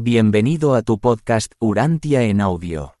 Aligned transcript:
Bienvenido 0.00 0.76
a 0.76 0.82
tu 0.82 1.00
podcast 1.00 1.54
Urantia 1.58 2.22
en 2.22 2.40
audio. 2.40 2.97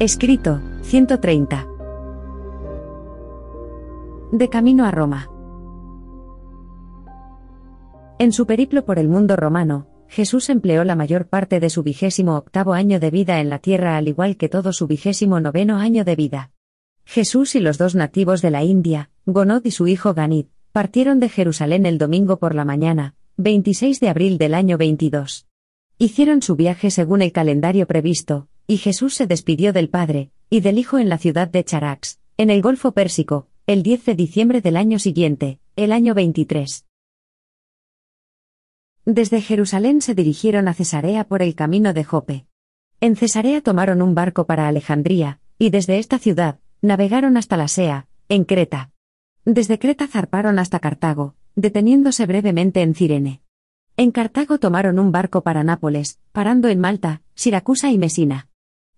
Escrito, 0.00 0.62
130. 0.80 1.68
De 4.32 4.48
camino 4.48 4.86
a 4.86 4.90
Roma. 4.90 5.28
En 8.18 8.32
su 8.32 8.46
periplo 8.46 8.86
por 8.86 8.98
el 8.98 9.10
mundo 9.10 9.36
romano, 9.36 9.88
Jesús 10.08 10.48
empleó 10.48 10.84
la 10.84 10.96
mayor 10.96 11.26
parte 11.26 11.60
de 11.60 11.68
su 11.68 11.82
vigésimo 11.82 12.36
octavo 12.36 12.72
año 12.72 12.98
de 12.98 13.10
vida 13.10 13.40
en 13.40 13.50
la 13.50 13.58
tierra 13.58 13.98
al 13.98 14.08
igual 14.08 14.38
que 14.38 14.48
todo 14.48 14.72
su 14.72 14.86
vigésimo 14.86 15.38
noveno 15.38 15.76
año 15.76 16.02
de 16.02 16.16
vida. 16.16 16.50
Jesús 17.04 17.54
y 17.54 17.60
los 17.60 17.76
dos 17.76 17.94
nativos 17.94 18.40
de 18.40 18.52
la 18.52 18.64
India, 18.64 19.10
Gonod 19.26 19.66
y 19.66 19.70
su 19.70 19.86
hijo 19.86 20.14
Ganid, 20.14 20.46
partieron 20.72 21.20
de 21.20 21.28
Jerusalén 21.28 21.84
el 21.84 21.98
domingo 21.98 22.38
por 22.38 22.54
la 22.54 22.64
mañana, 22.64 23.16
26 23.36 24.00
de 24.00 24.08
abril 24.08 24.38
del 24.38 24.54
año 24.54 24.78
22. 24.78 25.46
Hicieron 25.98 26.40
su 26.40 26.56
viaje 26.56 26.90
según 26.90 27.20
el 27.20 27.32
calendario 27.32 27.86
previsto, 27.86 28.48
y 28.70 28.76
Jesús 28.76 29.16
se 29.16 29.26
despidió 29.26 29.72
del 29.72 29.88
Padre, 29.88 30.30
y 30.48 30.60
del 30.60 30.78
Hijo 30.78 31.00
en 31.00 31.08
la 31.08 31.18
ciudad 31.18 31.48
de 31.48 31.64
Charax, 31.64 32.20
en 32.36 32.50
el 32.50 32.62
Golfo 32.62 32.92
Pérsico, 32.92 33.48
el 33.66 33.82
10 33.82 34.04
de 34.04 34.14
diciembre 34.14 34.60
del 34.60 34.76
año 34.76 35.00
siguiente, 35.00 35.58
el 35.74 35.90
año 35.90 36.14
23. 36.14 36.86
Desde 39.06 39.40
Jerusalén 39.40 40.00
se 40.00 40.14
dirigieron 40.14 40.68
a 40.68 40.74
Cesarea 40.74 41.24
por 41.24 41.42
el 41.42 41.56
camino 41.56 41.92
de 41.92 42.04
Jope. 42.04 42.46
En 43.00 43.16
Cesarea 43.16 43.60
tomaron 43.60 44.02
un 44.02 44.14
barco 44.14 44.46
para 44.46 44.68
Alejandría, 44.68 45.40
y 45.58 45.70
desde 45.70 45.98
esta 45.98 46.20
ciudad, 46.20 46.60
navegaron 46.80 47.36
hasta 47.36 47.56
la 47.56 47.66
Sea, 47.66 48.06
en 48.28 48.44
Creta. 48.44 48.92
Desde 49.44 49.80
Creta 49.80 50.06
zarparon 50.06 50.60
hasta 50.60 50.78
Cartago, 50.78 51.34
deteniéndose 51.56 52.24
brevemente 52.24 52.82
en 52.82 52.94
Cirene. 52.94 53.42
En 53.96 54.12
Cartago 54.12 54.58
tomaron 54.60 55.00
un 55.00 55.10
barco 55.10 55.42
para 55.42 55.64
Nápoles, 55.64 56.20
parando 56.30 56.68
en 56.68 56.78
Malta, 56.78 57.22
Siracusa 57.34 57.90
y 57.90 57.98
Mesina. 57.98 58.46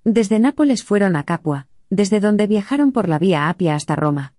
Desde 0.04 0.40
Nápoles 0.40 0.82
fueron 0.82 1.14
a 1.14 1.22
Capua, 1.22 1.68
desde 1.88 2.18
donde 2.18 2.48
viajaron 2.48 2.90
por 2.90 3.08
la 3.08 3.20
vía 3.20 3.48
Apia 3.48 3.76
hasta 3.76 3.94
Roma. 3.94 4.34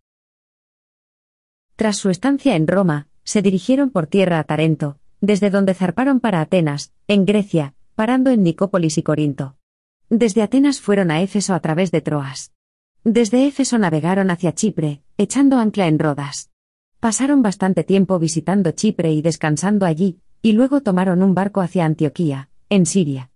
Tras 1.78 1.96
su 1.96 2.10
estancia 2.10 2.56
en 2.56 2.68
Roma, 2.68 3.08
se 3.24 3.42
dirigieron 3.42 3.90
por 3.90 4.08
tierra 4.08 4.40
a 4.40 4.44
Tarento, 4.44 4.98
desde 5.22 5.50
donde 5.50 5.74
zarparon 5.74 6.20
para 6.20 6.42
Atenas, 6.42 6.92
en 7.08 7.26
Grecia, 7.26 7.76
parando 7.96 8.30
en 8.30 8.44
Nicópolis 8.44 8.98
y 8.98 9.04
Corinto. 9.04 9.56
Desde 10.10 10.42
Atenas 10.42 10.82
fueron 10.82 11.12
a 11.12 11.22
Éfeso 11.22 11.54
a 11.54 11.62
través 11.62 11.92
de 11.92 12.02
Troas. 12.02 12.52
Desde 13.06 13.48
Éfeso 13.48 13.78
navegaron 13.78 14.32
hacia 14.32 14.54
Chipre, 14.54 15.02
echando 15.18 15.58
ancla 15.58 15.88
en 15.88 15.98
Rodas. 15.98 16.52
Pasaron 17.00 17.42
bastante 17.42 17.86
tiempo 17.86 18.20
visitando 18.20 18.72
Chipre 18.72 19.14
y 19.14 19.22
descansando 19.22 19.86
allí, 19.86 20.20
y 20.42 20.52
luego 20.52 20.82
tomaron 20.82 21.24
un 21.24 21.34
barco 21.34 21.62
hacia 21.62 21.86
Antioquía, 21.86 22.50
en 22.70 22.86
Siria. 22.86 23.30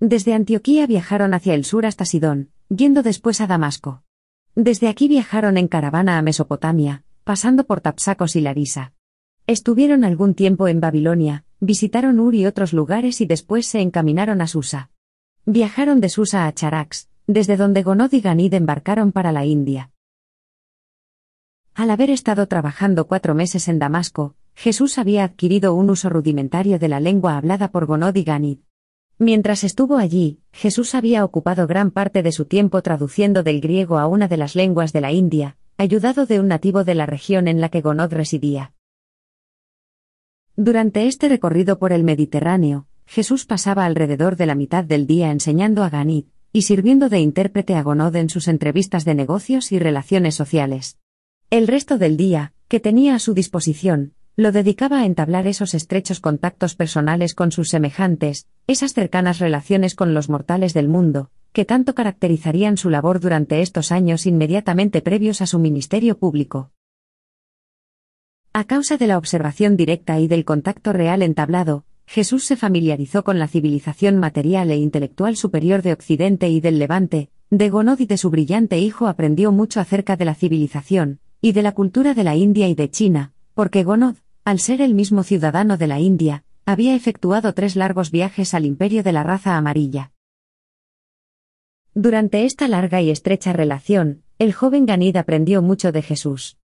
Desde 0.00 0.32
Antioquía 0.32 0.86
viajaron 0.86 1.34
hacia 1.34 1.54
el 1.54 1.64
sur 1.64 1.84
hasta 1.84 2.04
Sidón, 2.04 2.50
yendo 2.68 3.02
después 3.02 3.40
a 3.40 3.48
Damasco. 3.48 4.04
Desde 4.54 4.86
aquí 4.86 5.08
viajaron 5.08 5.56
en 5.56 5.66
caravana 5.66 6.18
a 6.18 6.22
Mesopotamia, 6.22 7.02
pasando 7.24 7.64
por 7.64 7.80
Tapsacos 7.80 8.36
y 8.36 8.40
Larisa. 8.40 8.92
Estuvieron 9.48 10.04
algún 10.04 10.34
tiempo 10.34 10.68
en 10.68 10.78
Babilonia, 10.78 11.44
visitaron 11.58 12.20
Ur 12.20 12.36
y 12.36 12.46
otros 12.46 12.72
lugares 12.72 13.20
y 13.20 13.26
después 13.26 13.66
se 13.66 13.80
encaminaron 13.80 14.40
a 14.40 14.46
Susa. 14.46 14.90
Viajaron 15.46 16.00
de 16.00 16.10
Susa 16.10 16.46
a 16.46 16.52
Charax, 16.52 17.08
desde 17.26 17.56
donde 17.56 17.82
Gonod 17.82 18.12
y 18.12 18.20
Ganid 18.20 18.54
embarcaron 18.54 19.10
para 19.10 19.32
la 19.32 19.46
India. 19.46 19.90
Al 21.74 21.90
haber 21.90 22.10
estado 22.10 22.46
trabajando 22.46 23.08
cuatro 23.08 23.34
meses 23.34 23.66
en 23.66 23.80
Damasco, 23.80 24.36
Jesús 24.54 24.96
había 24.96 25.24
adquirido 25.24 25.74
un 25.74 25.90
uso 25.90 26.08
rudimentario 26.08 26.78
de 26.78 26.88
la 26.88 27.00
lengua 27.00 27.36
hablada 27.36 27.72
por 27.72 27.86
Gonod 27.86 28.14
y 28.14 28.22
Ganid. 28.22 28.58
Mientras 29.18 29.64
estuvo 29.64 29.96
allí, 29.96 30.38
Jesús 30.52 30.94
había 30.94 31.24
ocupado 31.24 31.66
gran 31.66 31.90
parte 31.90 32.22
de 32.22 32.30
su 32.30 32.44
tiempo 32.44 32.82
traduciendo 32.82 33.42
del 33.42 33.60
griego 33.60 33.98
a 33.98 34.06
una 34.06 34.28
de 34.28 34.36
las 34.36 34.54
lenguas 34.54 34.92
de 34.92 35.00
la 35.00 35.10
India, 35.10 35.56
ayudado 35.76 36.24
de 36.24 36.38
un 36.38 36.46
nativo 36.46 36.84
de 36.84 36.94
la 36.94 37.04
región 37.04 37.48
en 37.48 37.60
la 37.60 37.68
que 37.68 37.80
Gonod 37.80 38.12
residía. 38.12 38.74
Durante 40.54 41.06
este 41.06 41.28
recorrido 41.28 41.80
por 41.80 41.92
el 41.92 42.04
Mediterráneo, 42.04 42.86
Jesús 43.06 43.44
pasaba 43.44 43.86
alrededor 43.86 44.36
de 44.36 44.46
la 44.46 44.54
mitad 44.54 44.84
del 44.84 45.06
día 45.06 45.32
enseñando 45.32 45.82
a 45.82 45.90
Ganid, 45.90 46.26
y 46.52 46.62
sirviendo 46.62 47.08
de 47.08 47.20
intérprete 47.20 47.74
a 47.74 47.82
Gonod 47.82 48.14
en 48.16 48.30
sus 48.30 48.46
entrevistas 48.48 49.04
de 49.04 49.14
negocios 49.14 49.72
y 49.72 49.78
relaciones 49.78 50.36
sociales. 50.36 50.98
El 51.50 51.66
resto 51.66 51.98
del 51.98 52.16
día, 52.16 52.52
que 52.68 52.80
tenía 52.80 53.14
a 53.14 53.18
su 53.18 53.34
disposición, 53.34 54.14
lo 54.38 54.52
dedicaba 54.52 55.00
a 55.00 55.04
entablar 55.04 55.48
esos 55.48 55.74
estrechos 55.74 56.20
contactos 56.20 56.76
personales 56.76 57.34
con 57.34 57.50
sus 57.50 57.70
semejantes, 57.70 58.46
esas 58.68 58.94
cercanas 58.94 59.40
relaciones 59.40 59.96
con 59.96 60.14
los 60.14 60.28
mortales 60.28 60.74
del 60.74 60.86
mundo, 60.86 61.32
que 61.52 61.64
tanto 61.64 61.96
caracterizarían 61.96 62.76
su 62.76 62.88
labor 62.88 63.18
durante 63.18 63.62
estos 63.62 63.90
años 63.90 64.26
inmediatamente 64.26 65.02
previos 65.02 65.42
a 65.42 65.46
su 65.46 65.58
ministerio 65.58 66.18
público. 66.18 66.70
A 68.52 68.62
causa 68.62 68.96
de 68.96 69.08
la 69.08 69.18
observación 69.18 69.76
directa 69.76 70.20
y 70.20 70.28
del 70.28 70.44
contacto 70.44 70.92
real 70.92 71.22
entablado, 71.22 71.84
Jesús 72.06 72.44
se 72.44 72.54
familiarizó 72.54 73.24
con 73.24 73.40
la 73.40 73.48
civilización 73.48 74.18
material 74.18 74.70
e 74.70 74.76
intelectual 74.76 75.34
superior 75.34 75.82
de 75.82 75.94
Occidente 75.94 76.48
y 76.48 76.60
del 76.60 76.78
Levante, 76.78 77.30
de 77.50 77.70
Gonod 77.70 77.98
y 77.98 78.06
de 78.06 78.18
su 78.18 78.30
brillante 78.30 78.78
hijo 78.78 79.08
aprendió 79.08 79.50
mucho 79.50 79.80
acerca 79.80 80.16
de 80.16 80.26
la 80.26 80.36
civilización, 80.36 81.18
y 81.40 81.50
de 81.50 81.62
la 81.64 81.72
cultura 81.72 82.14
de 82.14 82.22
la 82.22 82.36
India 82.36 82.68
y 82.68 82.76
de 82.76 82.88
China, 82.88 83.32
porque 83.54 83.82
Gonod, 83.82 84.14
al 84.48 84.60
ser 84.60 84.80
el 84.80 84.94
mismo 84.94 85.24
ciudadano 85.24 85.76
de 85.76 85.86
la 85.86 86.00
India, 86.00 86.42
había 86.64 86.94
efectuado 86.94 87.52
tres 87.52 87.76
largos 87.76 88.10
viajes 88.10 88.54
al 88.54 88.64
imperio 88.64 89.02
de 89.02 89.12
la 89.12 89.22
raza 89.22 89.58
amarilla. 89.58 90.12
Durante 91.92 92.46
esta 92.46 92.66
larga 92.66 93.02
y 93.02 93.10
estrecha 93.10 93.52
relación, 93.52 94.22
el 94.38 94.54
joven 94.54 94.86
Ganid 94.86 95.18
aprendió 95.18 95.60
mucho 95.60 95.92
de 95.92 96.00
Jesús. 96.00 96.56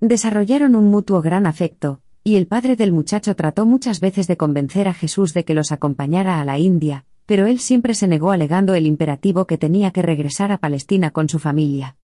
Desarrollaron 0.00 0.74
un 0.74 0.90
mutuo 0.90 1.22
gran 1.22 1.46
afecto, 1.46 2.00
y 2.24 2.34
el 2.34 2.48
padre 2.48 2.74
del 2.74 2.90
muchacho 2.90 3.36
trató 3.36 3.66
muchas 3.66 4.00
veces 4.00 4.26
de 4.26 4.36
convencer 4.36 4.88
a 4.88 4.92
Jesús 4.92 5.32
de 5.32 5.44
que 5.44 5.54
los 5.54 5.70
acompañara 5.70 6.40
a 6.40 6.44
la 6.44 6.58
India, 6.58 7.04
pero 7.24 7.46
él 7.46 7.60
siempre 7.60 7.94
se 7.94 8.08
negó 8.08 8.32
alegando 8.32 8.74
el 8.74 8.84
imperativo 8.84 9.46
que 9.46 9.58
tenía 9.58 9.92
que 9.92 10.02
regresar 10.02 10.50
a 10.50 10.58
Palestina 10.58 11.12
con 11.12 11.28
su 11.28 11.38
familia. 11.38 11.98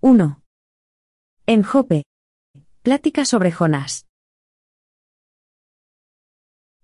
1. 0.00 0.40
En 1.46 1.64
Jope. 1.64 2.04
Plática 2.82 3.24
sobre 3.24 3.50
Jonás. 3.50 4.06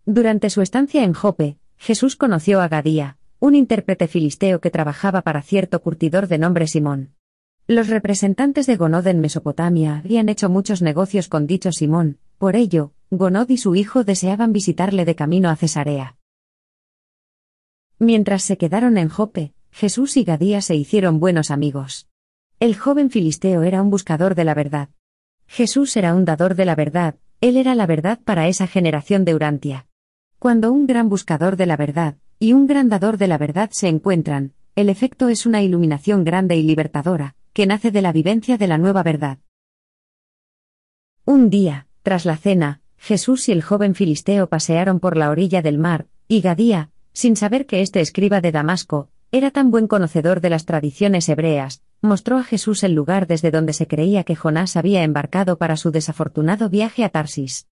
Durante 0.04 0.50
su 0.50 0.62
estancia 0.62 1.04
en 1.04 1.12
Jope, 1.12 1.56
Jesús 1.76 2.16
conoció 2.16 2.60
a 2.60 2.66
Gadía, 2.66 3.16
un 3.38 3.54
intérprete 3.54 4.08
filisteo 4.08 4.60
que 4.60 4.72
trabajaba 4.72 5.22
para 5.22 5.42
cierto 5.42 5.80
curtidor 5.80 6.26
de 6.26 6.38
nombre 6.38 6.66
Simón. 6.66 7.14
Los 7.68 7.86
representantes 7.86 8.66
de 8.66 8.76
Gonod 8.76 9.06
en 9.06 9.20
Mesopotamia 9.20 9.98
habían 9.98 10.28
hecho 10.28 10.48
muchos 10.48 10.82
negocios 10.82 11.28
con 11.28 11.46
dicho 11.46 11.70
Simón, 11.70 12.18
por 12.38 12.56
ello, 12.56 12.94
Gonod 13.10 13.48
y 13.48 13.58
su 13.58 13.76
hijo 13.76 14.02
deseaban 14.02 14.52
visitarle 14.52 15.04
de 15.04 15.14
camino 15.14 15.50
a 15.50 15.54
Cesarea. 15.54 16.16
Mientras 18.00 18.42
se 18.42 18.58
quedaron 18.58 18.98
en 18.98 19.08
Jope, 19.08 19.54
Jesús 19.70 20.16
y 20.16 20.24
Gadía 20.24 20.60
se 20.62 20.74
hicieron 20.74 21.20
buenos 21.20 21.52
amigos. 21.52 22.08
El 22.60 22.76
joven 22.76 23.10
filisteo 23.10 23.62
era 23.62 23.82
un 23.82 23.90
buscador 23.90 24.34
de 24.34 24.44
la 24.44 24.54
verdad. 24.54 24.88
Jesús 25.46 25.96
era 25.96 26.14
un 26.14 26.24
dador 26.24 26.54
de 26.54 26.64
la 26.64 26.74
verdad, 26.74 27.16
él 27.40 27.56
era 27.56 27.74
la 27.74 27.86
verdad 27.86 28.20
para 28.24 28.48
esa 28.48 28.66
generación 28.66 29.24
de 29.24 29.34
Urantia. 29.34 29.86
Cuando 30.38 30.72
un 30.72 30.86
gran 30.86 31.08
buscador 31.08 31.56
de 31.56 31.66
la 31.66 31.76
verdad, 31.76 32.16
y 32.38 32.52
un 32.52 32.66
gran 32.66 32.88
dador 32.88 33.18
de 33.18 33.28
la 33.28 33.38
verdad 33.38 33.70
se 33.72 33.88
encuentran, 33.88 34.52
el 34.76 34.88
efecto 34.88 35.28
es 35.28 35.46
una 35.46 35.62
iluminación 35.62 36.24
grande 36.24 36.56
y 36.56 36.62
libertadora, 36.62 37.36
que 37.52 37.66
nace 37.66 37.90
de 37.90 38.02
la 38.02 38.12
vivencia 38.12 38.58
de 38.58 38.66
la 38.66 38.78
nueva 38.78 39.02
verdad. 39.02 39.38
Un 41.24 41.50
día, 41.50 41.86
tras 42.02 42.24
la 42.24 42.36
cena, 42.36 42.80
Jesús 42.96 43.48
y 43.48 43.52
el 43.52 43.62
joven 43.62 43.94
filisteo 43.94 44.48
pasearon 44.48 45.00
por 45.00 45.16
la 45.16 45.30
orilla 45.30 45.62
del 45.62 45.78
mar, 45.78 46.06
y 46.28 46.40
Gadía, 46.40 46.90
sin 47.12 47.36
saber 47.36 47.66
que 47.66 47.82
este 47.82 48.00
escriba 48.00 48.40
de 48.40 48.52
Damasco, 48.52 49.08
era 49.30 49.50
tan 49.50 49.70
buen 49.70 49.86
conocedor 49.86 50.40
de 50.40 50.50
las 50.50 50.64
tradiciones 50.64 51.28
hebreas, 51.28 51.82
mostró 52.04 52.36
a 52.36 52.44
Jesús 52.44 52.84
el 52.84 52.92
lugar 52.92 53.26
desde 53.26 53.50
donde 53.50 53.72
se 53.72 53.86
creía 53.88 54.24
que 54.24 54.36
Jonás 54.36 54.76
había 54.76 55.02
embarcado 55.02 55.58
para 55.58 55.76
su 55.76 55.90
desafortunado 55.90 56.68
viaje 56.68 57.02
a 57.02 57.08
Tarsis. 57.08 57.66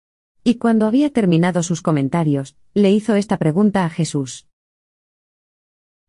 Y 0.43 0.55
cuando 0.55 0.87
había 0.87 1.13
terminado 1.13 1.63
sus 1.63 1.83
comentarios, 1.83 2.57
le 2.73 2.91
hizo 2.91 3.15
esta 3.17 3.37
pregunta 3.37 3.85
a 3.85 3.91
Jesús. 3.91 4.47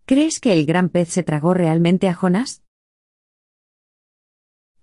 ¿Crees 0.06 0.40
que 0.40 0.54
el 0.54 0.66
gran 0.66 0.90
pez 0.90 1.10
se 1.10 1.24
tragó 1.24 1.54
realmente 1.54 2.08
a 2.08 2.14
Jonás? 2.14 2.64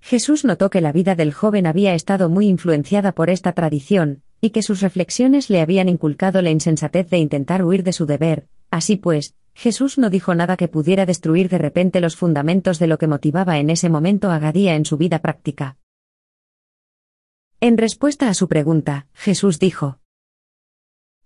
Jesús 0.01 0.45
notó 0.45 0.69
que 0.71 0.81
la 0.81 0.93
vida 0.93 1.15
del 1.15 1.33
joven 1.33 1.67
había 1.67 1.95
estado 1.95 2.29
muy 2.29 2.47
influenciada 2.47 3.13
por 3.13 3.31
esta 3.31 3.53
tradición, 3.53 4.23
y 4.41 4.51
que 4.51 4.63
sus 4.63 4.81
reflexiones 4.81 5.51
le 5.51 5.61
habían 5.61 5.89
inculcado 5.89 6.43
la 6.43 6.51
insensatez 6.51 7.09
de 7.11 7.19
intentar 7.19 7.65
huir 7.65 7.83
de 7.83 7.93
su 7.93 8.07
deber, 8.07 8.49
así 8.71 8.97
pues, 8.97 9.35
Jesús 9.59 9.99
no 9.99 10.09
dijo 10.09 10.37
nada 10.37 10.57
que 10.57 10.69
pudiera 10.69 11.05
destruir 11.05 11.49
de 11.49 11.59
repente 11.59 12.01
los 12.01 12.15
fundamentos 12.15 12.79
de 12.79 12.87
lo 12.87 12.97
que 12.97 13.09
motivaba 13.09 13.59
en 13.59 13.71
ese 13.71 13.91
momento 13.91 14.31
a 14.31 14.39
Gadía 14.39 14.77
en 14.77 14.85
su 14.85 14.97
vida 14.97 15.19
práctica. 15.19 15.79
En 17.59 17.77
respuesta 17.77 18.29
a 18.29 18.35
su 18.35 18.47
pregunta, 18.47 19.09
Jesús 19.15 19.59
dijo, 19.59 19.99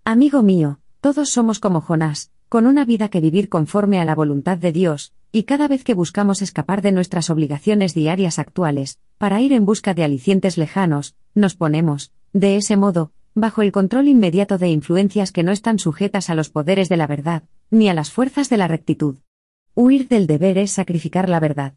Amigo 0.03 0.43
mío, 0.43 0.81
todos 1.03 1.29
somos 1.29 1.61
como 1.61 1.83
Jonás, 1.83 2.31
con 2.49 2.67
una 2.67 2.87
vida 2.87 3.11
que 3.11 3.21
vivir 3.21 3.51
conforme 3.51 4.01
a 4.01 4.07
la 4.07 4.15
voluntad 4.15 4.57
de 4.57 4.73
Dios, 4.73 5.13
y 5.31 5.43
cada 5.43 5.69
vez 5.69 5.85
que 5.85 5.93
buscamos 5.93 6.41
escapar 6.41 6.81
de 6.81 6.93
nuestras 6.93 7.29
obligaciones 7.29 7.93
diarias 7.93 8.39
actuales, 8.39 8.99
para 9.19 9.43
ir 9.43 9.53
en 9.53 9.67
busca 9.67 9.93
de 9.93 10.05
alicientes 10.05 10.57
lejanos, 10.57 11.17
nos 11.35 11.55
ponemos, 11.55 12.13
de 12.33 12.57
ese 12.57 12.79
modo, 12.79 13.13
bajo 13.35 13.61
el 13.61 13.73
control 13.73 14.09
inmediato 14.09 14.57
de 14.57 14.71
influencias 14.71 15.33
que 15.33 15.43
no 15.43 15.53
están 15.53 15.79
sujetas 15.79 16.31
a 16.31 16.35
los 16.35 16.49
poderes 16.49 16.89
de 16.89 16.97
la 16.97 17.07
verdad, 17.07 17.43
ni 17.73 17.89
a 17.89 17.95
las 17.95 18.11
fuerzas 18.11 18.51
de 18.51 18.59
la 18.59 18.69
rectitud. 18.69 19.17
Huir 19.75 20.07
del 20.07 20.27
deber 20.27 20.59
es 20.59 20.73
sacrificar 20.73 21.31
la 21.31 21.41
verdad. 21.41 21.75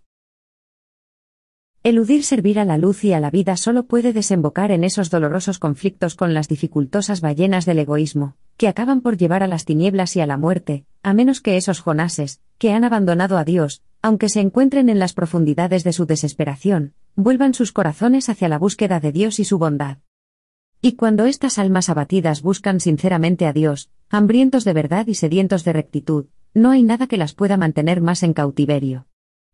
Eludir 1.83 2.25
servir 2.25 2.59
a 2.59 2.65
la 2.65 2.77
luz 2.77 3.06
y 3.06 3.13
a 3.13 3.21
la 3.21 3.31
vida 3.31 3.56
solo 3.56 3.86
puede 3.86 4.12
desembocar 4.12 4.71
en 4.71 4.83
esos 4.83 5.09
dolorosos 5.09 5.57
conflictos 5.57 6.15
con 6.15 6.33
las 6.33 6.50
dificultosas 6.50 7.21
ballenas 7.21 7.65
del 7.65 7.80
egoísmo, 7.80 8.36
que 8.57 8.68
acaban 8.68 9.00
por 9.00 9.15
llevar 9.15 9.42
a 9.42 9.47
las 9.47 9.63
tinieblas 9.63 10.18
y 10.18 10.19
a 10.19 10.25
la 10.25 10.38
muerte, 10.38 10.83
a 11.01 11.13
menos 11.13 11.39
que 11.39 11.56
esos 11.56 11.80
jonases, 11.80 12.42
que 12.57 12.74
han 12.74 12.83
abandonado 12.83 13.38
a 13.38 13.45
Dios, 13.45 13.81
aunque 14.01 14.27
se 14.27 14.42
encuentren 14.42 14.89
en 14.89 15.00
las 15.00 15.13
profundidades 15.13 15.86
de 15.86 15.94
su 15.94 16.06
desesperación, 16.06 16.94
vuelvan 17.15 17.53
sus 17.53 17.71
corazones 17.71 18.27
hacia 18.27 18.50
la 18.50 18.59
búsqueda 18.59 19.00
de 19.00 19.13
Dios 19.13 19.39
y 19.39 19.45
su 19.45 19.59
bondad. 19.59 20.00
Y 20.81 20.97
cuando 20.97 21.25
estas 21.25 21.57
almas 21.57 21.88
abatidas 21.88 22.42
buscan 22.42 22.81
sinceramente 22.81 23.45
a 23.45 23.53
Dios, 23.53 23.89
hambrientos 24.10 24.63
de 24.63 24.74
verdad 24.74 25.07
y 25.07 25.16
sedientos 25.16 25.63
de 25.63 25.74
rectitud, 25.74 26.25
no 26.54 26.72
hay 26.72 26.84
nada 26.84 27.07
que 27.07 27.18
las 27.18 27.34
pueda 27.34 27.57
mantener 27.57 28.02
más 28.02 28.24
en 28.24 28.34
cautiverio. 28.34 29.07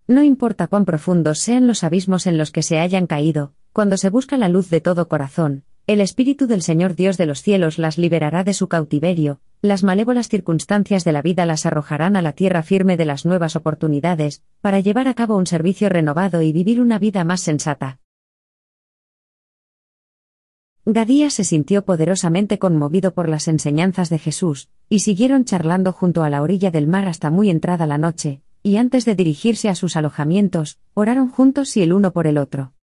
No 0.07 0.23
importa 0.23 0.67
cuán 0.67 0.85
profundos 0.85 1.39
sean 1.39 1.67
los 1.67 1.83
abismos 1.83 2.27
en 2.27 2.37
los 2.37 2.51
que 2.51 2.63
se 2.63 2.79
hayan 2.79 3.07
caído, 3.07 3.53
cuando 3.71 3.97
se 3.97 4.09
busca 4.09 4.37
la 4.37 4.49
luz 4.49 4.69
de 4.69 4.81
todo 4.81 5.07
corazón, 5.07 5.63
el 5.87 6.01
Espíritu 6.01 6.47
del 6.47 6.61
Señor 6.61 6.95
Dios 6.95 7.17
de 7.17 7.25
los 7.25 7.41
cielos 7.41 7.79
las 7.79 7.97
liberará 7.97 8.43
de 8.43 8.53
su 8.53 8.67
cautiverio, 8.67 9.39
las 9.61 9.83
malévolas 9.83 10.27
circunstancias 10.27 11.03
de 11.03 11.11
la 11.11 11.21
vida 11.21 11.45
las 11.45 11.65
arrojarán 11.65 12.15
a 12.15 12.21
la 12.21 12.33
tierra 12.33 12.61
firme 12.61 12.97
de 12.97 13.05
las 13.05 13.25
nuevas 13.25 13.55
oportunidades, 13.55 14.43
para 14.59 14.79
llevar 14.79 15.07
a 15.07 15.13
cabo 15.13 15.37
un 15.37 15.47
servicio 15.47 15.87
renovado 15.87 16.41
y 16.41 16.51
vivir 16.51 16.81
una 16.81 16.99
vida 16.99 17.23
más 17.23 17.41
sensata. 17.41 18.00
Gadía 20.85 21.29
se 21.29 21.43
sintió 21.43 21.85
poderosamente 21.85 22.57
conmovido 22.57 23.13
por 23.13 23.29
las 23.29 23.47
enseñanzas 23.47 24.09
de 24.09 24.17
Jesús, 24.17 24.67
y 24.89 24.99
siguieron 24.99 25.45
charlando 25.45 25.93
junto 25.93 26.23
a 26.23 26.29
la 26.31 26.41
orilla 26.41 26.71
del 26.71 26.87
mar 26.87 27.07
hasta 27.07 27.29
muy 27.29 27.51
entrada 27.51 27.85
la 27.85 27.99
noche, 27.99 28.41
y 28.63 28.77
antes 28.77 29.05
de 29.05 29.13
dirigirse 29.13 29.69
a 29.69 29.75
sus 29.75 29.95
alojamientos, 29.95 30.79
oraron 30.95 31.29
juntos 31.29 31.77
y 31.77 31.83
el 31.83 31.93
uno 31.93 32.13
por 32.13 32.25
el 32.25 32.39
otro. 32.39 32.73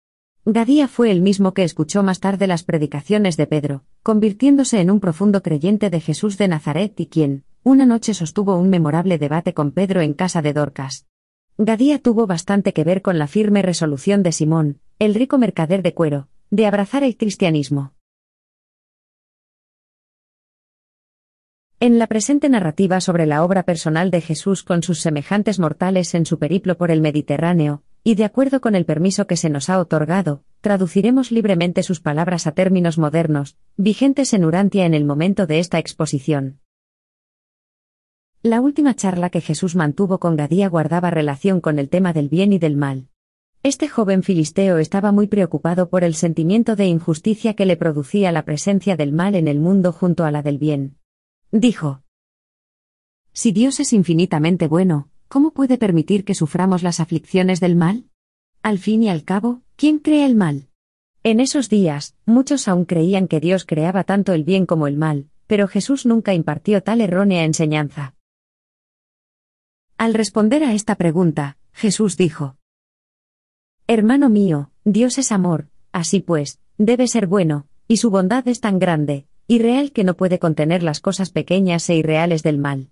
Gadía 0.45 0.87
fue 0.87 1.11
el 1.11 1.21
mismo 1.21 1.55
que 1.55 1.65
escuchó 1.65 2.05
más 2.05 2.21
tarde 2.21 2.47
las 2.47 2.63
predicaciones 2.63 3.37
de 3.37 3.49
Pedro, 3.49 3.83
convirtiéndose 4.05 4.81
en 4.81 4.93
un 4.93 5.01
profundo 5.01 5.43
creyente 5.43 5.91
de 5.91 6.01
Jesús 6.01 6.39
de 6.39 6.47
Nazaret 6.47 6.99
y 7.01 7.07
quien, 7.07 7.43
una 7.65 7.85
noche 7.85 8.15
sostuvo 8.15 8.57
un 8.57 8.71
memorable 8.71 9.19
debate 9.19 9.55
con 9.55 9.73
Pedro 9.73 10.03
en 10.03 10.15
casa 10.15 10.41
de 10.41 10.53
Dorcas. 10.53 11.07
Gadía 11.59 11.99
tuvo 11.99 12.29
bastante 12.29 12.73
que 12.73 12.85
ver 12.85 13.03
con 13.03 13.19
la 13.19 13.27
firme 13.27 13.61
resolución 13.61 14.23
de 14.23 14.31
Simón, 14.31 14.79
el 15.01 15.17
rico 15.17 15.37
mercader 15.37 15.83
de 15.83 15.95
cuero, 15.95 16.29
de 16.51 16.67
abrazar 16.67 17.05
el 17.05 17.17
cristianismo. 17.17 17.93
En 21.81 21.99
la 21.99 22.09
presente 22.09 22.49
narrativa 22.49 23.01
sobre 23.01 23.27
la 23.27 23.45
obra 23.45 23.63
personal 23.63 24.11
de 24.11 24.21
Jesús 24.21 24.65
con 24.65 24.83
sus 24.83 25.01
semejantes 25.01 25.61
mortales 25.61 26.15
en 26.15 26.27
su 26.27 26.39
periplo 26.39 26.77
por 26.77 26.91
el 26.91 27.01
Mediterráneo, 27.01 27.83
y 28.03 28.17
de 28.17 28.25
acuerdo 28.25 28.61
con 28.61 28.75
el 28.75 28.85
permiso 28.85 29.27
que 29.27 29.37
se 29.37 29.49
nos 29.49 29.71
ha 29.71 29.79
otorgado, 29.79 30.43
traduciremos 30.61 31.31
libremente 31.31 31.83
sus 31.83 32.01
palabras 32.01 32.47
a 32.47 32.53
términos 32.53 32.99
modernos, 32.99 33.57
vigentes 33.77 34.33
en 34.33 34.45
Urantia 34.45 34.87
en 34.87 34.95
el 34.95 35.05
momento 35.05 35.47
de 35.47 35.61
esta 35.61 35.79
exposición. 35.79 36.61
La 38.43 38.61
última 38.61 38.95
charla 38.95 39.31
que 39.31 39.41
Jesús 39.41 39.77
mantuvo 39.77 40.19
con 40.19 40.37
Gadía 40.37 40.69
guardaba 40.69 41.11
relación 41.11 41.61
con 41.61 41.79
el 41.79 41.89
tema 41.89 42.13
del 42.13 42.29
bien 42.29 42.53
y 42.53 42.59
del 42.59 42.77
mal. 42.77 43.09
Este 43.69 43.87
joven 43.87 44.23
filisteo 44.23 44.79
estaba 44.79 45.13
muy 45.13 45.27
preocupado 45.27 45.91
por 45.91 46.03
el 46.03 46.15
sentimiento 46.15 46.75
de 46.75 46.87
injusticia 46.87 47.53
que 47.53 47.67
le 47.67 47.77
producía 47.77 48.33
la 48.33 48.47
presencia 48.47 48.97
del 48.97 49.13
mal 49.13 49.35
en 49.35 49.47
el 49.47 49.61
mundo 49.61 49.93
junto 49.93 50.25
a 50.25 50.31
la 50.31 50.41
del 50.41 50.57
bien. 50.57 50.97
Dijo, 51.53 52.03
Si 53.35 53.53
Dios 53.53 53.79
es 53.79 53.93
infinitamente 53.93 54.69
bueno, 54.69 55.11
¿cómo 55.29 55.51
puede 55.51 55.77
permitir 55.77 56.25
que 56.25 56.35
suframos 56.35 56.83
las 56.83 56.99
aflicciones 56.99 57.61
del 57.61 57.77
mal? 57.77 58.07
Al 58.63 58.79
fin 58.79 59.03
y 59.03 59.11
al 59.11 59.23
cabo, 59.23 59.61
¿quién 59.77 59.99
crea 59.99 60.25
el 60.25 60.35
mal? 60.35 60.69
En 61.23 61.39
esos 61.39 61.69
días, 61.69 62.17
muchos 62.25 62.69
aún 62.69 62.87
creían 62.87 63.29
que 63.29 63.39
Dios 63.39 63.67
creaba 63.67 64.03
tanto 64.03 64.33
el 64.33 64.45
bien 64.45 64.65
como 64.65 64.87
el 64.87 64.97
mal, 64.97 65.29
pero 65.47 65.69
Jesús 65.69 66.07
nunca 66.07 66.33
impartió 66.33 66.83
tal 66.83 67.03
errónea 67.03 67.45
enseñanza. 67.45 68.15
Al 69.99 70.15
responder 70.15 70.65
a 70.65 70.73
esta 70.73 70.95
pregunta, 70.95 71.59
Jesús 71.75 72.17
dijo, 72.17 72.57
Hermano 73.91 74.29
mío, 74.29 74.71
Dios 74.85 75.17
es 75.17 75.33
amor, 75.33 75.69
así 75.93 76.21
pues, 76.21 76.59
debe 76.77 77.09
ser 77.09 77.27
bueno, 77.27 77.65
y 77.89 77.97
su 77.97 78.11
bondad 78.11 78.47
es 78.47 78.61
tan 78.61 78.79
grande, 78.79 79.25
y 79.47 79.61
real 79.61 79.93
que 79.93 80.05
no 80.05 80.13
puede 80.13 80.39
contener 80.39 80.83
las 80.83 81.01
cosas 81.01 81.31
pequeñas 81.31 81.89
e 81.89 81.95
irreales 81.95 82.43
del 82.43 82.59
mal. 82.59 82.91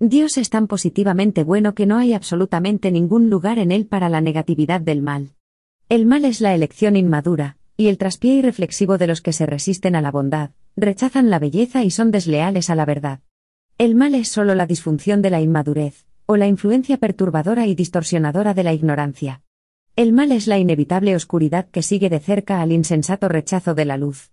Dios 0.00 0.38
es 0.38 0.50
tan 0.50 0.66
positivamente 0.66 1.44
bueno 1.44 1.76
que 1.76 1.86
no 1.86 1.96
hay 1.96 2.12
absolutamente 2.12 2.90
ningún 2.90 3.30
lugar 3.30 3.60
en 3.60 3.70
él 3.70 3.86
para 3.86 4.08
la 4.08 4.20
negatividad 4.20 4.80
del 4.80 5.00
mal. 5.00 5.30
El 5.88 6.06
mal 6.06 6.24
es 6.24 6.40
la 6.40 6.56
elección 6.56 6.96
inmadura, 6.96 7.56
y 7.76 7.86
el 7.86 7.96
traspié 7.96 8.34
irreflexivo 8.34 8.98
de 8.98 9.06
los 9.06 9.20
que 9.20 9.32
se 9.32 9.46
resisten 9.46 9.94
a 9.94 10.02
la 10.02 10.10
bondad, 10.10 10.50
rechazan 10.74 11.30
la 11.30 11.38
belleza 11.38 11.84
y 11.84 11.92
son 11.92 12.10
desleales 12.10 12.68
a 12.68 12.74
la 12.74 12.84
verdad. 12.84 13.20
El 13.78 13.94
mal 13.94 14.16
es 14.16 14.26
solo 14.26 14.56
la 14.56 14.66
disfunción 14.66 15.22
de 15.22 15.30
la 15.30 15.40
inmadurez, 15.40 16.04
o 16.26 16.36
la 16.36 16.48
influencia 16.48 16.96
perturbadora 16.96 17.68
y 17.68 17.76
distorsionadora 17.76 18.54
de 18.54 18.64
la 18.64 18.72
ignorancia. 18.72 19.41
El 19.94 20.14
mal 20.14 20.32
es 20.32 20.46
la 20.46 20.58
inevitable 20.58 21.14
oscuridad 21.14 21.68
que 21.68 21.82
sigue 21.82 22.08
de 22.08 22.18
cerca 22.18 22.62
al 22.62 22.72
insensato 22.72 23.28
rechazo 23.28 23.74
de 23.74 23.84
la 23.84 23.98
luz. 23.98 24.30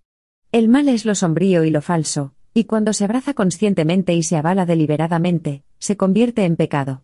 El 0.53 0.69
mal 0.69 0.87
es 0.87 1.03
lo 1.05 1.15
sombrío 1.15 1.65
y 1.65 1.69
lo 1.69 1.81
falso, 1.81 2.33
y 2.53 2.63
cuando 2.63 2.93
se 2.93 3.03
abraza 3.03 3.33
conscientemente 3.33 4.13
y 4.13 4.23
se 4.23 4.37
avala 4.37 4.65
deliberadamente, 4.65 5.63
se 5.77 5.97
convierte 5.97 6.45
en 6.45 6.55
pecado. 6.55 7.03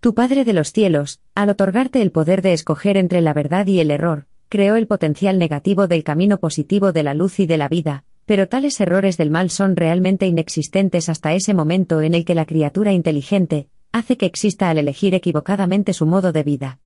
Tu 0.00 0.14
Padre 0.14 0.44
de 0.44 0.52
los 0.52 0.72
cielos, 0.72 1.20
al 1.36 1.50
otorgarte 1.50 2.02
el 2.02 2.10
poder 2.10 2.42
de 2.42 2.52
escoger 2.52 2.96
entre 2.96 3.20
la 3.20 3.34
verdad 3.34 3.68
y 3.68 3.78
el 3.78 3.92
error, 3.92 4.26
creó 4.48 4.74
el 4.74 4.88
potencial 4.88 5.38
negativo 5.38 5.86
del 5.86 6.02
camino 6.02 6.38
positivo 6.40 6.90
de 6.90 7.04
la 7.04 7.14
luz 7.14 7.38
y 7.38 7.46
de 7.46 7.56
la 7.56 7.68
vida, 7.68 8.04
pero 8.26 8.48
tales 8.48 8.80
errores 8.80 9.16
del 9.16 9.30
mal 9.30 9.48
son 9.50 9.76
realmente 9.76 10.26
inexistentes 10.26 11.08
hasta 11.08 11.34
ese 11.34 11.54
momento 11.54 12.02
en 12.02 12.14
el 12.14 12.24
que 12.24 12.34
la 12.34 12.46
criatura 12.46 12.92
inteligente, 12.92 13.68
hace 13.94 14.16
que 14.16 14.26
exista 14.26 14.70
al 14.70 14.78
elegir 14.78 15.14
equivocadamente 15.14 15.92
su 15.92 16.04
modo 16.04 16.32
de 16.32 16.42
vida. 16.42 16.80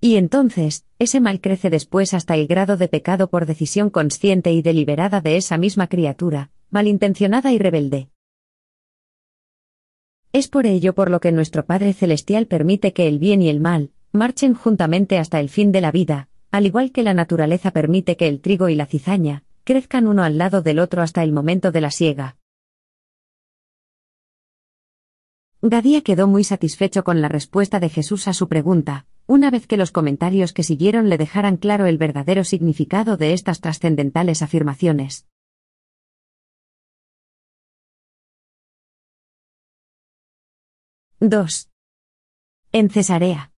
Y 0.00 0.14
entonces, 0.14 0.86
ese 1.00 1.20
mal 1.20 1.40
crece 1.40 1.70
después 1.70 2.14
hasta 2.14 2.36
el 2.36 2.46
grado 2.46 2.76
de 2.76 2.86
pecado 2.86 3.28
por 3.30 3.46
decisión 3.46 3.90
consciente 3.90 4.52
y 4.52 4.62
deliberada 4.62 5.20
de 5.20 5.36
esa 5.36 5.58
misma 5.58 5.88
criatura, 5.88 6.52
malintencionada 6.70 7.50
y 7.52 7.58
rebelde. 7.58 8.10
Es 10.32 10.46
por 10.46 10.66
ello 10.66 10.94
por 10.94 11.10
lo 11.10 11.18
que 11.18 11.32
nuestro 11.32 11.66
Padre 11.66 11.94
Celestial 11.94 12.46
permite 12.46 12.92
que 12.92 13.08
el 13.08 13.18
bien 13.18 13.42
y 13.42 13.48
el 13.48 13.58
mal, 13.58 13.90
marchen 14.12 14.54
juntamente 14.54 15.18
hasta 15.18 15.40
el 15.40 15.48
fin 15.48 15.72
de 15.72 15.80
la 15.80 15.90
vida, 15.90 16.28
al 16.52 16.64
igual 16.64 16.92
que 16.92 17.02
la 17.02 17.12
naturaleza 17.12 17.72
permite 17.72 18.16
que 18.16 18.28
el 18.28 18.40
trigo 18.40 18.68
y 18.68 18.76
la 18.76 18.86
cizaña, 18.86 19.42
crezcan 19.64 20.06
uno 20.06 20.22
al 20.22 20.38
lado 20.38 20.62
del 20.62 20.78
otro 20.78 21.02
hasta 21.02 21.24
el 21.24 21.32
momento 21.32 21.72
de 21.72 21.80
la 21.80 21.90
siega. 21.90 22.36
Gadía 25.64 26.02
quedó 26.02 26.26
muy 26.26 26.42
satisfecho 26.42 27.04
con 27.04 27.20
la 27.20 27.28
respuesta 27.28 27.78
de 27.78 27.88
Jesús 27.88 28.26
a 28.26 28.32
su 28.32 28.48
pregunta, 28.48 29.06
una 29.28 29.48
vez 29.48 29.68
que 29.68 29.76
los 29.76 29.92
comentarios 29.92 30.52
que 30.52 30.64
siguieron 30.64 31.08
le 31.08 31.18
dejaran 31.18 31.56
claro 31.56 31.86
el 31.86 31.98
verdadero 31.98 32.42
significado 32.42 33.16
de 33.16 33.32
estas 33.32 33.60
trascendentales 33.60 34.42
afirmaciones. 34.42 35.28
—2. 41.20 41.68
En 42.72 42.90
Cesarea. 42.90 43.52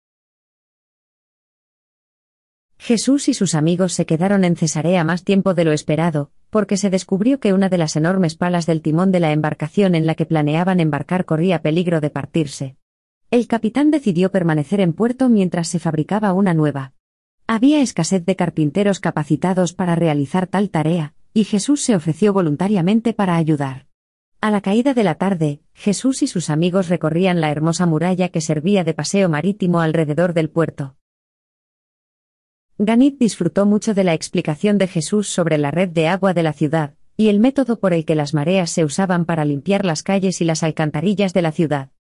Jesús 2.77 3.29
y 3.31 3.35
sus 3.35 3.55
amigos 3.55 3.95
se 3.95 4.05
quedaron 4.05 4.45
en 4.45 4.57
Cesarea 4.57 5.05
más 5.05 5.25
tiempo 5.25 5.55
de 5.55 5.65
lo 5.65 5.73
esperado, 5.73 6.34
porque 6.55 6.77
se 6.77 6.89
descubrió 6.89 7.41
que 7.41 7.53
una 7.53 7.69
de 7.69 7.79
las 7.79 7.97
enormes 7.97 8.37
palas 8.37 8.65
del 8.65 8.81
timón 8.81 9.11
de 9.11 9.19
la 9.19 9.33
embarcación 9.33 9.97
en 9.97 10.07
la 10.07 10.15
que 10.15 10.25
planeaban 10.25 10.79
embarcar 10.79 11.25
corría 11.25 11.63
peligro 11.63 12.01
de 12.01 12.11
partirse. 12.11 12.77
El 13.33 13.49
capitán 13.49 13.91
decidió 13.91 14.31
permanecer 14.31 14.79
en 14.79 14.93
puerto 14.93 15.29
mientras 15.29 15.67
se 15.67 15.81
fabricaba 15.81 16.33
una 16.33 16.55
nueva. 16.55 16.93
Había 17.49 17.83
escasez 17.83 18.25
de 18.25 18.37
carpinteros 18.37 19.01
capacitados 19.01 19.73
para 19.73 19.97
realizar 19.97 20.47
tal 20.47 20.71
tarea, 20.71 21.15
y 21.33 21.43
Jesús 21.43 21.81
se 21.81 21.97
ofreció 21.97 22.33
voluntariamente 22.33 23.15
para 23.15 23.35
ayudar. 23.35 23.89
A 24.41 24.53
la 24.53 24.61
caída 24.61 24.95
de 24.95 25.03
la 25.03 25.17
tarde, 25.17 25.61
Jesús 25.73 26.23
y 26.23 26.29
sus 26.29 26.51
amigos 26.51 26.89
recorrían 26.89 27.41
la 27.41 27.51
hermosa 27.51 27.85
muralla 27.85 28.29
que 28.29 28.41
servía 28.41 28.85
de 28.85 28.95
paseo 28.95 29.29
marítimo 29.29 29.81
alrededor 29.81 30.35
del 30.35 30.51
puerto. 30.51 30.95
Ganit 32.79 33.21
disfrutó 33.21 33.67
mucho 33.67 33.95
de 33.95 34.03
la 34.03 34.15
explicación 34.15 34.79
de 34.79 34.89
Jesús 34.89 35.29
sobre 35.29 35.59
la 35.59 35.71
red 35.71 35.91
de 35.91 36.09
agua 36.09 36.35
de 36.35 36.43
la 36.43 36.53
ciudad, 36.53 36.95
y 37.17 37.29
el 37.29 37.39
método 37.39 37.79
por 37.79 37.93
el 37.93 38.05
que 38.05 38.17
las 38.17 38.35
mareas 38.35 38.71
se 38.71 38.85
usaban 38.85 39.27
para 39.27 39.45
limpiar 39.45 39.85
las 39.85 40.03
calles 40.03 40.41
y 40.41 40.45
las 40.45 40.65
alcantarillas 40.65 41.33
de 41.33 41.43
la 41.43 41.53
ciudad. 41.53 41.91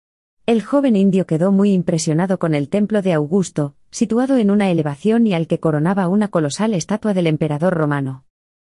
El 0.46 0.62
joven 0.62 0.96
indio 0.96 1.26
quedó 1.26 1.52
muy 1.52 1.72
impresionado 1.72 2.40
con 2.40 2.56
el 2.56 2.68
templo 2.68 3.02
de 3.02 3.12
Augusto, 3.12 3.76
situado 3.92 4.36
en 4.36 4.50
una 4.50 4.68
elevación 4.68 5.28
y 5.28 5.34
al 5.34 5.46
que 5.46 5.60
coronaba 5.60 6.08
una 6.08 6.26
colosal 6.26 6.74
estatua 6.74 7.14
del 7.14 7.28
emperador 7.28 7.74
romano. 7.74 8.24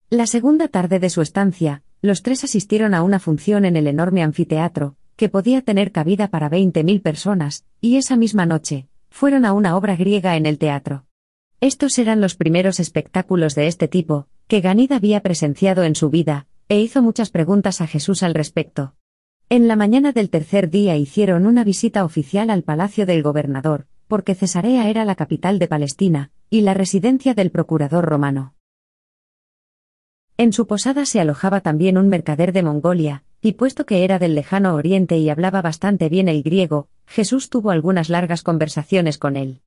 La 0.09 0.29
segunda 0.29 0.69
tarde 0.69 1.01
de 1.01 1.11
su 1.11 1.23
estancia, 1.23 1.83
los 2.03 2.23
tres 2.23 2.45
asistieron 2.45 2.95
a 2.95 3.03
una 3.03 3.19
función 3.19 3.65
en 3.65 3.75
el 3.75 3.89
enorme 3.89 4.23
anfiteatro, 4.23 4.95
que 5.17 5.29
podía 5.29 5.61
tener 5.61 5.91
cabida 5.91 6.29
para 6.29 6.49
veinte 6.49 6.85
mil 6.85 7.01
personas, 7.01 7.65
y 7.81 7.97
esa 7.97 8.17
misma 8.17 8.47
noche, 8.47 8.87
fueron 9.11 9.45
a 9.45 9.53
una 9.53 9.77
obra 9.77 9.97
griega 9.97 10.37
en 10.37 10.47
el 10.47 10.59
teatro. 10.59 11.06
Estos 11.61 11.99
eran 11.99 12.21
los 12.21 12.37
primeros 12.37 12.81
espectáculos 12.81 13.55
de 13.55 13.67
este 13.67 13.89
tipo, 13.89 14.29
que 14.47 14.61
Ganid 14.61 14.93
había 14.93 15.21
presenciado 15.21 15.85
en 15.85 15.95
su 15.95 16.11
vida, 16.11 16.47
e 16.69 16.81
hizo 16.81 17.03
muchas 17.03 17.31
preguntas 17.31 17.81
a 17.81 17.87
Jesús 17.87 18.23
al 18.23 18.35
respecto. 18.35 18.95
En 19.49 19.67
la 19.67 19.77
mañana 19.77 20.13
del 20.13 20.29
tercer 20.29 20.69
día 20.69 20.97
hicieron 20.97 21.47
una 21.47 21.65
visita 21.65 22.05
oficial 22.05 22.51
al 22.51 22.63
palacio 22.63 23.07
del 23.07 23.23
gobernador, 23.23 23.87
porque 24.07 24.35
Cesarea 24.35 24.91
era 24.91 25.05
la 25.05 25.15
capital 25.15 25.59
de 25.59 25.69
Palestina, 25.69 26.31
y 26.51 26.61
la 26.61 26.75
residencia 26.75 27.33
del 27.33 27.51
procurador 27.51 28.05
romano. 28.05 28.55
En 30.37 30.53
su 30.53 30.67
posada 30.67 31.07
se 31.07 31.21
alojaba 31.21 31.63
también 31.63 31.97
un 31.97 32.09
mercader 32.09 32.53
de 32.53 32.63
Mongolia, 32.63 33.25
y 33.41 33.53
puesto 33.53 33.87
que 33.87 34.05
era 34.05 34.19
del 34.19 34.35
lejano 34.35 34.75
oriente 34.75 35.17
y 35.17 35.31
hablaba 35.31 35.63
bastante 35.63 36.11
bien 36.11 36.29
el 36.29 36.43
griego, 36.43 36.89
Jesús 37.07 37.49
tuvo 37.49 37.71
algunas 37.71 38.11
largas 38.11 38.43
conversaciones 38.43 39.17
con 39.17 39.37
él. 39.37 39.63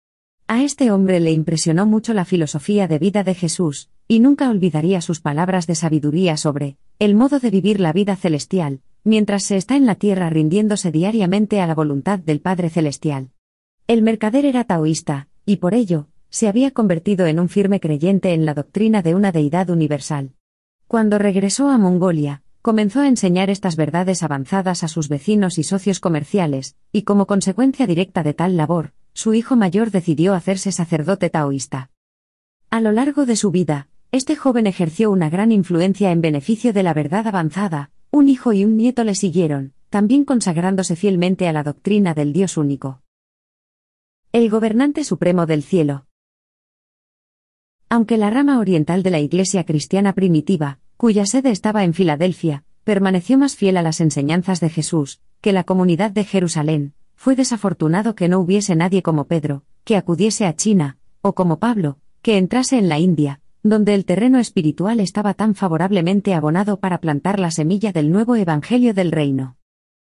A 0.52 0.64
este 0.64 0.90
hombre 0.90 1.20
le 1.20 1.32
impresionó 1.32 1.86
mucho 1.86 2.12
la 2.16 2.26
filosofía 2.26 2.88
de 2.88 2.98
vida 2.98 3.24
de 3.24 3.36
Jesús, 3.36 3.92
y 4.08 4.20
nunca 4.20 4.50
olvidaría 4.50 5.00
sus 5.00 5.22
palabras 5.22 5.68
de 5.68 5.76
sabiduría 5.76 6.38
sobre 6.38 6.78
el 6.98 7.14
modo 7.14 7.40
de 7.40 7.52
vivir 7.52 7.80
la 7.80 7.94
vida 7.94 8.16
celestial, 8.16 8.82
mientras 9.04 9.44
se 9.44 9.58
está 9.58 9.76
en 9.76 9.86
la 9.86 9.94
tierra 9.94 10.32
rindiéndose 10.32 10.92
diariamente 10.92 11.62
a 11.62 11.68
la 11.68 11.76
voluntad 11.76 12.18
del 12.18 12.42
Padre 12.42 12.72
Celestial. 12.72 13.30
El 13.86 14.02
mercader 14.02 14.44
era 14.44 14.64
taoísta, 14.64 15.28
y 15.46 15.58
por 15.58 15.76
ello, 15.76 16.08
se 16.32 16.48
había 16.48 16.72
convertido 16.72 17.28
en 17.28 17.40
un 17.40 17.48
firme 17.48 17.80
creyente 17.80 18.34
en 18.34 18.48
la 18.48 18.56
doctrina 18.56 19.04
de 19.04 19.14
una 19.14 19.32
deidad 19.32 19.70
universal. 19.70 20.32
Cuando 20.88 21.20
regresó 21.20 21.70
a 21.70 21.78
Mongolia, 21.78 22.42
comenzó 22.64 23.02
a 23.02 23.08
enseñar 23.08 23.52
estas 23.52 23.76
verdades 23.76 24.24
avanzadas 24.24 24.84
a 24.84 24.88
sus 24.88 25.10
vecinos 25.10 25.60
y 25.60 25.64
socios 25.64 26.00
comerciales, 26.00 26.76
y 26.92 27.04
como 27.04 27.28
consecuencia 27.28 27.86
directa 27.86 28.24
de 28.24 28.34
tal 28.34 28.58
labor, 28.58 28.94
su 29.20 29.34
hijo 29.34 29.58
mayor 29.58 29.92
decidió 29.92 30.34
hacerse 30.34 30.72
sacerdote 30.72 31.30
taoísta. 31.30 31.92
A 32.70 32.80
lo 32.80 32.94
largo 32.94 33.26
de 33.26 33.36
su 33.36 33.52
vida, 33.52 33.90
este 34.14 34.38
joven 34.38 34.66
ejerció 34.66 35.12
una 35.12 35.30
gran 35.30 35.52
influencia 35.52 36.12
en 36.12 36.22
beneficio 36.22 36.72
de 36.72 36.84
la 36.84 36.94
verdad 36.94 37.28
avanzada, 37.28 37.92
un 38.12 38.30
hijo 38.30 38.54
y 38.54 38.64
un 38.64 38.78
nieto 38.78 39.04
le 39.04 39.16
siguieron, 39.16 39.74
también 39.90 40.24
consagrándose 40.24 40.96
fielmente 40.96 41.50
a 41.50 41.52
la 41.52 41.64
doctrina 41.64 42.14
del 42.14 42.32
Dios 42.32 42.56
único. 42.56 43.02
El 44.32 44.50
gobernante 44.50 45.04
supremo 45.04 45.46
del 45.46 45.64
cielo. 45.64 46.06
Aunque 47.90 48.18
la 48.18 48.30
rama 48.30 48.60
oriental 48.60 49.04
de 49.04 49.10
la 49.10 49.20
Iglesia 49.20 49.66
cristiana 49.66 50.14
primitiva, 50.14 50.80
cuya 50.96 51.26
sede 51.26 51.52
estaba 51.52 51.84
en 51.84 51.94
Filadelfia, 51.94 52.64
permaneció 52.86 53.38
más 53.38 53.58
fiel 53.58 53.76
a 53.76 53.82
las 53.82 54.00
enseñanzas 54.00 54.62
de 54.62 54.70
Jesús, 54.70 55.20
que 55.42 55.52
la 55.52 55.66
comunidad 55.66 56.12
de 56.12 56.24
Jerusalén, 56.24 56.94
fue 57.20 57.36
desafortunado 57.36 58.16
que 58.16 58.30
no 58.30 58.40
hubiese 58.40 58.78
nadie 58.78 59.04
como 59.04 59.26
Pedro, 59.26 59.66
que 59.84 59.98
acudiese 59.98 60.46
a 60.46 60.56
China, 60.56 61.00
o 61.22 61.36
como 61.36 61.60
Pablo, 61.60 61.98
que 62.22 62.38
entrase 62.38 62.78
en 62.78 62.88
la 62.88 62.98
India, 62.98 63.42
donde 63.62 63.94
el 63.94 64.06
terreno 64.06 64.40
espiritual 64.40 65.02
estaba 65.02 65.34
tan 65.34 65.54
favorablemente 65.54 66.34
abonado 66.34 66.80
para 66.80 67.02
plantar 67.02 67.38
la 67.38 67.52
semilla 67.52 67.92
del 67.92 68.10
nuevo 68.10 68.38
Evangelio 68.38 68.94
del 68.94 69.12
Reino. 69.12 69.58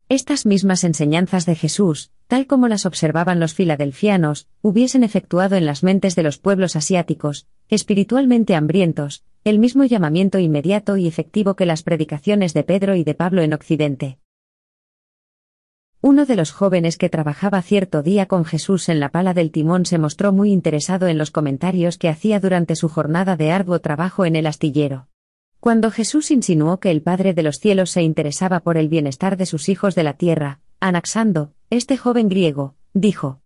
Estas 0.09 0.45
mismas 0.45 0.83
enseñanzas 0.83 1.47
de 1.47 1.55
Jesús, 1.55 2.11
tal 2.27 2.45
como 2.45 2.67
las 2.67 2.85
observaban 2.85 3.39
los 3.39 3.55
filadelfianos, 3.55 4.47
hubiesen 4.61 5.03
efectuado 5.03 5.55
en 5.55 5.65
las 5.65 5.81
mentes 5.81 6.15
de 6.15 6.21
los 6.21 6.37
pueblos 6.37 6.75
asiáticos, 6.75 7.47
espiritualmente 7.67 8.53
hambrientos, 8.53 9.23
el 9.43 9.57
mismo 9.57 9.85
llamamiento 9.85 10.37
inmediato 10.37 10.97
y 10.97 11.07
efectivo 11.07 11.55
que 11.55 11.65
las 11.65 11.81
predicaciones 11.81 12.53
de 12.53 12.61
Pedro 12.61 12.93
y 12.93 13.03
de 13.03 13.15
Pablo 13.15 13.41
en 13.41 13.53
Occidente. 13.53 14.19
Uno 15.99 16.27
de 16.27 16.35
los 16.35 16.51
jóvenes 16.51 16.95
que 16.97 17.09
trabajaba 17.09 17.59
cierto 17.63 18.03
día 18.03 18.27
con 18.27 18.45
Jesús 18.45 18.87
en 18.87 18.99
la 18.99 19.09
pala 19.09 19.33
del 19.33 19.51
timón 19.51 19.87
se 19.87 19.97
mostró 19.97 20.31
muy 20.31 20.51
interesado 20.51 21.07
en 21.07 21.17
los 21.17 21.31
comentarios 21.31 21.97
que 21.97 22.07
hacía 22.07 22.39
durante 22.39 22.75
su 22.75 22.87
jornada 22.87 23.35
de 23.35 23.51
arduo 23.51 23.79
trabajo 23.79 24.23
en 24.23 24.35
el 24.35 24.45
astillero. 24.45 25.07
Cuando 25.59 25.89
Jesús 25.89 26.29
insinuó 26.29 26.79
que 26.79 26.91
el 26.91 27.01
Padre 27.01 27.33
de 27.33 27.41
los 27.41 27.57
cielos 27.57 27.89
se 27.89 28.03
interesaba 28.03 28.59
por 28.59 28.77
el 28.77 28.89
bienestar 28.89 29.37
de 29.37 29.47
sus 29.47 29.69
hijos 29.69 29.95
de 29.95 30.03
la 30.03 30.13
tierra, 30.13 30.59
Anaxando, 30.79 31.53
este 31.71 31.97
joven 31.97 32.29
griego, 32.29 32.75
dijo, 32.93 33.41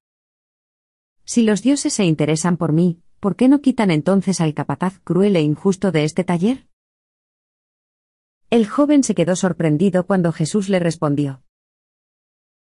Si 1.24 1.44
los 1.44 1.62
dioses 1.62 1.94
se 1.94 2.04
interesan 2.04 2.58
por 2.58 2.74
mí, 2.74 3.00
¿por 3.22 3.38
qué 3.38 3.48
no 3.48 3.62
quitan 3.62 3.92
entonces 3.92 4.42
al 4.42 4.54
capataz 4.54 5.00
cruel 5.06 5.38
e 5.38 5.42
injusto 5.42 5.94
de 5.94 6.04
este 6.04 6.26
taller? 6.26 6.68
El 8.50 8.68
joven 8.68 9.04
se 9.06 9.16
quedó 9.16 9.38
sorprendido 9.38 10.06
cuando 10.06 10.34
Jesús 10.34 10.68
le 10.68 10.80
respondió, 10.80 11.42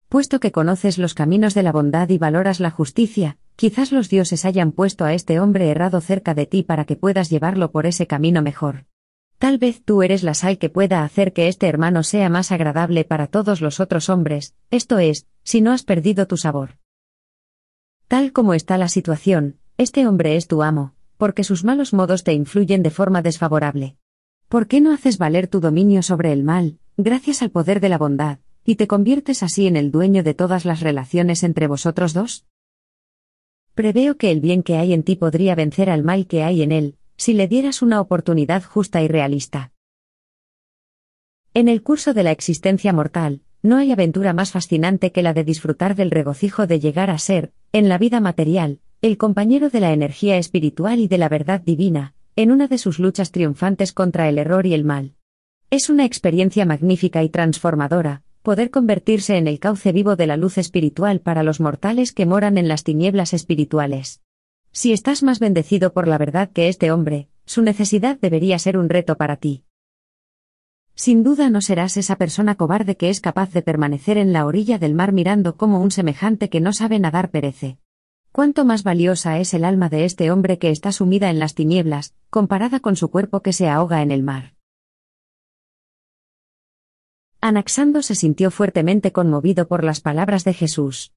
Puesto 0.09 0.41
que 0.41 0.53
conoces 0.53 0.97
los 0.97 1.12
caminos 1.12 1.53
de 1.53 1.62
la 1.62 1.71
bondad 1.71 2.09
y 2.09 2.17
valoras 2.17 2.61
la 2.61 2.71
justicia, 2.71 3.37
quizás 3.57 3.93
los 3.93 4.09
dioses 4.09 4.47
hayan 4.47 4.73
puesto 4.73 5.05
a 5.05 5.12
este 5.12 5.38
hombre 5.38 5.69
errado 5.69 6.00
cerca 6.00 6.35
de 6.35 6.47
ti 6.47 6.62
para 6.62 6.87
que 6.87 6.97
puedas 6.97 7.29
llevarlo 7.29 7.71
por 7.73 7.85
ese 7.85 8.07
camino 8.07 8.41
mejor. 8.41 8.87
Tal 9.37 9.59
vez 9.59 9.83
tú 9.85 10.03
eres 10.03 10.23
la 10.23 10.33
sal 10.33 10.57
que 10.57 10.71
pueda 10.71 11.05
hacer 11.05 11.35
que 11.35 11.47
este 11.47 11.69
hermano 11.69 12.03
sea 12.05 12.31
más 12.31 12.53
agradable 12.53 13.05
para 13.05 13.27
todos 13.27 13.61
los 13.61 13.81
otros 13.81 14.09
hombres, 14.09 14.55
esto 14.71 14.99
es, 14.99 15.27
si 15.45 15.61
no 15.61 15.73
has 15.73 15.83
perdido 15.83 16.27
tu 16.27 16.38
sabor. 16.38 16.79
Tal 18.09 18.33
como 18.33 18.55
está 18.55 18.79
la 18.79 18.88
situación, 18.88 19.59
este 19.77 20.07
hombre 20.07 20.37
es 20.37 20.49
tu 20.49 20.62
amo, 20.62 20.95
porque 21.19 21.45
sus 21.45 21.65
malos 21.65 21.93
modos 21.93 22.25
te 22.25 22.33
influyen 22.33 22.83
de 22.83 22.91
forma 22.91 23.21
desfavorable. 23.21 23.99
¿Por 24.49 24.69
qué 24.69 24.81
no 24.81 24.91
haces 24.91 25.19
valer 25.19 25.49
tu 25.49 25.61
dominio 25.61 26.03
sobre 26.03 26.33
el 26.33 26.45
mal, 26.45 26.79
gracias 26.97 27.43
al 27.43 27.50
poder 27.50 27.81
de 27.81 27.91
la 27.91 27.99
bondad, 27.99 28.38
y 28.69 28.77
te 28.77 28.87
conviertes 28.87 29.43
así 29.43 29.67
en 29.67 29.79
el 29.79 29.91
dueño 29.91 30.23
de 30.23 30.35
todas 30.35 30.67
las 30.67 30.81
relaciones 30.81 31.43
entre 31.43 31.67
vosotros 31.69 32.13
dos? 32.13 32.45
Preveo 33.73 34.19
que 34.19 34.31
el 34.31 34.41
bien 34.41 34.63
que 34.63 34.77
hay 34.77 34.93
en 34.93 35.05
ti 35.05 35.17
podría 35.17 35.55
vencer 35.55 35.89
al 35.89 36.05
mal 36.05 36.27
que 36.27 36.43
hay 36.43 36.61
en 36.61 36.73
él, 36.73 36.99
si 37.17 37.33
le 37.33 37.49
dieras 37.49 37.81
una 37.81 37.99
oportunidad 37.99 38.63
justa 38.63 39.01
y 39.01 39.09
realista. 39.09 39.73
En 41.55 41.69
el 41.69 41.83
curso 41.83 42.13
de 42.13 42.23
la 42.23 42.31
existencia 42.31 42.93
mortal, 42.93 43.41
no 43.63 43.79
hay 43.79 43.91
aventura 43.91 44.35
más 44.35 44.53
fascinante 44.53 45.13
que 45.13 45.23
la 45.23 45.33
de 45.33 45.45
disfrutar 45.45 45.97
del 45.97 46.11
regocijo 46.11 46.67
de 46.67 46.79
llegar 46.79 47.09
a 47.09 47.17
ser, 47.17 47.55
en 47.73 47.89
la 47.89 47.97
vida 47.97 48.21
material, 48.21 48.81
el 49.01 49.17
compañero 49.17 49.71
de 49.71 49.81
la 49.81 49.95
energía 49.95 50.37
espiritual 50.37 50.99
y 50.99 51.09
de 51.09 51.17
la 51.17 51.31
verdad 51.31 51.63
divina, 51.63 52.13
en 52.37 52.53
una 52.53 52.69
de 52.69 52.77
sus 52.77 52.99
luchas 52.99 53.33
triunfantes 53.33 53.95
contra 53.95 54.29
el 54.29 54.37
error 54.37 54.67
y 54.67 54.75
el 54.75 54.85
mal. 54.85 55.15
Es 55.71 55.89
una 55.89 56.05
experiencia 56.05 56.67
magnífica 56.67 57.23
y 57.23 57.31
transformadora, 57.31 58.25
poder 58.49 58.71
convertirse 58.71 59.37
en 59.37 59.47
el 59.47 59.59
cauce 59.59 59.93
vivo 59.93 60.17
de 60.17 60.26
la 60.26 60.38
luz 60.38 60.57
espiritual 60.57 61.21
para 61.21 61.43
los 61.43 61.61
mortales 61.61 62.14
que 62.14 62.25
moran 62.25 62.57
en 62.57 62.67
las 62.67 62.83
tinieblas 62.83 63.35
espirituales. 63.35 64.23
Si 64.73 64.95
estás 64.95 65.23
más 65.23 65.38
bendecido 65.38 65.93
por 65.93 66.09
la 66.09 66.17
verdad 66.17 66.49
que 66.50 66.69
este 66.69 66.90
hombre, 66.90 67.28
su 67.45 67.61
necesidad 67.61 68.19
debería 68.19 68.59
ser 68.59 68.78
un 68.78 68.88
reto 68.88 69.17
para 69.19 69.37
ti. 69.37 69.64
Sin 70.95 71.23
duda 71.23 71.50
no 71.50 71.61
serás 71.61 71.99
esa 71.99 72.17
persona 72.17 72.55
cobarde 72.55 72.97
que 72.97 73.11
es 73.11 73.21
capaz 73.21 73.52
de 73.52 73.61
permanecer 73.61 74.17
en 74.17 74.33
la 74.33 74.47
orilla 74.47 74.78
del 74.78 74.95
mar 74.95 75.12
mirando 75.12 75.59
como 75.59 75.83
un 75.83 75.90
semejante 75.90 76.49
que 76.49 76.62
no 76.62 76.73
sabe 76.73 76.99
nadar 76.99 77.31
perece. 77.31 77.76
Cuánto 78.33 78.64
más 78.64 78.83
valiosa 78.83 79.38
es 79.38 79.52
el 79.52 79.62
alma 79.62 79.90
de 79.90 80.07
este 80.07 80.31
hombre 80.31 80.59
que 80.59 80.71
está 80.71 80.90
sumida 80.90 81.28
en 81.28 81.38
las 81.38 81.55
tinieblas, 81.55 82.14
comparada 82.31 82.81
con 82.81 82.97
su 82.97 83.11
cuerpo 83.11 83.43
que 83.43 83.52
se 83.52 83.69
ahoga 83.69 84.00
en 84.00 84.11
el 84.11 84.23
mar. 84.23 84.55
Anaxando 87.40 88.02
se 88.02 88.16
sintió 88.16 88.50
fuertemente 88.50 89.12
conmovido 89.12 89.68
por 89.68 89.85
las 89.85 90.00
palabras 90.00 90.42
de 90.42 90.54
Jesús. 90.54 91.12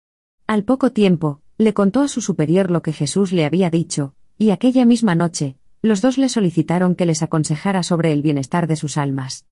Al 0.46 0.64
poco 0.64 0.92
tiempo, 0.92 1.42
le 1.58 1.74
contó 1.74 2.02
a 2.02 2.08
su 2.08 2.22
superior 2.22 2.70
lo 2.70 2.84
que 2.84 2.94
Jesús 2.94 3.32
le 3.32 3.44
había 3.44 3.72
dicho, 3.72 4.14
y 4.38 4.52
aquella 4.52 4.86
misma 4.86 5.16
noche, 5.16 5.56
los 5.82 6.00
dos 6.02 6.20
le 6.20 6.30
solicitaron 6.30 6.94
que 6.94 7.08
les 7.08 7.24
aconsejara 7.24 7.82
sobre 7.82 8.14
el 8.14 8.22
bienestar 8.22 8.68
de 8.68 8.76
sus 8.76 8.98
almas. 8.98 9.48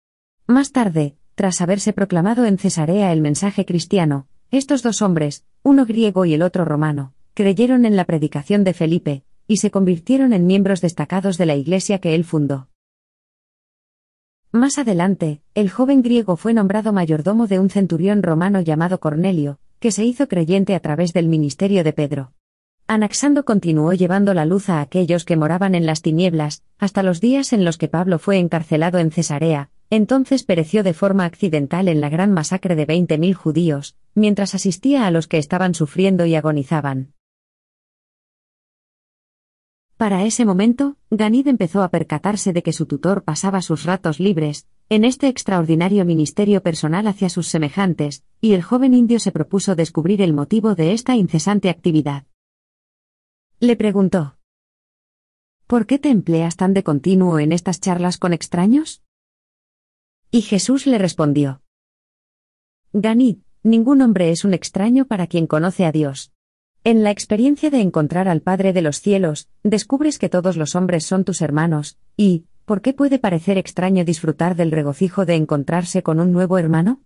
Más 0.45 0.71
tarde, 0.71 1.15
tras 1.33 1.59
haberse 1.59 1.91
proclamado 1.91 2.45
en 2.45 2.59
Cesarea 2.59 3.13
el 3.13 3.21
mensaje 3.21 3.65
cristiano, 3.65 4.27
estos 4.51 4.83
dos 4.83 5.01
hombres, 5.01 5.45
uno 5.63 5.87
griego 5.87 6.25
y 6.25 6.35
el 6.35 6.43
otro 6.43 6.65
romano, 6.65 7.13
creyeron 7.33 7.83
en 7.85 7.95
la 7.95 8.05
predicación 8.05 8.63
de 8.63 8.73
Felipe, 8.75 9.23
y 9.47 9.57
se 9.57 9.71
convirtieron 9.71 10.33
en 10.33 10.45
miembros 10.45 10.81
destacados 10.81 11.39
de 11.39 11.47
la 11.47 11.55
iglesia 11.55 11.97
que 11.97 12.13
él 12.13 12.25
fundó. 12.25 12.68
Más 14.51 14.79
adelante, 14.79 15.43
el 15.53 15.69
joven 15.69 16.01
griego 16.01 16.35
fue 16.35 16.55
nombrado 16.55 16.91
mayordomo 16.91 17.45
de 17.45 17.59
un 17.59 17.69
centurión 17.69 18.23
romano 18.23 18.61
llamado 18.61 18.99
Cornelio, 18.99 19.59
que 19.79 19.91
se 19.91 20.05
hizo 20.05 20.27
creyente 20.27 20.73
a 20.73 20.79
través 20.79 21.13
del 21.13 21.27
ministerio 21.27 21.83
de 21.83 21.93
Pedro. 21.93 22.33
Anaxando 22.87 23.45
continuó 23.45 23.93
llevando 23.93 24.33
la 24.33 24.45
luz 24.45 24.69
a 24.69 24.81
aquellos 24.81 25.23
que 25.23 25.37
moraban 25.37 25.75
en 25.75 25.85
las 25.85 26.01
tinieblas, 26.01 26.63
hasta 26.79 27.03
los 27.03 27.21
días 27.21 27.53
en 27.53 27.63
los 27.63 27.77
que 27.77 27.89
Pablo 27.89 28.17
fue 28.17 28.39
encarcelado 28.39 28.97
en 28.97 29.11
Cesarea, 29.11 29.69
entonces 29.91 30.43
pereció 30.43 30.81
de 30.81 30.95
forma 30.95 31.25
accidental 31.25 31.87
en 31.87 32.01
la 32.01 32.09
gran 32.09 32.31
masacre 32.31 32.75
de 32.75 32.85
veinte 32.87 33.19
mil 33.19 33.35
judíos, 33.35 33.95
mientras 34.15 34.55
asistía 34.55 35.05
a 35.05 35.11
los 35.11 35.27
que 35.27 35.37
estaban 35.37 35.75
sufriendo 35.75 36.25
y 36.25 36.33
agonizaban. 36.33 37.13
Para 39.99 40.23
ese 40.23 40.45
momento, 40.45 40.95
Ganid 41.09 41.49
empezó 41.49 41.83
a 41.83 41.89
percatarse 41.89 42.53
de 42.53 42.63
que 42.63 42.71
su 42.71 42.85
tutor 42.85 43.25
pasaba 43.25 43.61
sus 43.61 43.83
ratos 43.83 44.21
libres, 44.21 44.65
en 44.87 45.03
este 45.03 45.27
extraordinario 45.27 46.05
ministerio 46.05 46.63
personal 46.63 47.05
hacia 47.05 47.27
sus 47.27 47.49
semejantes, 47.49 48.23
y 48.39 48.53
el 48.53 48.63
joven 48.63 48.93
indio 48.93 49.19
se 49.19 49.33
propuso 49.33 49.75
descubrir 49.75 50.21
el 50.21 50.31
motivo 50.31 50.73
de 50.73 50.93
esta 50.93 51.17
incesante 51.17 51.69
actividad. 51.69 52.25
Le 53.59 53.75
preguntó. 53.75 54.37
¿Por 55.67 55.85
qué 55.85 55.99
te 55.99 56.11
empleas 56.11 56.55
tan 56.55 56.73
de 56.73 56.83
continuo 56.83 57.37
en 57.37 57.51
estas 57.51 57.81
charlas 57.81 58.17
con 58.17 58.31
extraños? 58.31 59.03
Y 60.31 60.43
Jesús 60.43 60.87
le 60.87 60.97
respondió. 60.97 61.61
Ganid, 62.93 63.39
ningún 63.63 64.01
hombre 64.01 64.31
es 64.31 64.45
un 64.45 64.53
extraño 64.53 65.07
para 65.07 65.27
quien 65.27 65.45
conoce 65.45 65.85
a 65.85 65.91
Dios. 65.91 66.31
En 66.85 67.03
la 67.03 67.11
experiencia 67.11 67.69
de 67.69 67.81
encontrar 67.81 68.29
al 68.29 68.41
Padre 68.41 68.71
de 68.71 68.81
los 68.81 69.01
cielos, 69.01 69.49
descubres 69.63 70.17
que 70.17 70.29
todos 70.29 70.55
los 70.55 70.75
hombres 70.75 71.05
son 71.05 71.25
tus 71.25 71.41
hermanos, 71.41 71.97
y, 72.15 72.45
¿por 72.63 72.81
qué 72.81 72.93
puede 72.93 73.19
parecer 73.19 73.57
extraño 73.57 74.05
disfrutar 74.05 74.55
del 74.55 74.71
regocijo 74.71 75.25
de 75.25 75.35
encontrarse 75.35 76.03
con 76.03 76.21
un 76.21 76.31
nuevo 76.31 76.57
hermano? 76.57 77.01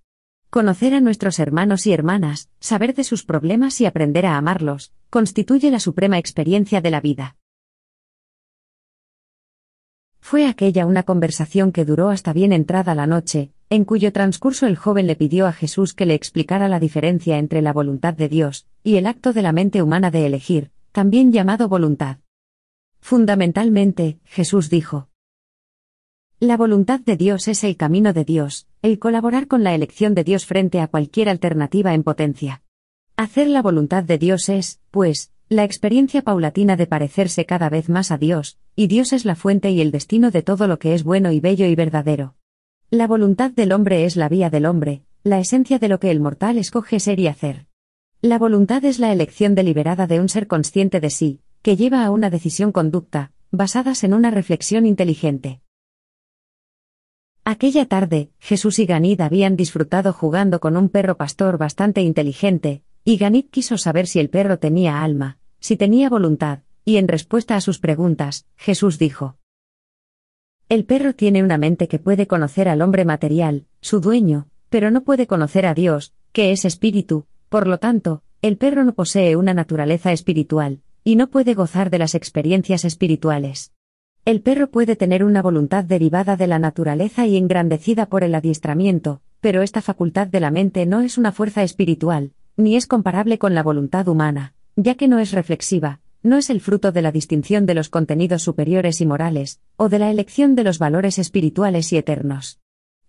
Conocer 0.51 0.93
a 0.93 1.01
nuestros 1.01 1.39
hermanos 1.39 1.87
y 1.87 1.93
hermanas, 1.93 2.49
saber 2.59 2.93
de 2.93 3.03
sus 3.03 3.25
problemas 3.25 3.81
y 3.81 3.87
aprender 3.87 4.27
a 4.27 4.37
amarlos, 4.37 4.93
constituye 5.09 5.71
la 5.71 5.79
suprema 5.79 6.19
experiencia 6.19 6.79
de 6.79 6.91
la 6.91 7.01
vida. 7.01 7.37
Fue 10.19 10.45
aquella 10.45 10.85
una 10.85 11.01
conversación 11.01 11.71
que 11.71 11.83
duró 11.83 12.09
hasta 12.09 12.31
bien 12.31 12.53
entrada 12.53 12.93
la 12.93 13.07
noche, 13.07 13.51
en 13.73 13.85
cuyo 13.85 14.13
transcurso 14.13 14.67
el 14.67 14.75
joven 14.75 15.07
le 15.07 15.15
pidió 15.15 15.47
a 15.47 15.51
Jesús 15.51 15.95
que 15.95 16.05
le 16.05 16.13
explicara 16.13 16.67
la 16.67 16.79
diferencia 16.79 17.39
entre 17.39 17.63
la 17.63 17.73
voluntad 17.73 18.13
de 18.13 18.29
Dios 18.29 18.67
y 18.83 18.97
el 18.97 19.07
acto 19.07 19.33
de 19.33 19.41
la 19.41 19.51
mente 19.51 19.81
humana 19.81 20.11
de 20.11 20.27
elegir, 20.27 20.69
también 20.91 21.31
llamado 21.31 21.67
voluntad. 21.67 22.19
Fundamentalmente, 22.99 24.19
Jesús 24.25 24.69
dijo, 24.69 25.09
La 26.39 26.55
voluntad 26.55 26.99
de 26.99 27.17
Dios 27.17 27.47
es 27.47 27.63
el 27.63 27.75
camino 27.75 28.13
de 28.13 28.23
Dios, 28.23 28.67
el 28.83 28.99
colaborar 28.99 29.47
con 29.47 29.63
la 29.63 29.73
elección 29.73 30.13
de 30.13 30.23
Dios 30.23 30.45
frente 30.45 30.79
a 30.79 30.85
cualquier 30.85 31.27
alternativa 31.27 31.95
en 31.95 32.03
potencia. 32.03 32.61
Hacer 33.17 33.47
la 33.47 33.63
voluntad 33.63 34.03
de 34.03 34.19
Dios 34.19 34.49
es, 34.49 34.81
pues, 34.91 35.31
la 35.49 35.63
experiencia 35.63 36.21
paulatina 36.21 36.75
de 36.75 36.85
parecerse 36.85 37.47
cada 37.47 37.69
vez 37.69 37.89
más 37.89 38.11
a 38.11 38.19
Dios, 38.19 38.59
y 38.75 38.85
Dios 38.85 39.13
es 39.13 39.25
la 39.25 39.35
fuente 39.35 39.71
y 39.71 39.81
el 39.81 39.89
destino 39.89 40.29
de 40.29 40.43
todo 40.43 40.67
lo 40.67 40.77
que 40.77 40.93
es 40.93 41.03
bueno 41.03 41.31
y 41.31 41.39
bello 41.39 41.65
y 41.65 41.73
verdadero. 41.73 42.35
La 42.93 43.07
voluntad 43.07 43.49
del 43.49 43.71
hombre 43.71 44.05
es 44.05 44.15
la 44.15 44.29
vía 44.29 44.51
del 44.51 44.67
hombre, 44.67 45.01
la 45.23 45.39
esencia 45.39 45.79
de 45.79 45.87
lo 45.87 45.99
que 45.99 46.11
el 46.11 46.19
mortal 46.19 46.59
escoge 46.59 46.99
ser 46.99 47.19
y 47.19 47.25
hacer. 47.25 47.65
La 48.21 48.37
voluntad 48.37 48.85
es 48.85 48.99
la 48.99 49.11
elección 49.11 49.55
deliberada 49.55 50.05
de 50.05 50.19
un 50.19 50.29
ser 50.29 50.45
consciente 50.45 50.99
de 50.99 51.09
sí, 51.09 51.41
que 51.63 51.75
lleva 51.75 52.05
a 52.05 52.11
una 52.11 52.29
decisión 52.29 52.71
conducta, 52.71 53.31
basadas 53.49 54.03
en 54.03 54.13
una 54.13 54.29
reflexión 54.29 54.85
inteligente. 54.85 55.61
Aquella 57.43 57.87
tarde, 57.87 58.29
Jesús 58.37 58.77
y 58.77 58.85
Ganid 58.85 59.21
habían 59.21 59.55
disfrutado 59.55 60.13
jugando 60.13 60.59
con 60.59 60.77
un 60.77 60.87
perro 60.87 61.17
pastor 61.17 61.57
bastante 61.57 62.01
inteligente, 62.01 62.83
y 63.03 63.17
Ganid 63.17 63.45
quiso 63.49 63.79
saber 63.79 64.05
si 64.05 64.19
el 64.19 64.29
perro 64.29 64.59
tenía 64.59 65.01
alma, 65.01 65.39
si 65.59 65.77
tenía 65.77 66.11
voluntad, 66.11 66.59
y 66.85 66.97
en 66.97 67.07
respuesta 67.07 67.55
a 67.55 67.61
sus 67.61 67.79
preguntas, 67.79 68.45
Jesús 68.55 68.99
dijo, 68.99 69.39
El 70.73 70.85
perro 70.85 71.13
tiene 71.13 71.43
una 71.43 71.59
mente 71.59 71.87
que 71.87 71.99
puede 71.99 72.25
conocer 72.25 72.67
al 72.67 72.81
hombre 72.81 73.05
material, 73.05 73.67
su 73.79 73.99
dueño, 73.99 74.47
pero 74.71 74.89
no 74.89 75.03
puede 75.03 75.27
conocer 75.27 75.67
a 75.67 75.75
Dios, 75.75 76.15
que 76.31 76.51
es 76.51 76.65
espíritu, 76.65 77.27
por 77.47 77.67
lo 77.67 77.77
tanto, 77.77 78.23
el 78.41 78.57
perro 78.57 78.83
no 78.83 78.95
posee 78.95 79.35
una 79.35 79.53
naturaleza 79.53 80.11
espiritual, 80.11 80.81
y 81.03 81.15
no 81.15 81.29
puede 81.29 81.53
gozar 81.53 81.91
de 81.91 81.99
las 81.99 82.15
experiencias 82.15 82.85
espirituales. 82.85 83.71
El 84.25 84.41
perro 84.41 84.71
puede 84.71 84.95
tener 84.95 85.23
una 85.23 85.43
voluntad 85.43 85.83
derivada 85.83 86.37
de 86.37 86.47
la 86.47 86.57
naturaleza 86.57 87.27
y 87.27 87.37
engrandecida 87.37 88.07
por 88.07 88.23
el 88.23 88.33
adiestramiento, 88.33 89.21
pero 89.41 89.61
esta 89.61 89.83
facultad 89.83 90.25
de 90.25 90.39
la 90.39 90.49
mente 90.49 90.87
no 90.87 91.01
es 91.01 91.19
una 91.19 91.31
fuerza 91.31 91.61
espiritual, 91.61 92.31
ni 92.57 92.77
es 92.77 92.87
comparable 92.87 93.37
con 93.37 93.53
la 93.53 93.61
voluntad 93.61 94.07
humana, 94.07 94.55
ya 94.75 94.95
que 94.95 95.07
no 95.07 95.19
es 95.19 95.33
reflexiva, 95.33 95.99
no 96.23 96.37
es 96.37 96.49
el 96.49 96.61
fruto 96.61 96.93
de 96.93 97.01
la 97.01 97.11
distinción 97.11 97.65
de 97.65 97.73
los 97.73 97.89
contenidos 97.89 98.41
superiores 98.41 99.01
y 99.01 99.05
morales, 99.05 99.59
o 99.75 99.89
de 99.89 99.99
la 99.99 100.09
elección 100.09 100.55
de 100.55 100.63
los 100.63 100.79
valores 100.79 101.19
espirituales 101.19 101.91
y 101.91 101.97
eternos. 101.97 102.59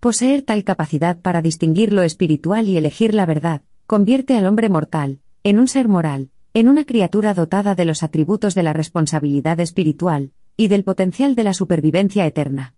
Poseer 0.01 0.43
tal 0.43 0.65
capacidad 0.65 1.19
para 1.19 1.41
distinguir 1.41 1.93
lo 1.93 2.03
espiritual 2.03 2.69
y 2.69 2.77
elegir 2.77 3.15
la 3.15 3.25
verdad, 3.25 3.63
convierte 3.87 4.37
al 4.37 4.47
hombre 4.47 4.69
mortal, 4.69 5.21
en 5.45 5.61
un 5.61 5.69
ser 5.69 5.89
moral, 5.89 6.31
en 6.55 6.69
una 6.69 6.85
criatura 6.85 7.35
dotada 7.35 7.75
de 7.75 7.85
los 7.85 8.03
atributos 8.03 8.55
de 8.55 8.65
la 8.65 8.73
responsabilidad 8.73 9.61
espiritual, 9.61 10.33
y 10.57 10.69
del 10.69 10.85
potencial 10.85 11.35
de 11.35 11.45
la 11.45 11.55
supervivencia 11.55 12.27
eterna. 12.27 12.75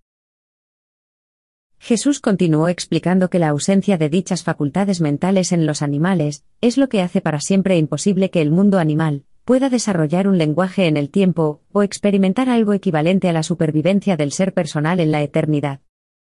Jesús 1.79 2.21
continuó 2.21 2.69
explicando 2.69 3.29
que 3.29 3.39
la 3.39 3.49
ausencia 3.49 3.99
de 3.99 4.09
dichas 4.09 4.43
facultades 4.43 5.01
mentales 5.01 5.53
en 5.53 5.67
los 5.67 5.83
animales 5.83 6.45
es 6.61 6.79
lo 6.79 6.89
que 6.89 7.03
hace 7.03 7.21
para 7.21 7.41
siempre 7.41 7.77
imposible 7.77 8.31
que 8.31 8.41
el 8.41 8.51
mundo 8.51 8.79
animal 8.79 9.26
pueda 9.47 9.71
desarrollar 9.71 10.27
un 10.27 10.39
lenguaje 10.39 10.89
en 10.89 10.97
el 10.97 11.09
tiempo 11.09 11.63
o 11.71 11.85
experimentar 11.85 12.49
algo 12.49 12.73
equivalente 12.73 13.29
a 13.29 13.33
la 13.33 13.45
supervivencia 13.45 14.17
del 14.17 14.33
ser 14.33 14.53
personal 14.53 14.99
en 14.99 15.13
la 15.13 15.23
eternidad. 15.23 15.83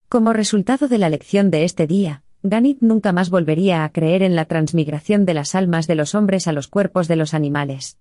Como 0.07 0.31
resultado 0.31 0.87
de 0.87 0.97
la 0.99 1.09
lección 1.09 1.51
de 1.51 1.65
este 1.65 1.85
día, 1.85 2.23
Ganit 2.43 2.79
nunca 2.79 3.11
más 3.11 3.29
volvería 3.29 3.83
a 3.83 3.91
creer 3.91 4.23
en 4.23 4.37
la 4.37 4.45
transmigración 4.45 5.25
de 5.25 5.33
las 5.33 5.53
almas 5.53 5.85
de 5.85 5.95
los 5.95 6.15
hombres 6.15 6.47
a 6.47 6.53
los 6.53 6.69
cuerpos 6.69 7.09
de 7.09 7.17
los 7.17 7.33
animales. 7.33 7.99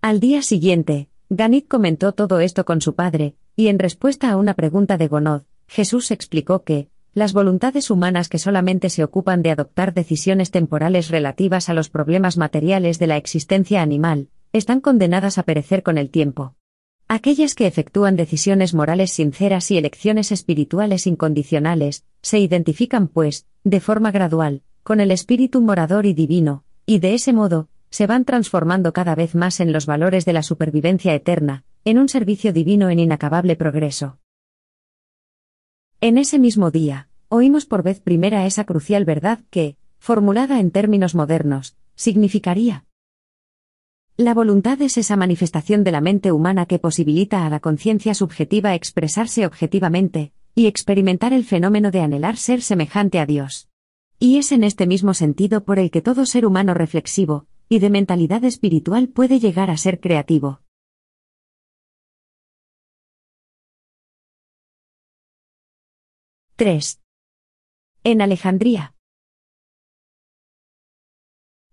Al 0.00 0.20
día 0.20 0.42
siguiente, 0.42 1.08
Ganit 1.30 1.66
comentó 1.66 2.12
todo 2.12 2.38
esto 2.38 2.64
con 2.64 2.80
su 2.80 2.94
padre, 2.94 3.34
y 3.56 3.66
en 3.66 3.80
respuesta 3.80 4.30
a 4.30 4.36
una 4.36 4.54
pregunta 4.54 4.96
de 4.96 5.08
Gonod, 5.08 5.42
Jesús 5.66 6.12
explicó 6.12 6.62
que, 6.62 6.88
las 7.14 7.32
voluntades 7.32 7.90
humanas 7.90 8.28
que 8.28 8.38
solamente 8.38 8.90
se 8.90 9.02
ocupan 9.02 9.42
de 9.42 9.50
adoptar 9.50 9.94
decisiones 9.94 10.50
temporales 10.50 11.08
relativas 11.08 11.68
a 11.68 11.74
los 11.74 11.90
problemas 11.90 12.36
materiales 12.36 12.98
de 12.98 13.06
la 13.06 13.16
existencia 13.16 13.82
animal, 13.82 14.28
están 14.52 14.80
condenadas 14.80 15.38
a 15.38 15.42
perecer 15.42 15.82
con 15.82 15.98
el 15.98 16.10
tiempo. 16.10 16.54
Aquellas 17.08 17.54
que 17.54 17.66
efectúan 17.66 18.16
decisiones 18.16 18.74
morales 18.74 19.12
sinceras 19.12 19.70
y 19.70 19.78
elecciones 19.78 20.30
espirituales 20.30 21.06
incondicionales, 21.06 22.04
se 22.20 22.38
identifican, 22.38 23.08
pues, 23.08 23.46
de 23.64 23.80
forma 23.80 24.10
gradual, 24.10 24.62
con 24.82 25.00
el 25.00 25.10
espíritu 25.10 25.62
morador 25.62 26.04
y 26.04 26.12
divino, 26.12 26.64
y 26.84 26.98
de 26.98 27.14
ese 27.14 27.32
modo, 27.32 27.68
se 27.90 28.06
van 28.06 28.26
transformando 28.26 28.92
cada 28.92 29.14
vez 29.14 29.34
más 29.34 29.60
en 29.60 29.72
los 29.72 29.86
valores 29.86 30.24
de 30.26 30.34
la 30.34 30.42
supervivencia 30.42 31.14
eterna, 31.14 31.64
en 31.84 31.98
un 31.98 32.08
servicio 32.08 32.52
divino 32.52 32.90
en 32.90 32.98
inacabable 32.98 33.56
progreso. 33.56 34.18
En 36.00 36.16
ese 36.16 36.38
mismo 36.38 36.70
día, 36.70 37.08
oímos 37.28 37.66
por 37.66 37.82
vez 37.82 37.98
primera 37.98 38.46
esa 38.46 38.62
crucial 38.62 39.04
verdad 39.04 39.40
que, 39.50 39.76
formulada 39.98 40.60
en 40.60 40.70
términos 40.70 41.16
modernos, 41.16 41.74
significaría 41.96 42.84
La 44.16 44.32
voluntad 44.32 44.80
es 44.80 44.96
esa 44.96 45.16
manifestación 45.16 45.82
de 45.82 45.90
la 45.90 46.00
mente 46.00 46.30
humana 46.30 46.66
que 46.66 46.78
posibilita 46.78 47.44
a 47.44 47.50
la 47.50 47.58
conciencia 47.58 48.14
subjetiva 48.14 48.76
expresarse 48.76 49.44
objetivamente, 49.44 50.30
y 50.54 50.66
experimentar 50.68 51.32
el 51.32 51.42
fenómeno 51.44 51.90
de 51.90 52.00
anhelar 52.00 52.36
ser 52.36 52.62
semejante 52.62 53.18
a 53.18 53.26
Dios. 53.26 53.68
Y 54.20 54.38
es 54.38 54.52
en 54.52 54.62
este 54.62 54.86
mismo 54.86 55.14
sentido 55.14 55.64
por 55.64 55.80
el 55.80 55.90
que 55.90 56.00
todo 56.00 56.26
ser 56.26 56.46
humano 56.46 56.74
reflexivo, 56.74 57.46
y 57.68 57.80
de 57.80 57.90
mentalidad 57.90 58.44
espiritual 58.44 59.08
puede 59.08 59.40
llegar 59.40 59.68
a 59.68 59.76
ser 59.76 59.98
creativo. 59.98 60.60
—3. 66.58 66.98
En 68.02 68.20
Alejandría. 68.20 68.92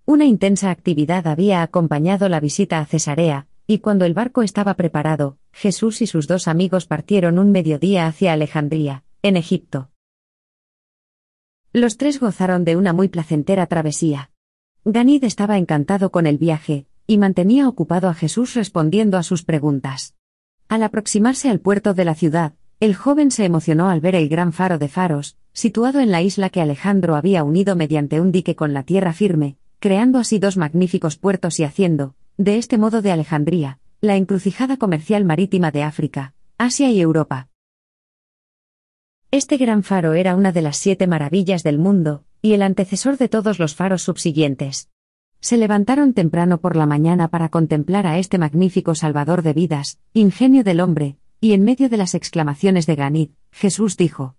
Una 0.06 0.26
intensa 0.26 0.69
actividad 0.69 1.26
había 1.26 1.63
acompañado 1.63 2.30
la 2.30 2.39
visita 2.39 2.78
a 2.78 2.86
Cesarea, 2.86 3.48
y 3.65 3.80
cuando 3.80 4.06
el 4.06 4.13
barco 4.13 4.43
estaba 4.43 4.76
preparado, 4.76 5.39
Jesús 5.52 6.04
y 6.04 6.06
sus 6.06 6.28
dos 6.28 6.48
amigos 6.48 6.86
partieron 6.86 7.39
un 7.39 7.52
mediodía 7.52 8.06
hacia 8.06 8.34
Alejandría, 8.34 9.04
en 9.24 9.38
Egipto. 9.38 9.89
Los 11.74 11.98
tres 11.98 12.19
gozaron 12.19 12.63
de 12.63 12.76
una 12.76 12.93
muy 12.93 13.08
placentera 13.08 13.65
travesía. 13.65 14.30
Ganid 14.84 15.24
estaba 15.24 15.58
encantado 15.58 16.12
con 16.12 16.28
el 16.28 16.38
viaje, 16.38 16.86
y 17.08 17.17
mantenía 17.17 17.67
ocupado 17.67 18.08
a 18.08 18.13
Jesús 18.13 18.54
respondiendo 18.54 19.17
a 19.17 19.24
sus 19.24 19.43
preguntas. 19.43 20.13
Al 20.67 20.84
aproximarse 20.84 21.50
al 21.50 21.60
puerto 21.60 21.95
de 21.95 22.06
la 22.06 22.13
ciudad, 22.13 22.54
el 22.79 22.93
joven 22.93 23.31
se 23.31 23.45
emocionó 23.45 23.89
al 23.89 24.01
ver 24.01 24.15
el 24.15 24.27
gran 24.27 24.51
faro 24.51 24.77
de 24.77 24.89
faros, 24.89 25.38
situado 25.53 26.01
en 26.01 26.11
la 26.11 26.21
isla 26.21 26.49
que 26.49 26.61
Alejandro 26.61 27.15
había 27.15 27.43
unido 27.43 27.75
mediante 27.75 28.19
un 28.19 28.31
dique 28.31 28.55
con 28.55 28.73
la 28.73 28.83
tierra 28.83 29.13
firme, 29.13 29.55
creando 29.79 30.19
así 30.19 30.39
dos 30.39 30.57
magníficos 30.57 31.17
puertos 31.17 31.59
y 31.59 31.63
haciendo, 31.63 32.15
de 32.38 32.57
este 32.57 32.77
modo 32.77 33.01
de 33.01 33.11
Alejandría, 33.11 33.79
la 34.01 34.17
encrucijada 34.17 34.77
comercial 34.77 35.23
marítima 35.23 35.71
de 35.71 35.83
África, 35.83 36.33
Asia 36.57 36.89
y 36.91 36.99
Europa. 36.99 37.47
Este 39.31 39.57
gran 39.57 39.83
faro 39.83 40.13
era 40.13 40.35
una 40.35 40.51
de 40.51 40.61
las 40.61 40.77
siete 40.77 41.07
maravillas 41.07 41.63
del 41.63 41.79
mundo, 41.79 42.23
y 42.41 42.53
el 42.53 42.61
antecesor 42.61 43.17
de 43.17 43.29
todos 43.29 43.57
los 43.57 43.73
faros 43.73 44.03
subsiguientes. 44.03 44.89
Se 45.39 45.57
levantaron 45.57 46.13
temprano 46.13 46.59
por 46.59 46.75
la 46.75 46.85
mañana 46.85 47.29
para 47.29 47.49
contemplar 47.49 48.05
a 48.05 48.17
este 48.17 48.38
magnífico 48.38 48.95
salvador 48.95 49.43
de 49.43 49.53
vidas, 49.53 49.99
ingenio 50.13 50.63
del 50.63 50.81
hombre, 50.81 51.17
y 51.39 51.54
en 51.54 51.63
medio 51.63 51.89
de 51.89 51.98
las 51.98 52.15
exclamaciones 52.15 52.86
de 52.86 52.95
Ganid, 52.95 53.30
Jesús 53.52 53.98
dijo, 53.98 54.36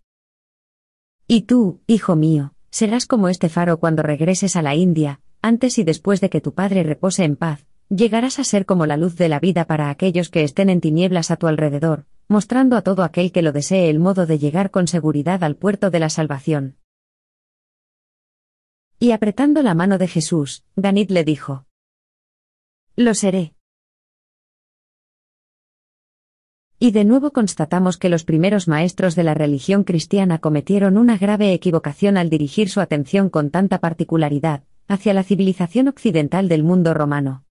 Y 1.27 1.43
tú, 1.43 1.81
hijo 1.87 2.17
mío, 2.17 2.55
serás 2.71 3.07
como 3.07 3.29
este 3.29 3.49
faro 3.49 3.79
cuando 3.79 4.03
regreses 4.03 4.57
a 4.57 4.63
la 4.63 4.75
India, 4.75 5.21
antes 5.43 5.79
y 5.79 5.85
después 5.85 6.21
de 6.21 6.31
que 6.31 6.41
tu 6.41 6.55
Padre 6.55 6.83
repose 6.83 7.25
en 7.25 7.37
paz, 7.37 7.67
llegarás 7.89 8.39
a 8.39 8.45
ser 8.45 8.67
como 8.67 8.87
la 8.87 8.97
luz 8.97 9.17
de 9.17 9.29
la 9.29 9.41
vida 9.41 9.65
para 9.65 9.91
aquellos 9.91 10.29
que 10.29 10.43
estén 10.43 10.71
en 10.71 10.81
tinieblas 10.81 11.31
a 11.31 11.37
tu 11.37 11.47
alrededor, 11.47 12.07
mostrando 12.29 12.77
a 12.77 12.83
todo 12.83 13.05
aquel 13.05 13.33
que 13.33 13.43
lo 13.43 13.53
desee 13.53 13.89
el 13.89 14.01
modo 14.01 14.27
de 14.27 14.39
llegar 14.39 14.71
con 14.71 14.89
seguridad 14.89 15.45
al 15.45 15.57
puerto 15.57 15.91
de 15.91 16.01
la 16.01 16.11
salvación. 16.11 16.77
Y 18.99 19.13
apretando 19.13 19.63
la 19.63 19.75
mano 19.75 19.99
de 19.99 20.09
Jesús, 20.09 20.65
Ganit 20.75 21.11
le 21.11 21.23
dijo, 21.23 21.67
Lo 22.97 23.15
seré. 23.15 23.56
Y 26.79 26.91
de 26.91 27.05
nuevo 27.05 27.31
constatamos 27.31 27.97
que 27.97 28.11
los 28.11 28.25
primeros 28.25 28.69
maestros 28.69 29.15
de 29.15 29.25
la 29.25 29.33
religión 29.33 29.83
cristiana 29.83 30.39
cometieron 30.39 30.99
una 30.99 31.17
grave 31.17 31.55
equivocación 31.55 32.19
al 32.19 32.29
dirigir 32.29 32.69
su 32.69 32.81
atención 32.81 33.31
con 33.31 33.51
tanta 33.51 33.79
particularidad, 33.79 34.62
hacia 34.87 35.15
la 35.15 35.23
civilización 35.23 35.89
occidental 35.89 36.49
del 36.49 36.65
mundo 36.65 36.93
romano. 36.93 37.45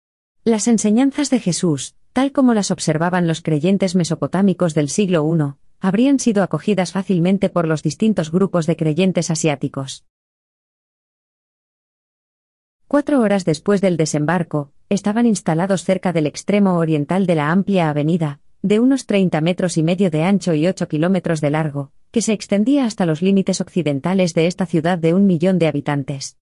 Las 0.43 0.67
enseñanzas 0.67 1.29
de 1.29 1.39
Jesús, 1.39 1.95
tal 2.11 2.33
como 2.33 2.53
las 2.53 2.69
observaban 2.69 3.25
los 3.25 3.41
creyentes 3.41 3.95
mesopotámicos 3.95 4.73
del 4.73 4.89
siglo 4.89 5.25
I, 5.25 5.53
habrían 5.79 6.19
sido 6.19 6.43
acogidas 6.43 6.91
fácilmente 6.91 7.49
por 7.49 7.65
los 7.65 7.81
distintos 7.81 8.29
grupos 8.29 8.67
de 8.67 8.75
creyentes 8.75 9.31
asiáticos. 9.31 10.03
Cuatro 12.87 13.21
horas 13.21 13.45
después 13.45 13.79
del 13.79 13.95
desembarco, 13.95 14.71
estaban 14.89 15.25
instalados 15.25 15.83
cerca 15.83 16.11
del 16.13 16.27
extremo 16.27 16.77
oriental 16.77 17.25
de 17.25 17.35
la 17.35 17.51
amplia 17.51 17.89
avenida, 17.89 18.39
de 18.63 18.79
unos 18.79 19.05
30 19.05 19.41
metros 19.41 19.77
y 19.77 19.83
medio 19.83 20.09
de 20.09 20.23
ancho 20.23 20.53
y 20.53 20.67
8 20.67 20.87
kilómetros 20.87 21.41
de 21.41 21.49
largo, 21.49 21.91
que 22.11 22.21
se 22.21 22.31
extendía 22.31 22.85
hasta 22.85 23.05
los 23.05 23.21
límites 23.21 23.59
occidentales 23.59 24.33
de 24.33 24.47
esta 24.47 24.65
ciudad 24.65 24.97
de 24.97 25.13
un 25.13 25.27
millón 25.27 25.59
de 25.59 25.67
habitantes. 25.67 26.37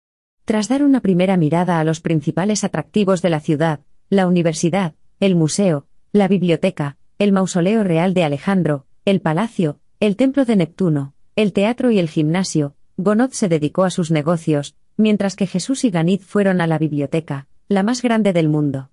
Tras 0.45 0.67
dar 0.67 0.83
una 0.83 1.01
primera 1.01 1.35
mirada 1.35 1.79
a 1.79 1.83
los 1.83 1.99
principales 1.99 2.63
atractivos 2.63 3.23
de 3.23 3.31
la 3.31 3.39
ciudad, 3.39 3.79
la 4.09 4.27
universidad, 4.27 4.93
el 5.19 5.35
museo, 5.35 5.87
la 6.11 6.27
biblioteca, 6.27 6.97
el 7.17 7.31
mausoleo 7.31 7.83
real 7.83 8.13
de 8.13 8.23
Alejandro, 8.23 8.85
el 9.03 9.19
palacio, 9.19 9.79
el 9.99 10.15
templo 10.15 10.45
de 10.45 10.57
Neptuno, 10.57 11.15
el 11.35 11.53
teatro 11.53 11.89
y 11.89 11.97
el 11.97 12.07
gimnasio, 12.07 12.75
Gonod 12.97 13.31
se 13.31 13.49
dedicó 13.49 13.83
a 13.83 13.89
sus 13.89 14.11
negocios, 14.11 14.75
mientras 14.95 15.35
que 15.35 15.47
Jesús 15.47 15.83
y 15.85 15.89
Ganid 15.89 16.21
fueron 16.21 16.61
a 16.61 16.67
la 16.67 16.77
biblioteca, 16.77 17.47
la 17.67 17.81
más 17.81 18.03
grande 18.03 18.31
del 18.31 18.47
mundo. 18.47 18.91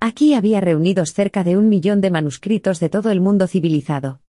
Aquí 0.00 0.34
había 0.34 0.60
reunidos 0.60 1.12
cerca 1.12 1.42
de 1.42 1.56
un 1.56 1.68
millón 1.68 2.00
de 2.00 2.10
manuscritos 2.10 2.78
de 2.78 2.88
todo 2.88 3.10
el 3.10 3.20
mundo 3.20 3.48
civilizado. 3.48 4.20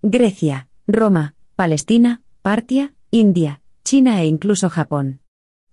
Grecia, 0.00 0.68
Roma, 0.86 1.34
Palestina, 1.54 2.22
Partia, 2.40 2.94
India, 3.10 3.60
China 3.84 4.22
e 4.22 4.26
incluso 4.26 4.70
Japón. 4.70 5.20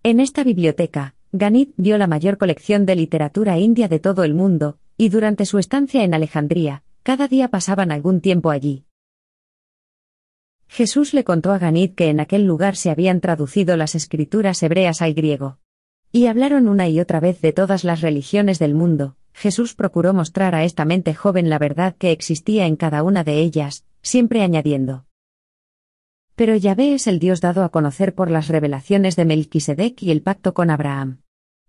En 0.04 0.20
esta 0.20 0.44
biblioteca, 0.44 1.16
Ganit 1.32 1.74
vio 1.78 1.98
la 1.98 2.08
mayor 2.08 2.38
colección 2.38 2.86
de 2.86 2.96
literatura 2.96 3.58
india 3.60 3.88
de 3.88 4.00
todo 4.00 4.24
el 4.24 4.34
mundo, 4.34 4.78
y 4.98 5.10
durante 5.10 5.46
su 5.46 5.58
estancia 5.58 6.04
en 6.04 6.14
Alejandría, 6.14 6.84
cada 7.04 7.28
día 7.28 7.48
pasaban 7.50 7.92
algún 7.92 8.20
tiempo 8.20 8.50
allí. 8.50 8.86
Jesús 10.68 11.14
le 11.14 11.24
contó 11.24 11.54
a 11.54 11.60
Ganit 11.60 11.96
que 11.96 12.10
en 12.10 12.20
aquel 12.20 12.46
lugar 12.46 12.76
se 12.76 12.90
habían 12.90 13.22
traducido 13.22 13.78
las 13.78 13.96
escrituras 13.96 14.62
hebreas 14.64 15.02
al 15.02 15.14
griego. 15.14 15.60
Y 16.16 16.28
hablaron 16.28 16.70
una 16.70 16.88
y 16.88 17.02
otra 17.02 17.20
vez 17.20 17.42
de 17.42 17.52
todas 17.52 17.84
las 17.84 18.00
religiones 18.00 18.58
del 18.58 18.74
mundo. 18.74 19.18
Jesús 19.34 19.76
procuró 19.76 20.14
mostrar 20.14 20.56
a 20.56 20.64
esta 20.64 20.86
mente 20.86 21.14
joven 21.14 21.50
la 21.50 21.60
verdad 21.60 21.94
que 21.98 22.14
existía 22.14 22.68
en 22.68 22.78
cada 22.78 23.04
una 23.04 23.26
de 23.26 23.42
ellas, 23.42 23.84
siempre 24.02 24.42
añadiendo. 24.42 25.04
Pero 26.36 26.56
Yahvé 26.56 26.94
es 26.94 27.08
el 27.08 27.20
Dios 27.20 27.42
dado 27.42 27.66
a 27.66 27.70
conocer 27.70 28.16
por 28.16 28.32
las 28.32 28.48
revelaciones 28.48 29.18
de 29.18 29.26
Melquisedec 29.26 30.02
y 30.04 30.12
el 30.12 30.22
pacto 30.22 30.54
con 30.54 30.70
Abraham. 30.70 31.20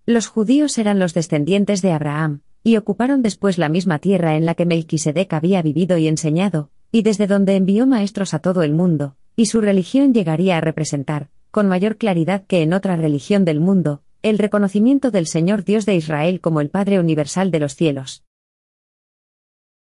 Los 0.05 0.29
judíos 0.29 0.79
eran 0.79 1.01
los 1.01 1.13
descendientes 1.13 1.83
de 1.83 1.91
Abraham, 1.91 2.43
y 2.63 2.77
ocuparon 2.77 3.23
después 3.23 3.59
la 3.59 3.69
misma 3.69 3.99
tierra 3.99 4.37
en 4.37 4.47
la 4.47 4.55
que 4.55 4.65
Melquisedec 4.65 5.33
había 5.33 5.61
vivido 5.61 5.99
y 5.99 6.07
enseñado, 6.07 6.71
y 6.93 7.03
desde 7.03 7.27
donde 7.27 7.57
envió 7.57 7.85
maestros 7.89 8.33
a 8.33 8.39
todo 8.39 8.63
el 8.63 8.75
mundo, 8.75 9.17
y 9.35 9.47
su 9.47 9.61
religión 9.61 10.15
llegaría 10.15 10.57
a 10.57 10.61
representar, 10.61 11.31
con 11.51 11.67
mayor 11.67 11.97
claridad 11.97 12.45
que 12.47 12.63
en 12.63 12.75
otra 12.75 12.95
religión 12.95 13.45
del 13.45 13.59
mundo, 13.59 14.03
el 14.23 14.39
reconocimiento 14.39 15.11
del 15.11 15.27
Señor 15.27 15.65
Dios 15.65 15.87
de 15.87 15.95
Israel 15.95 16.41
como 16.41 16.61
el 16.61 16.71
Padre 16.71 16.99
universal 17.01 17.51
de 17.51 17.61
los 17.61 17.75
cielos. 17.75 18.25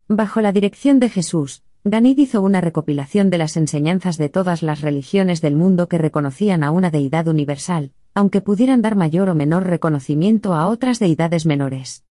Bajo 0.09 0.41
la 0.41 0.53
dirección 0.53 1.01
de 1.01 1.09
Jesús, 1.09 1.63
Ganid 1.85 2.19
hizo 2.19 2.43
una 2.43 2.61
recopilación 2.61 3.31
de 3.31 3.39
las 3.39 3.57
enseñanzas 3.57 4.19
de 4.19 4.29
todas 4.29 4.63
las 4.63 4.83
religiones 4.83 5.41
del 5.41 5.57
mundo 5.57 5.89
que 5.89 5.99
reconocían 5.99 6.63
a 6.63 6.71
una 6.71 6.91
deidad 6.91 7.29
universal, 7.29 7.93
aunque 8.13 8.41
pudieran 8.41 8.83
dar 8.83 8.97
mayor 8.97 9.31
o 9.31 9.35
menor 9.35 9.67
reconocimiento 9.67 10.55
a 10.55 10.67
otras 10.67 10.99
deidades 10.99 11.47
menores. 11.47 12.05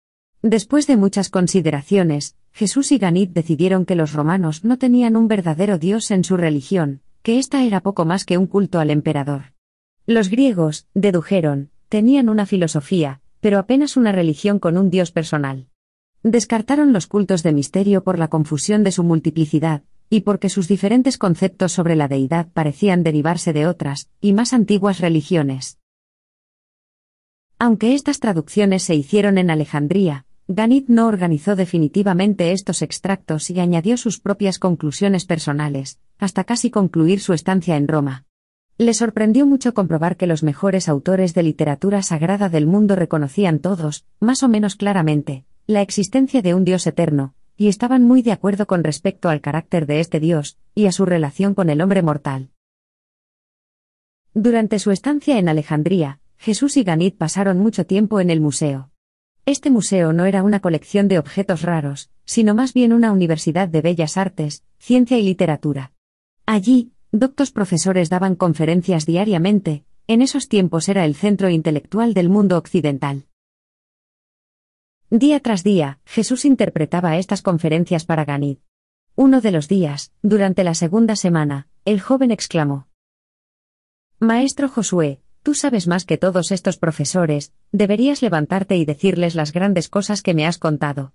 Después 0.42 0.86
de 0.86 0.96
muchas 0.96 1.30
consideraciones, 1.30 2.36
Jesús 2.52 2.92
y 2.92 2.98
Ganid 2.98 3.30
decidieron 3.30 3.84
que 3.84 3.96
los 3.96 4.12
romanos 4.12 4.64
no 4.64 4.78
tenían 4.78 5.16
un 5.16 5.26
verdadero 5.26 5.78
Dios 5.78 6.10
en 6.10 6.22
su 6.22 6.36
religión, 6.36 7.00
que 7.22 7.38
ésta 7.38 7.64
era 7.64 7.80
poco 7.80 8.04
más 8.04 8.24
que 8.24 8.38
un 8.38 8.46
culto 8.46 8.78
al 8.78 8.90
emperador. 8.90 9.54
Los 10.06 10.28
griegos, 10.28 10.86
dedujeron, 10.94 11.70
tenían 11.88 12.28
una 12.28 12.46
filosofía, 12.46 13.20
pero 13.40 13.58
apenas 13.58 13.96
una 13.96 14.12
religión 14.12 14.58
con 14.58 14.76
un 14.76 14.90
Dios 14.90 15.12
personal. 15.12 15.68
Descartaron 16.22 16.92
los 16.92 17.06
cultos 17.06 17.42
de 17.42 17.52
misterio 17.52 18.02
por 18.02 18.18
la 18.18 18.28
confusión 18.28 18.82
de 18.82 18.92
su 18.92 19.04
multiplicidad, 19.04 19.82
y 20.10 20.20
porque 20.20 20.48
sus 20.48 20.68
diferentes 20.68 21.18
conceptos 21.18 21.72
sobre 21.72 21.96
la 21.96 22.08
deidad 22.08 22.48
parecían 22.52 23.02
derivarse 23.02 23.52
de 23.52 23.66
otras, 23.66 24.08
y 24.20 24.32
más 24.32 24.52
antiguas 24.52 25.00
religiones. 25.00 25.78
Aunque 27.58 27.94
estas 27.94 28.20
traducciones 28.20 28.82
se 28.82 28.94
hicieron 28.94 29.38
en 29.38 29.50
Alejandría, 29.50 30.26
Ganit 30.48 30.88
no 30.88 31.06
organizó 31.06 31.56
definitivamente 31.56 32.52
estos 32.52 32.82
extractos 32.82 33.50
y 33.50 33.58
añadió 33.58 33.96
sus 33.96 34.20
propias 34.20 34.58
conclusiones 34.58 35.24
personales, 35.24 35.98
hasta 36.18 36.44
casi 36.44 36.70
concluir 36.70 37.20
su 37.20 37.32
estancia 37.32 37.76
en 37.76 37.88
Roma. 37.88 38.25
Le 38.78 38.92
sorprendió 38.92 39.46
mucho 39.46 39.72
comprobar 39.72 40.18
que 40.18 40.26
los 40.26 40.42
mejores 40.42 40.88
autores 40.90 41.32
de 41.32 41.42
literatura 41.42 42.02
sagrada 42.02 42.50
del 42.50 42.66
mundo 42.66 42.94
reconocían 42.94 43.58
todos, 43.58 44.04
más 44.20 44.42
o 44.42 44.48
menos 44.48 44.76
claramente, 44.76 45.46
la 45.66 45.80
existencia 45.80 46.42
de 46.42 46.52
un 46.52 46.64
Dios 46.64 46.86
eterno, 46.86 47.34
y 47.56 47.68
estaban 47.68 48.04
muy 48.04 48.20
de 48.20 48.32
acuerdo 48.32 48.66
con 48.66 48.84
respecto 48.84 49.30
al 49.30 49.40
carácter 49.40 49.86
de 49.86 50.00
este 50.00 50.20
Dios, 50.20 50.58
y 50.74 50.86
a 50.86 50.92
su 50.92 51.06
relación 51.06 51.54
con 51.54 51.70
el 51.70 51.80
hombre 51.80 52.02
mortal. 52.02 52.50
Durante 54.34 54.78
su 54.78 54.90
estancia 54.90 55.38
en 55.38 55.48
Alejandría, 55.48 56.20
Jesús 56.36 56.76
y 56.76 56.84
Ganit 56.84 57.16
pasaron 57.16 57.58
mucho 57.58 57.86
tiempo 57.86 58.20
en 58.20 58.28
el 58.28 58.42
museo. 58.42 58.90
Este 59.46 59.70
museo 59.70 60.12
no 60.12 60.26
era 60.26 60.42
una 60.42 60.60
colección 60.60 61.08
de 61.08 61.18
objetos 61.18 61.62
raros, 61.62 62.10
sino 62.26 62.54
más 62.54 62.74
bien 62.74 62.92
una 62.92 63.10
universidad 63.10 63.68
de 63.68 63.80
bellas 63.80 64.18
artes, 64.18 64.64
ciencia 64.78 65.18
y 65.18 65.22
literatura. 65.22 65.92
Allí, 66.44 66.92
doctos 67.18 67.50
profesores 67.50 68.08
daban 68.10 68.34
conferencias 68.34 69.06
diariamente, 69.06 69.84
en 70.06 70.22
esos 70.22 70.48
tiempos 70.48 70.88
era 70.88 71.04
el 71.04 71.14
centro 71.14 71.50
intelectual 71.50 72.14
del 72.14 72.28
mundo 72.28 72.56
occidental. 72.58 73.26
Día 75.10 75.40
tras 75.40 75.62
día, 75.62 76.00
Jesús 76.04 76.44
interpretaba 76.44 77.16
estas 77.16 77.42
conferencias 77.42 78.04
para 78.04 78.24
Ganit. 78.24 78.60
Uno 79.14 79.40
de 79.40 79.50
los 79.50 79.68
días, 79.68 80.12
durante 80.22 80.64
la 80.64 80.74
segunda 80.74 81.16
semana, 81.16 81.68
el 81.84 82.00
joven 82.00 82.30
exclamó. 82.30 82.88
Maestro 84.18 84.68
Josué, 84.68 85.20
tú 85.42 85.54
sabes 85.54 85.86
más 85.86 86.04
que 86.04 86.18
todos 86.18 86.50
estos 86.50 86.76
profesores, 86.76 87.52
deberías 87.70 88.22
levantarte 88.22 88.76
y 88.76 88.84
decirles 88.84 89.34
las 89.34 89.52
grandes 89.52 89.88
cosas 89.88 90.22
que 90.22 90.34
me 90.34 90.46
has 90.46 90.58
contado. 90.58 91.14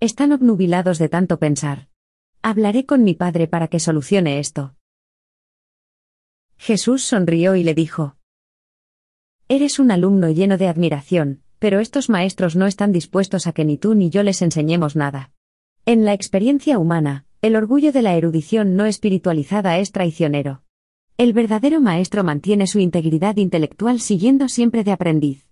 Están 0.00 0.32
obnubilados 0.32 0.98
de 0.98 1.08
tanto 1.08 1.38
pensar. 1.38 1.88
Hablaré 2.42 2.86
con 2.86 3.04
mi 3.04 3.14
padre 3.14 3.48
para 3.48 3.68
que 3.68 3.80
solucione 3.80 4.38
esto. 4.38 4.74
Jesús 6.58 7.04
sonrió 7.04 7.54
y 7.54 7.62
le 7.62 7.74
dijo. 7.74 8.16
Eres 9.48 9.78
un 9.78 9.90
alumno 9.90 10.28
lleno 10.30 10.58
de 10.58 10.68
admiración, 10.68 11.42
pero 11.58 11.80
estos 11.80 12.10
maestros 12.10 12.56
no 12.56 12.66
están 12.66 12.92
dispuestos 12.92 13.46
a 13.46 13.52
que 13.52 13.64
ni 13.64 13.78
tú 13.78 13.94
ni 13.94 14.10
yo 14.10 14.22
les 14.22 14.42
enseñemos 14.42 14.96
nada. 14.96 15.32
En 15.86 16.04
la 16.04 16.12
experiencia 16.12 16.78
humana, 16.78 17.24
el 17.40 17.56
orgullo 17.56 17.92
de 17.92 18.02
la 18.02 18.14
erudición 18.16 18.76
no 18.76 18.84
espiritualizada 18.84 19.78
es 19.78 19.92
traicionero. 19.92 20.62
El 21.16 21.32
verdadero 21.32 21.80
maestro 21.80 22.24
mantiene 22.24 22.66
su 22.66 22.80
integridad 22.80 23.36
intelectual 23.36 24.00
siguiendo 24.00 24.48
siempre 24.48 24.84
de 24.84 24.92
aprendiz. 24.92 25.48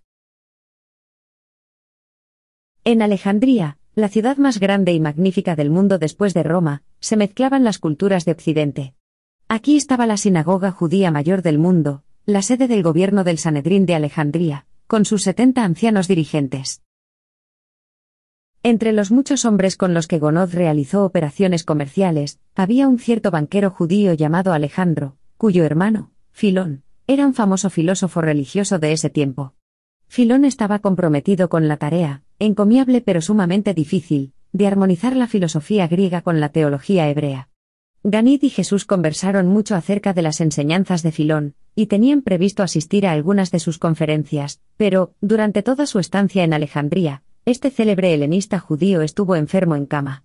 En 2.85 3.03
Alejandría, 3.03 3.79
la 3.95 4.09
ciudad 4.09 4.37
más 4.37 4.61
grande 4.61 4.92
y 4.92 5.01
magnífica 5.01 5.57
del 5.57 5.71
mundo 5.71 5.99
después 5.99 6.35
de 6.35 6.42
Roma, 6.42 6.83
se 7.01 7.16
mezclaban 7.16 7.64
las 7.64 7.79
culturas 7.79 8.25
de 8.25 8.33
Occidente. 8.33 8.95
Aquí 9.48 9.76
estaba 9.76 10.06
la 10.06 10.16
sinagoga 10.16 10.72
judía 10.72 11.12
mayor 11.12 11.40
del 11.40 11.59
mundo, 11.59 12.02
la 12.24 12.42
sede 12.42 12.66
del 12.66 12.82
gobierno 12.82 13.22
del 13.22 13.38
Sanedrín 13.38 13.87
de 13.87 13.94
Alejandría, 13.94 14.66
con 14.88 15.04
sus 15.04 15.22
70 15.22 15.62
ancianos 15.62 16.09
dirigentes. 16.09 16.82
Entre 18.64 18.92
los 18.92 19.12
muchos 19.12 19.44
hombres 19.44 19.76
con 19.76 19.94
los 19.94 20.09
que 20.09 20.18
Gonod 20.18 20.52
realizó 20.52 21.04
operaciones 21.04 21.62
comerciales, 21.62 22.40
había 22.56 22.88
un 22.88 22.98
cierto 22.98 23.30
banquero 23.30 23.70
judío 23.70 24.14
llamado 24.14 24.52
Alejandro, 24.52 25.16
cuyo 25.37 25.64
hermano, 25.64 26.11
Filón, 26.32 26.82
era 27.06 27.24
un 27.24 27.32
famoso 27.32 27.70
filósofo 27.70 28.20
religioso 28.20 28.80
de 28.80 28.90
ese 28.90 29.11
tiempo. 29.11 29.54
Filón 30.09 30.44
estaba 30.44 30.80
comprometido 30.80 31.48
con 31.48 31.68
la 31.68 31.76
tarea, 31.76 32.24
encomiable 32.40 33.00
pero 33.00 33.20
sumamente 33.20 33.74
difícil, 33.74 34.32
de 34.52 34.66
armonizar 34.66 35.14
la 35.14 35.28
filosofía 35.28 35.87
griega 35.87 36.22
con 36.22 36.40
la 36.40 36.48
teología 36.48 37.09
hebrea. 37.09 37.48
Ganid 38.09 38.45
y 38.45 38.51
Jesús 38.51 38.85
conversaron 38.85 39.49
mucho 39.49 39.75
acerca 39.75 40.12
de 40.12 40.23
las 40.23 40.40
enseñanzas 40.40 41.03
de 41.03 41.11
Filón, 41.11 41.57
y 41.75 41.87
tenían 41.87 42.23
previsto 42.23 42.62
asistir 42.62 43.05
a 43.05 43.11
algunas 43.11 43.51
de 43.51 43.59
sus 43.59 43.81
conferencias, 43.81 44.61
pero, 44.77 45.12
durante 45.21 45.64
toda 45.64 45.87
su 45.87 45.99
estancia 45.99 46.45
en 46.45 46.53
Alejandría, 46.53 47.25
este 47.47 47.69
célebre 47.69 48.14
helenista 48.14 48.61
judío 48.61 49.03
estuvo 49.03 49.35
enfermo 49.35 49.75
en 49.75 49.87
cama. 49.87 50.23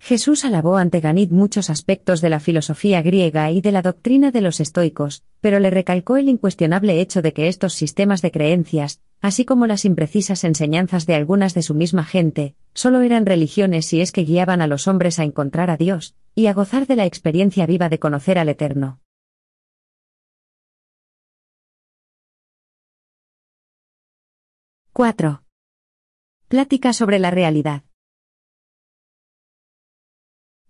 Jesús 0.00 0.44
alabó 0.44 0.76
ante 0.76 1.00
Ganid 1.00 1.30
muchos 1.30 1.70
aspectos 1.70 2.20
de 2.20 2.30
la 2.30 2.40
filosofía 2.40 3.02
griega 3.02 3.50
y 3.50 3.60
de 3.60 3.72
la 3.72 3.82
doctrina 3.82 4.30
de 4.30 4.40
los 4.40 4.60
estoicos, 4.60 5.24
pero 5.40 5.58
le 5.58 5.70
recalcó 5.70 6.16
el 6.16 6.28
incuestionable 6.28 7.00
hecho 7.00 7.20
de 7.20 7.32
que 7.32 7.48
estos 7.48 7.74
sistemas 7.74 8.22
de 8.22 8.30
creencias, 8.30 9.00
así 9.20 9.44
como 9.44 9.66
las 9.66 9.84
imprecisas 9.84 10.44
enseñanzas 10.44 11.04
de 11.06 11.14
algunas 11.14 11.52
de 11.54 11.62
su 11.62 11.74
misma 11.74 12.04
gente, 12.04 12.54
solo 12.74 13.00
eran 13.00 13.26
religiones 13.26 13.86
si 13.86 14.00
es 14.00 14.12
que 14.12 14.24
guiaban 14.24 14.62
a 14.62 14.66
los 14.66 14.86
hombres 14.86 15.18
a 15.18 15.24
encontrar 15.24 15.68
a 15.70 15.76
Dios, 15.76 16.14
y 16.34 16.46
a 16.46 16.54
gozar 16.54 16.86
de 16.86 16.96
la 16.96 17.04
experiencia 17.04 17.66
viva 17.66 17.88
de 17.88 17.98
conocer 17.98 18.38
al 18.38 18.48
Eterno. 18.48 19.00
¡4! 24.92 25.42
Plática 26.48 26.92
sobre 26.92 27.18
la 27.18 27.30
realidad. 27.30 27.82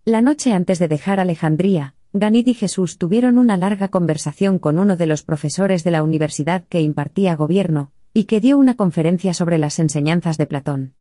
La 0.09 0.23
noche 0.23 0.53
antes 0.53 0.79
de 0.79 0.87
dejar 0.87 1.19
Alejandría, 1.19 1.93
Ganid 2.13 2.47
y 2.47 2.55
Jesús 2.55 2.97
tuvieron 2.97 3.37
una 3.37 3.57
larga 3.57 3.89
conversación 3.89 4.57
con 4.57 4.79
uno 4.79 4.97
de 4.97 5.05
los 5.05 5.21
profesores 5.21 5.83
de 5.83 5.91
la 5.91 6.01
universidad 6.01 6.63
que 6.67 6.81
impartía 6.81 7.35
gobierno, 7.35 7.91
y 8.11 8.23
que 8.23 8.41
dio 8.41 8.57
una 8.57 8.73
conferencia 8.73 9.35
sobre 9.35 9.59
las 9.59 9.77
enseñanzas 9.77 10.39
de 10.39 10.47
Platón. 10.47 10.95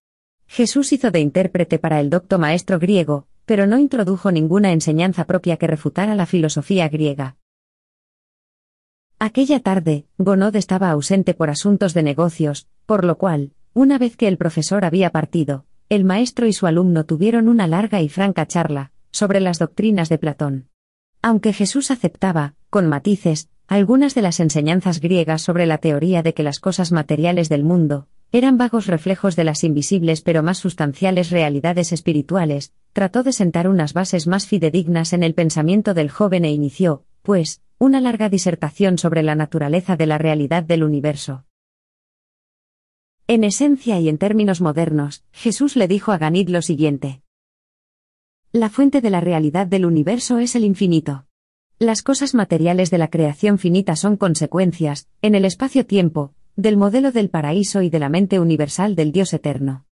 Jesús 0.47 0.93
hizo 0.93 1.11
de 1.11 1.21
intérprete 1.21 1.79
para 1.79 2.01
el 2.01 2.11
docto 2.11 2.39
maestro 2.39 2.79
griego, 2.79 3.27
pero 3.47 3.67
no 3.67 3.79
introdujo 3.79 4.31
ninguna 4.31 4.73
enseñanza 4.73 5.25
propia 5.25 5.57
que 5.57 5.67
refutara 5.67 6.15
la 6.15 6.27
filosofía 6.27 6.87
griega. 6.91 7.37
Aquella 9.19 9.61
tarde, 9.61 10.05
Gonod 10.19 10.55
estaba 10.55 10.91
ausente 10.91 11.33
por 11.33 11.49
asuntos 11.49 11.95
de 11.95 12.03
negocios, 12.03 12.69
por 12.85 13.07
lo 13.07 13.17
cual, 13.17 13.53
una 13.73 13.97
vez 13.97 14.19
que 14.19 14.29
el 14.29 14.37
profesor 14.37 14.85
había 14.85 15.09
partido, 15.09 15.65
el 15.89 16.05
maestro 16.05 16.47
y 16.47 16.53
su 16.53 16.67
alumno 16.67 17.07
tuvieron 17.07 17.49
una 17.49 17.67
larga 17.67 18.03
y 18.03 18.11
franca 18.11 18.45
charla, 18.47 18.93
sobre 19.11 19.41
las 19.41 19.59
doctrinas 19.59 20.09
de 20.09 20.19
Platón. 20.19 20.69
Aunque 21.23 21.53
Jesús 21.53 21.91
aceptaba, 21.91 22.55
con 22.71 22.87
matices, 22.87 23.49
algunas 23.67 24.15
de 24.15 24.23
las 24.23 24.41
enseñanzas 24.41 25.01
griegas 25.01 25.43
sobre 25.43 25.67
la 25.67 25.79
teoría 25.79 26.23
de 26.23 26.35
que 26.35 26.43
las 26.43 26.61
cosas 26.61 26.93
materiales 26.93 27.49
del 27.49 27.65
mundo, 27.65 28.09
eran 28.31 28.59
vagos 28.59 28.87
reflejos 28.87 29.37
de 29.37 29.45
las 29.45 29.65
invisibles 29.65 30.21
pero 30.21 30.43
más 30.43 30.59
sustanciales 30.59 31.31
realidades 31.31 31.93
espirituales, 31.93 32.73
trató 32.93 33.23
de 33.23 33.33
sentar 33.33 33.69
unas 33.69 33.95
bases 33.95 34.27
más 34.27 34.47
fidedignas 34.47 35.13
en 35.13 35.23
el 35.23 35.35
pensamiento 35.35 35.95
del 35.95 36.11
joven 36.11 36.45
e 36.45 36.51
inició, 36.51 37.05
pues, 37.23 37.63
una 37.79 38.01
larga 38.01 38.29
disertación 38.29 38.99
sobre 38.99 39.23
la 39.23 39.35
naturaleza 39.35 39.97
de 39.97 40.07
la 40.07 40.19
realidad 40.19 40.63
del 40.63 40.83
universo. 40.83 41.45
En 43.27 43.45
esencia 43.45 44.01
y 44.01 44.09
en 44.09 44.19
términos 44.19 44.61
modernos, 44.61 45.23
Jesús 45.33 45.77
le 45.77 45.89
dijo 45.89 46.13
a 46.13 46.19
Ganid 46.19 46.49
lo 46.49 46.63
siguiente. 46.63 47.23
La 48.53 48.71
fuente 48.71 49.03
de 49.03 49.11
la 49.11 49.21
realidad 49.21 49.67
del 49.67 49.85
universo 49.85 50.39
es 50.39 50.57
el 50.57 50.65
infinito. 50.65 51.27
Las 51.79 52.03
cosas 52.03 52.35
materiales 52.35 52.91
de 52.91 52.97
la 52.97 53.09
creación 53.09 53.59
finita 53.59 53.95
son 53.95 54.17
consecuencias, 54.17 55.07
en 55.21 55.35
el 55.35 55.45
espacio-tiempo, 55.45 56.33
del 56.57 56.79
modelo 56.79 57.13
del 57.13 57.29
paraíso 57.29 57.83
y 57.83 57.91
de 57.91 57.99
la 57.99 58.09
mente 58.09 58.41
universal 58.41 58.97
del 58.97 59.13
Dios 59.13 59.35
eterno. 59.35 59.85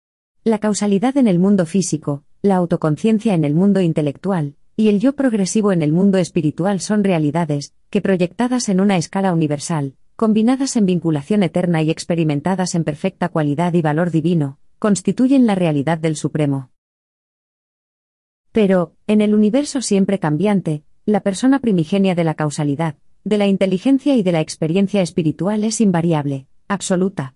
La 0.44 0.60
causalidad 0.60 1.16
en 1.16 1.26
el 1.26 1.40
mundo 1.40 1.66
físico, 1.66 2.22
la 2.42 2.54
autoconciencia 2.54 3.34
en 3.34 3.44
el 3.44 3.54
mundo 3.54 3.80
intelectual, 3.80 4.54
y 4.76 4.88
el 4.88 5.00
yo 5.00 5.16
progresivo 5.16 5.72
en 5.72 5.82
el 5.82 5.90
mundo 5.90 6.18
espiritual 6.18 6.78
son 6.78 7.02
realidades, 7.02 7.74
que 7.90 8.00
proyectadas 8.00 8.68
en 8.68 8.78
una 8.78 8.96
escala 8.96 9.32
universal, 9.32 9.96
combinadas 10.14 10.76
en 10.76 10.86
vinculación 10.86 11.42
eterna 11.42 11.82
y 11.82 11.90
experimentadas 11.90 12.76
en 12.76 12.84
perfecta 12.84 13.30
cualidad 13.30 13.74
y 13.74 13.82
valor 13.82 14.12
divino, 14.12 14.58
constituyen 14.78 15.44
la 15.44 15.56
realidad 15.56 15.98
del 15.98 16.14
Supremo. 16.14 16.70
Pero, 18.54 18.94
en 19.08 19.20
el 19.20 19.34
universo 19.34 19.82
siempre 19.82 20.20
cambiante, 20.20 20.84
la 21.06 21.22
persona 21.22 21.58
primigenia 21.58 22.14
de 22.14 22.22
la 22.22 22.34
causalidad, 22.34 22.94
de 23.24 23.36
la 23.36 23.48
inteligencia 23.48 24.14
y 24.14 24.22
de 24.22 24.30
la 24.30 24.40
experiencia 24.40 25.02
espiritual 25.02 25.64
es 25.64 25.80
invariable, 25.80 26.46
absoluta. 26.68 27.34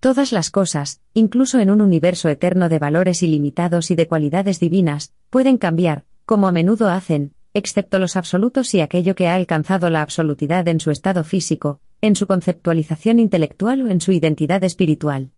Todas 0.00 0.32
las 0.32 0.50
cosas, 0.50 1.00
incluso 1.14 1.60
en 1.60 1.70
un 1.70 1.80
universo 1.80 2.28
eterno 2.28 2.68
de 2.68 2.80
valores 2.80 3.22
ilimitados 3.22 3.92
y 3.92 3.94
de 3.94 4.08
cualidades 4.08 4.58
divinas, 4.58 5.12
pueden 5.30 5.56
cambiar, 5.56 6.04
como 6.24 6.48
a 6.48 6.52
menudo 6.52 6.88
hacen, 6.88 7.32
excepto 7.54 8.00
los 8.00 8.16
absolutos 8.16 8.74
y 8.74 8.80
aquello 8.80 9.14
que 9.14 9.28
ha 9.28 9.36
alcanzado 9.36 9.88
la 9.88 10.02
absolutidad 10.02 10.66
en 10.66 10.80
su 10.80 10.90
estado 10.90 11.22
físico, 11.22 11.78
en 12.00 12.16
su 12.16 12.26
conceptualización 12.26 13.20
intelectual 13.20 13.82
o 13.82 13.88
en 13.88 14.00
su 14.00 14.10
identidad 14.10 14.64
espiritual. 14.64 15.30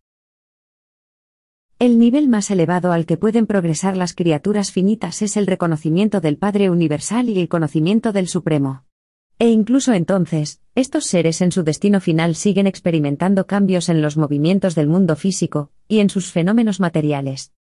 El 1.81 2.01
nivel 2.01 2.27
más 2.27 2.51
elevado 2.51 2.91
al 2.91 3.07
que 3.07 3.17
pueden 3.17 3.47
progresar 3.47 3.97
las 3.97 4.13
criaturas 4.13 4.73
finitas 4.73 5.23
es 5.23 5.37
el 5.37 5.47
reconocimiento 5.47 6.21
del 6.21 6.37
Padre 6.37 6.71
Universal 6.71 7.29
y 7.29 7.39
el 7.39 7.49
conocimiento 7.49 8.13
del 8.13 8.27
Supremo. 8.27 8.83
E 9.39 9.51
incluso 9.51 9.93
entonces, 9.93 10.61
estos 10.75 11.07
seres 11.07 11.41
en 11.41 11.53
su 11.53 11.63
destino 11.63 12.01
final 12.01 12.35
siguen 12.35 12.67
experimentando 12.67 13.47
cambios 13.47 13.89
en 13.89 14.03
los 14.03 14.17
movimientos 14.17 14.75
del 14.75 14.89
mundo 14.89 15.15
físico, 15.15 15.71
y 15.87 16.01
en 16.01 16.11
sus 16.11 16.33
fenómenos 16.33 16.81
materiales. 16.81 17.53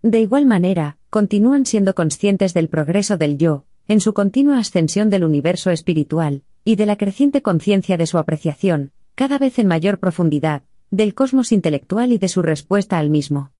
De 0.00 0.22
igual 0.22 0.46
manera, 0.46 0.96
continúan 1.10 1.66
siendo 1.66 1.94
conscientes 1.94 2.54
del 2.54 2.70
progreso 2.70 3.18
del 3.18 3.36
yo, 3.36 3.66
en 3.88 4.00
su 4.00 4.14
continua 4.14 4.58
ascensión 4.58 5.10
del 5.10 5.22
universo 5.22 5.70
espiritual, 5.70 6.44
y 6.64 6.76
de 6.76 6.86
la 6.86 6.96
creciente 6.96 7.42
conciencia 7.42 7.98
de 7.98 8.06
su 8.06 8.16
apreciación, 8.16 8.92
cada 9.14 9.36
vez 9.36 9.58
en 9.58 9.66
mayor 9.66 9.98
profundidad, 9.98 10.62
del 10.90 11.14
cosmos 11.14 11.52
intelectual 11.52 12.12
y 12.12 12.16
de 12.16 12.28
su 12.28 12.40
respuesta 12.40 12.96
al 12.96 13.10
mismo. 13.10 13.52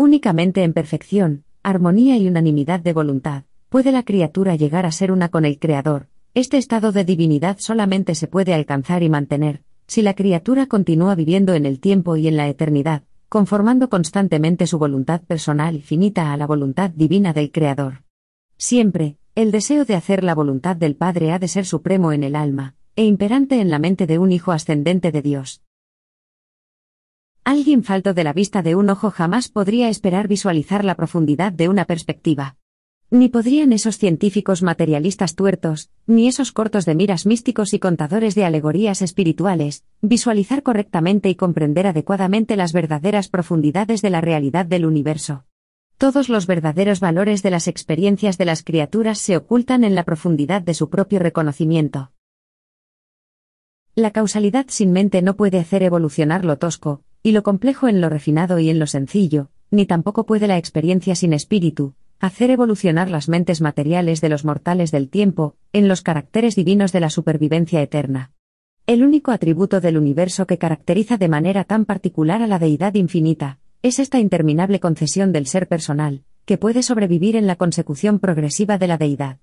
Únicamente 0.00 0.62
en 0.62 0.74
perfección, 0.74 1.42
armonía 1.64 2.16
y 2.18 2.28
unanimidad 2.28 2.78
de 2.78 2.92
voluntad, 2.92 3.42
puede 3.68 3.90
la 3.90 4.04
criatura 4.04 4.54
llegar 4.54 4.86
a 4.86 4.92
ser 4.92 5.10
una 5.10 5.28
con 5.28 5.44
el 5.44 5.58
Creador, 5.58 6.06
Este 6.34 6.56
estado 6.56 6.92
de 6.92 7.04
divinidad 7.04 7.56
solamente 7.58 8.14
se 8.14 8.28
puede 8.28 8.54
alcanzar 8.54 9.02
y 9.02 9.08
mantener, 9.08 9.64
si 9.88 10.02
la 10.02 10.14
criatura 10.14 10.66
continúa 10.66 11.16
viviendo 11.16 11.52
en 11.54 11.66
el 11.66 11.80
tiempo 11.80 12.14
y 12.14 12.28
en 12.28 12.36
la 12.36 12.46
eternidad, 12.46 13.02
conformando 13.28 13.88
constantemente 13.88 14.68
su 14.68 14.78
voluntad 14.78 15.20
personal 15.22 15.74
y 15.74 15.82
finita 15.82 16.32
a 16.32 16.36
la 16.36 16.46
voluntad 16.46 16.90
divina 16.90 17.32
del 17.32 17.50
Creador. 17.50 18.04
Siempre, 18.56 19.16
el 19.34 19.50
deseo 19.50 19.84
de 19.84 19.96
hacer 19.96 20.22
la 20.22 20.36
voluntad 20.36 20.76
del 20.76 20.94
Padre 20.94 21.32
ha 21.32 21.40
de 21.40 21.48
ser 21.48 21.66
supremo 21.66 22.12
en 22.12 22.22
el 22.22 22.36
alma, 22.36 22.76
e 22.94 23.04
imperante 23.04 23.60
en 23.60 23.68
la 23.68 23.80
mente 23.80 24.06
de 24.06 24.20
un 24.20 24.30
Hijo 24.30 24.52
ascendente 24.52 25.10
de 25.10 25.22
Dios. 25.22 25.60
Alguien 27.48 27.82
falto 27.82 28.12
de 28.12 28.24
la 28.24 28.34
vista 28.34 28.60
de 28.60 28.74
un 28.74 28.90
ojo 28.90 29.10
jamás 29.10 29.48
podría 29.48 29.88
esperar 29.88 30.28
visualizar 30.28 30.84
la 30.84 30.96
profundidad 30.96 31.50
de 31.50 31.70
una 31.70 31.86
perspectiva. 31.86 32.56
Ni 33.08 33.30
podrían 33.30 33.72
esos 33.72 33.96
científicos 33.96 34.62
materialistas 34.62 35.34
tuertos, 35.34 35.88
ni 36.06 36.28
esos 36.28 36.52
cortos 36.52 36.84
de 36.84 36.94
miras 36.94 37.24
místicos 37.24 37.72
y 37.72 37.78
contadores 37.78 38.34
de 38.34 38.44
alegorías 38.44 39.00
espirituales, 39.00 39.82
visualizar 40.02 40.62
correctamente 40.62 41.30
y 41.30 41.36
comprender 41.36 41.86
adecuadamente 41.86 42.54
las 42.54 42.74
verdaderas 42.74 43.30
profundidades 43.30 44.02
de 44.02 44.10
la 44.10 44.20
realidad 44.20 44.66
del 44.66 44.84
universo. 44.84 45.46
Todos 45.96 46.28
los 46.28 46.46
verdaderos 46.46 47.00
valores 47.00 47.42
de 47.42 47.48
las 47.48 47.66
experiencias 47.66 48.36
de 48.36 48.44
las 48.44 48.62
criaturas 48.62 49.16
se 49.16 49.38
ocultan 49.38 49.84
en 49.84 49.94
la 49.94 50.04
profundidad 50.04 50.60
de 50.60 50.74
su 50.74 50.90
propio 50.90 51.18
reconocimiento. 51.18 52.12
La 53.94 54.10
causalidad 54.10 54.66
sin 54.68 54.92
mente 54.92 55.22
no 55.22 55.34
puede 55.34 55.58
hacer 55.58 55.82
evolucionar 55.82 56.44
lo 56.44 56.58
tosco, 56.58 57.02
y 57.22 57.32
lo 57.32 57.42
complejo 57.42 57.88
en 57.88 58.00
lo 58.00 58.08
refinado 58.08 58.58
y 58.58 58.70
en 58.70 58.78
lo 58.78 58.86
sencillo, 58.86 59.50
ni 59.70 59.86
tampoco 59.86 60.24
puede 60.24 60.46
la 60.46 60.58
experiencia 60.58 61.14
sin 61.14 61.32
espíritu, 61.32 61.94
hacer 62.20 62.50
evolucionar 62.50 63.10
las 63.10 63.28
mentes 63.28 63.60
materiales 63.60 64.20
de 64.20 64.28
los 64.28 64.44
mortales 64.44 64.90
del 64.90 65.08
tiempo, 65.08 65.56
en 65.72 65.88
los 65.88 66.02
caracteres 66.02 66.56
divinos 66.56 66.92
de 66.92 67.00
la 67.00 67.10
supervivencia 67.10 67.80
eterna. 67.80 68.32
El 68.86 69.04
único 69.04 69.30
atributo 69.30 69.80
del 69.80 69.98
universo 69.98 70.46
que 70.46 70.58
caracteriza 70.58 71.18
de 71.18 71.28
manera 71.28 71.64
tan 71.64 71.84
particular 71.84 72.42
a 72.42 72.46
la 72.46 72.58
deidad 72.58 72.94
infinita, 72.94 73.58
es 73.82 73.98
esta 73.98 74.18
interminable 74.18 74.80
concesión 74.80 75.32
del 75.32 75.46
ser 75.46 75.68
personal, 75.68 76.24
que 76.44 76.58
puede 76.58 76.82
sobrevivir 76.82 77.36
en 77.36 77.46
la 77.46 77.56
consecución 77.56 78.18
progresiva 78.18 78.78
de 78.78 78.88
la 78.88 78.96
deidad. 78.96 79.38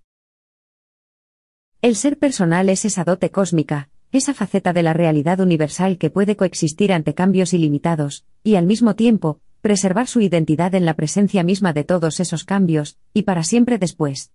El 1.82 1.96
ser 1.96 2.18
personal 2.18 2.68
es 2.70 2.84
esa 2.84 3.04
dote 3.04 3.30
cósmica, 3.30 3.90
esa 4.16 4.34
faceta 4.34 4.74
de 4.74 4.84
la 4.84 4.94
realidad 4.94 5.40
universal 5.40 5.98
que 5.98 6.10
puede 6.10 6.36
coexistir 6.36 6.94
ante 6.94 7.14
cambios 7.14 7.54
ilimitados, 7.54 8.26
y 8.44 8.56
al 8.56 8.66
mismo 8.66 8.96
tiempo, 8.96 9.40
preservar 9.62 10.08
su 10.08 10.22
identidad 10.22 10.76
en 10.76 10.86
la 10.86 10.94
presencia 10.94 11.44
misma 11.44 11.74
de 11.74 11.84
todos 11.84 12.20
esos 12.20 12.44
cambios, 12.44 12.98
y 13.14 13.24
para 13.24 13.44
siempre 13.44 13.78
después. 13.78 14.32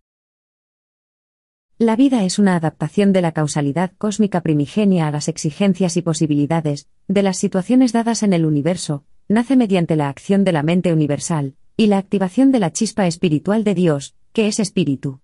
La 1.79 1.97
vida 1.97 2.25
es 2.25 2.39
una 2.39 2.57
adaptación 2.57 3.13
de 3.13 3.23
la 3.23 3.33
causalidad 3.33 3.93
cósmica 3.97 4.43
primigenia 4.43 5.07
a 5.09 5.11
las 5.11 5.29
exigencias 5.29 5.97
y 5.97 6.03
posibilidades, 6.03 6.89
de 7.09 7.23
las 7.23 7.39
situaciones 7.39 7.93
dadas 7.93 8.23
en 8.23 8.33
el 8.33 8.45
universo, 8.45 9.05
nace 9.29 9.57
mediante 9.57 9.97
la 9.97 10.09
acción 10.09 10.45
de 10.45 10.53
la 10.53 10.63
mente 10.63 10.93
universal, 10.93 11.55
y 11.77 11.87
la 11.87 11.97
activación 11.97 12.53
de 12.53 12.59
la 12.59 12.73
chispa 12.73 13.07
espiritual 13.07 13.65
de 13.65 13.75
Dios, 13.75 14.15
que 14.33 14.47
es 14.47 14.61
espíritu. 14.61 15.21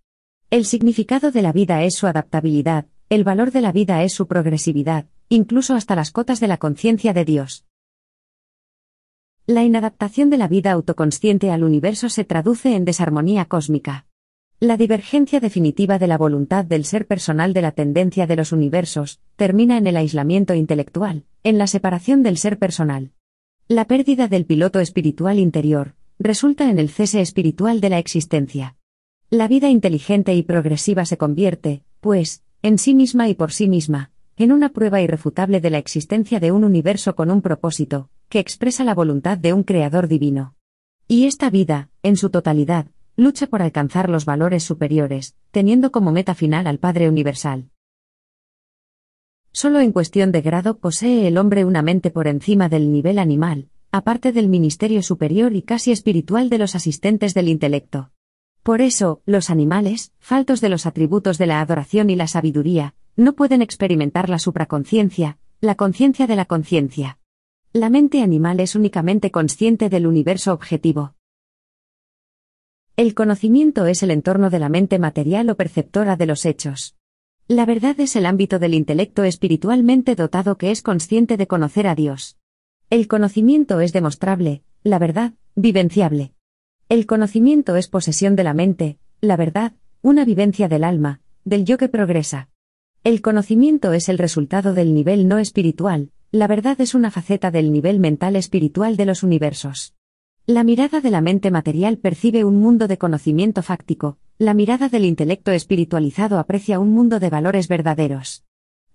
El 0.48 0.64
significado 0.64 1.30
de 1.30 1.42
la 1.42 1.52
vida 1.52 1.82
es 1.82 1.96
su 1.96 2.06
adaptabilidad, 2.06 2.86
el 3.08 3.22
valor 3.22 3.52
de 3.52 3.60
la 3.60 3.70
vida 3.70 4.02
es 4.02 4.12
su 4.12 4.26
progresividad, 4.26 5.06
incluso 5.28 5.74
hasta 5.74 5.94
las 5.94 6.10
cotas 6.10 6.40
de 6.40 6.48
la 6.48 6.56
conciencia 6.56 7.12
de 7.12 7.24
Dios. 7.24 7.64
La 9.46 9.62
inadaptación 9.62 10.28
de 10.28 10.38
la 10.38 10.48
vida 10.48 10.72
autoconsciente 10.72 11.52
al 11.52 11.62
universo 11.62 12.08
se 12.08 12.24
traduce 12.24 12.74
en 12.74 12.84
desarmonía 12.84 13.44
cósmica. 13.44 14.06
La 14.58 14.76
divergencia 14.76 15.38
definitiva 15.38 16.00
de 16.00 16.08
la 16.08 16.18
voluntad 16.18 16.64
del 16.64 16.84
ser 16.84 17.06
personal 17.06 17.52
de 17.52 17.62
la 17.62 17.70
tendencia 17.70 18.26
de 18.26 18.34
los 18.34 18.50
universos 18.50 19.20
termina 19.36 19.76
en 19.76 19.86
el 19.86 19.96
aislamiento 19.96 20.54
intelectual, 20.54 21.26
en 21.44 21.58
la 21.58 21.68
separación 21.68 22.24
del 22.24 22.38
ser 22.38 22.58
personal. 22.58 23.12
La 23.68 23.84
pérdida 23.84 24.26
del 24.26 24.46
piloto 24.46 24.80
espiritual 24.80 25.38
interior 25.38 25.94
resulta 26.18 26.70
en 26.70 26.80
el 26.80 26.88
cese 26.88 27.20
espiritual 27.20 27.80
de 27.80 27.90
la 27.90 27.98
existencia. 27.98 28.76
La 29.30 29.46
vida 29.46 29.68
inteligente 29.68 30.34
y 30.34 30.42
progresiva 30.42 31.04
se 31.04 31.18
convierte, 31.18 31.82
pues, 32.00 32.42
en 32.66 32.78
sí 32.78 32.96
misma 32.96 33.28
y 33.28 33.34
por 33.34 33.52
sí 33.52 33.68
misma, 33.68 34.10
en 34.36 34.50
una 34.50 34.70
prueba 34.70 35.00
irrefutable 35.00 35.60
de 35.60 35.70
la 35.70 35.78
existencia 35.78 36.40
de 36.40 36.50
un 36.50 36.64
universo 36.64 37.14
con 37.14 37.30
un 37.30 37.40
propósito, 37.40 38.10
que 38.28 38.40
expresa 38.40 38.82
la 38.82 38.92
voluntad 38.92 39.38
de 39.38 39.52
un 39.52 39.62
Creador 39.62 40.08
divino. 40.08 40.56
Y 41.06 41.26
esta 41.26 41.48
vida, 41.48 41.90
en 42.02 42.16
su 42.16 42.28
totalidad, 42.28 42.88
lucha 43.14 43.46
por 43.46 43.62
alcanzar 43.62 44.10
los 44.10 44.24
valores 44.24 44.64
superiores, 44.64 45.36
teniendo 45.52 45.92
como 45.92 46.10
meta 46.10 46.34
final 46.34 46.66
al 46.66 46.80
Padre 46.80 47.08
Universal. 47.08 47.70
Solo 49.52 49.78
en 49.78 49.92
cuestión 49.92 50.32
de 50.32 50.42
grado 50.42 50.78
posee 50.78 51.28
el 51.28 51.38
hombre 51.38 51.64
una 51.64 51.82
mente 51.82 52.10
por 52.10 52.26
encima 52.26 52.68
del 52.68 52.90
nivel 52.90 53.20
animal, 53.20 53.68
aparte 53.92 54.32
del 54.32 54.48
ministerio 54.48 55.04
superior 55.04 55.54
y 55.54 55.62
casi 55.62 55.92
espiritual 55.92 56.50
de 56.50 56.58
los 56.58 56.74
asistentes 56.74 57.32
del 57.32 57.46
intelecto. 57.46 58.10
Por 58.66 58.80
eso, 58.80 59.22
los 59.26 59.48
animales, 59.48 60.10
faltos 60.18 60.60
de 60.60 60.68
los 60.68 60.86
atributos 60.86 61.38
de 61.38 61.46
la 61.46 61.60
adoración 61.60 62.10
y 62.10 62.16
la 62.16 62.26
sabiduría, 62.26 62.96
no 63.14 63.34
pueden 63.34 63.62
experimentar 63.62 64.28
la 64.28 64.40
supraconciencia, 64.40 65.38
la 65.60 65.76
conciencia 65.76 66.26
de 66.26 66.34
la 66.34 66.46
conciencia. 66.46 67.20
La 67.72 67.90
mente 67.90 68.22
animal 68.22 68.58
es 68.58 68.74
únicamente 68.74 69.30
consciente 69.30 69.88
del 69.88 70.04
universo 70.04 70.52
objetivo. 70.52 71.14
El 72.96 73.14
conocimiento 73.14 73.86
es 73.86 74.02
el 74.02 74.10
entorno 74.10 74.50
de 74.50 74.58
la 74.58 74.68
mente 74.68 74.98
material 74.98 75.48
o 75.48 75.56
perceptora 75.56 76.16
de 76.16 76.26
los 76.26 76.44
hechos. 76.44 76.96
La 77.46 77.66
verdad 77.66 78.00
es 78.00 78.16
el 78.16 78.26
ámbito 78.26 78.58
del 78.58 78.74
intelecto 78.74 79.22
espiritualmente 79.22 80.16
dotado 80.16 80.58
que 80.58 80.72
es 80.72 80.82
consciente 80.82 81.36
de 81.36 81.46
conocer 81.46 81.86
a 81.86 81.94
Dios. 81.94 82.36
El 82.90 83.06
conocimiento 83.06 83.78
es 83.78 83.92
demostrable, 83.92 84.64
la 84.82 84.98
verdad, 84.98 85.34
vivenciable. 85.54 86.32
El 86.88 87.06
conocimiento 87.06 87.74
es 87.74 87.88
posesión 87.88 88.36
de 88.36 88.44
la 88.44 88.54
mente, 88.54 88.98
la 89.20 89.36
verdad, 89.36 89.72
una 90.02 90.24
vivencia 90.24 90.68
del 90.68 90.84
alma, 90.84 91.20
del 91.44 91.64
yo 91.64 91.78
que 91.78 91.88
progresa. 91.88 92.48
El 93.02 93.22
conocimiento 93.22 93.92
es 93.92 94.08
el 94.08 94.18
resultado 94.18 94.72
del 94.72 94.94
nivel 94.94 95.26
no 95.26 95.38
espiritual, 95.38 96.12
la 96.30 96.46
verdad 96.46 96.80
es 96.80 96.94
una 96.94 97.10
faceta 97.10 97.50
del 97.50 97.72
nivel 97.72 97.98
mental 97.98 98.36
espiritual 98.36 98.96
de 98.96 99.04
los 99.04 99.24
universos. 99.24 99.94
La 100.46 100.62
mirada 100.62 101.00
de 101.00 101.10
la 101.10 101.20
mente 101.20 101.50
material 101.50 101.98
percibe 101.98 102.44
un 102.44 102.60
mundo 102.60 102.86
de 102.86 102.98
conocimiento 102.98 103.64
fáctico, 103.64 104.18
la 104.38 104.54
mirada 104.54 104.88
del 104.88 105.06
intelecto 105.06 105.50
espiritualizado 105.50 106.38
aprecia 106.38 106.78
un 106.78 106.92
mundo 106.92 107.18
de 107.18 107.30
valores 107.30 107.66
verdaderos. 107.66 108.44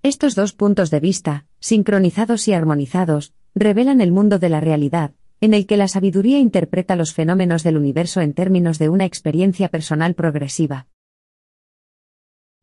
Estos 0.02 0.34
dos 0.34 0.54
puntos 0.54 0.92
de 0.92 1.02
vista, 1.02 1.46
sincronizados 1.60 2.48
y 2.48 2.54
armonizados, 2.54 3.34
revelan 3.54 4.00
el 4.00 4.14
mundo 4.14 4.40
de 4.40 4.48
la 4.48 4.62
realidad, 4.62 5.12
en 5.42 5.56
el 5.56 5.66
que 5.66 5.76
la 5.76 5.88
sabiduría 5.88 6.38
interpreta 6.38 6.96
los 6.96 7.14
fenómenos 7.14 7.64
del 7.64 7.76
universo 7.76 8.22
en 8.22 8.34
términos 8.34 8.78
de 8.78 8.90
una 8.90 9.06
experiencia 9.06 9.70
personal 9.70 10.14
progresiva. 10.14 10.88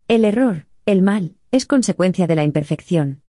El 0.07 0.25
error, 0.25 0.67
el 0.87 1.03
mal, 1.03 1.35
es 1.51 1.67
consecuencia 1.67 2.29
de 2.29 2.37
la 2.37 2.45
imperfección. 2.45 3.23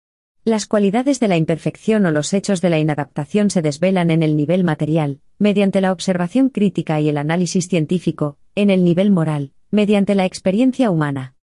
Las 0.43 0.65
cualidades 0.65 1.19
de 1.21 1.29
la 1.29 1.37
imperfección 1.37 2.05
o 2.05 2.11
los 2.11 2.33
hechos 2.33 2.61
de 2.61 2.69
la 2.69 2.77
inadaptación 2.77 3.49
se 3.49 3.61
desvelan 3.61 4.11
en 4.11 4.21
el 4.21 4.35
nivel 4.35 4.65
material, 4.65 5.21
mediante 5.39 5.81
la 5.81 5.91
observación 5.93 6.49
crítica 6.49 6.99
y 6.99 7.09
el 7.09 7.17
análisis 7.17 7.67
científico, 7.67 8.37
en 8.53 8.69
el 8.69 8.83
nivel 8.83 9.11
moral, 9.11 9.53
mediante 9.71 10.13
la 10.13 10.25
experiencia 10.25 10.91
humana. 10.91 11.35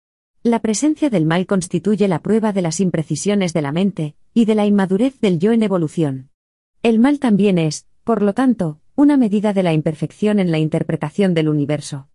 La 0.42 0.58
presencia 0.58 1.08
del 1.08 1.24
mal 1.24 1.46
constituye 1.46 2.08
la 2.08 2.20
prueba 2.20 2.52
de 2.52 2.62
las 2.62 2.80
imprecisiones 2.80 3.52
de 3.52 3.62
la 3.62 3.70
mente, 3.70 4.16
y 4.34 4.44
de 4.44 4.56
la 4.56 4.66
inmadurez 4.66 5.20
del 5.20 5.38
yo 5.38 5.52
en 5.52 5.62
evolución. 5.62 6.30
El 6.82 6.98
mal 6.98 7.20
también 7.20 7.58
es, 7.58 7.86
por 8.04 8.22
lo 8.22 8.34
tanto, 8.34 8.80
una 8.94 9.16
medida 9.16 9.52
de 9.52 9.62
la 9.62 9.72
imperfección 9.72 10.38
en 10.38 10.50
la 10.50 10.58
interpretación 10.58 11.34
del 11.34 11.48
universo. 11.48 12.08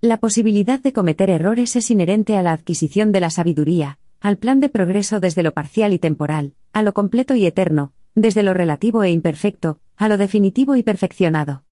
La 0.00 0.18
posibilidad 0.18 0.80
de 0.80 0.92
cometer 0.92 1.30
errores 1.30 1.76
es 1.76 1.90
inherente 1.90 2.36
a 2.36 2.42
la 2.42 2.52
adquisición 2.52 3.12
de 3.12 3.20
la 3.20 3.30
sabiduría, 3.30 3.98
al 4.20 4.36
plan 4.36 4.60
de 4.60 4.68
progreso 4.68 5.20
desde 5.20 5.42
lo 5.42 5.52
parcial 5.52 5.92
y 5.92 5.98
temporal, 5.98 6.54
a 6.72 6.82
lo 6.82 6.92
completo 6.92 7.34
y 7.34 7.46
eterno, 7.46 7.92
desde 8.14 8.42
lo 8.42 8.54
relativo 8.54 9.02
e 9.04 9.10
imperfecto, 9.10 9.80
a 9.96 10.08
lo 10.08 10.18
definitivo 10.18 10.76
y 10.76 10.82
perfeccionado. 10.82 11.64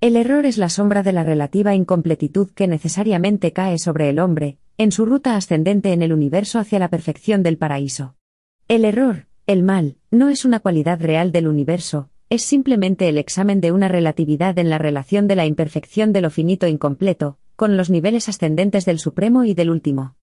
El 0.00 0.16
error 0.16 0.44
es 0.44 0.58
la 0.58 0.68
sombra 0.68 1.02
de 1.02 1.12
la 1.12 1.24
relativa 1.24 1.74
incompletitud 1.74 2.50
que 2.50 2.66
necesariamente 2.66 3.52
cae 3.52 3.78
sobre 3.78 4.08
el 4.10 4.18
hombre, 4.18 4.58
en 4.76 4.92
su 4.92 5.06
ruta 5.06 5.36
ascendente 5.36 5.92
en 5.92 6.02
el 6.02 6.12
universo 6.12 6.58
hacia 6.58 6.78
la 6.78 6.88
perfección 6.88 7.42
del 7.42 7.58
paraíso. 7.58 8.16
El 8.66 8.84
error, 8.84 9.26
el 9.46 9.62
mal, 9.62 9.96
no 10.10 10.30
es 10.30 10.44
una 10.44 10.60
cualidad 10.60 11.00
real 11.00 11.30
del 11.30 11.48
universo, 11.48 12.08
es 12.30 12.42
simplemente 12.42 13.08
el 13.08 13.18
examen 13.18 13.60
de 13.60 13.72
una 13.72 13.88
relatividad 13.88 14.58
en 14.58 14.70
la 14.70 14.78
relación 14.78 15.28
de 15.28 15.36
la 15.36 15.44
imperfección 15.44 16.12
de 16.14 16.22
lo 16.22 16.30
finito 16.30 16.66
incompleto, 16.66 17.38
con 17.54 17.76
los 17.76 17.90
niveles 17.90 18.28
ascendentes 18.28 18.86
del 18.86 18.98
Supremo 18.98 19.44
y 19.44 19.52
del 19.52 19.68
Último. 19.68 20.16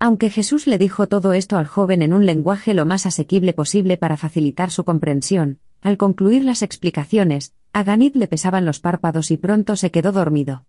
Aunque 0.00 0.30
Jesús 0.30 0.66
le 0.66 0.78
dijo 0.78 1.06
todo 1.06 1.32
esto 1.32 1.58
al 1.58 1.66
joven 1.68 2.02
en 2.02 2.12
un 2.12 2.26
lenguaje 2.26 2.74
lo 2.74 2.86
más 2.86 3.06
asequible 3.06 3.52
posible 3.52 3.96
para 3.96 4.16
facilitar 4.16 4.72
su 4.72 4.84
comprensión, 4.84 5.60
al 5.80 5.96
concluir 5.96 6.44
las 6.44 6.62
explicaciones, 6.62 7.54
a 7.72 7.84
Ganit 7.84 8.16
le 8.16 8.26
pesaban 8.26 8.64
los 8.64 8.80
párpados 8.80 9.30
y 9.30 9.36
pronto 9.36 9.76
se 9.76 9.92
quedó 9.92 10.10
dormido. 10.10 10.66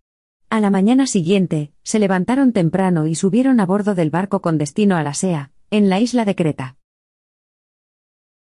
A 0.51 0.59
la 0.59 0.69
mañana 0.69 1.07
siguiente, 1.07 1.73
se 1.81 1.97
levantaron 1.97 2.53
temprano 2.53 3.07
y 3.07 3.15
subieron 3.15 3.59
a 3.59 3.65
bordo 3.65 3.95
del 3.95 4.11
barco 4.11 4.43
con 4.43 4.59
destino 4.59 4.95
a 4.97 5.01
la 5.01 5.15
Sea, 5.15 5.49
en 5.71 5.89
la 5.89 5.99
isla 5.99 6.25
de 6.25 6.35
Creta. 6.35 6.77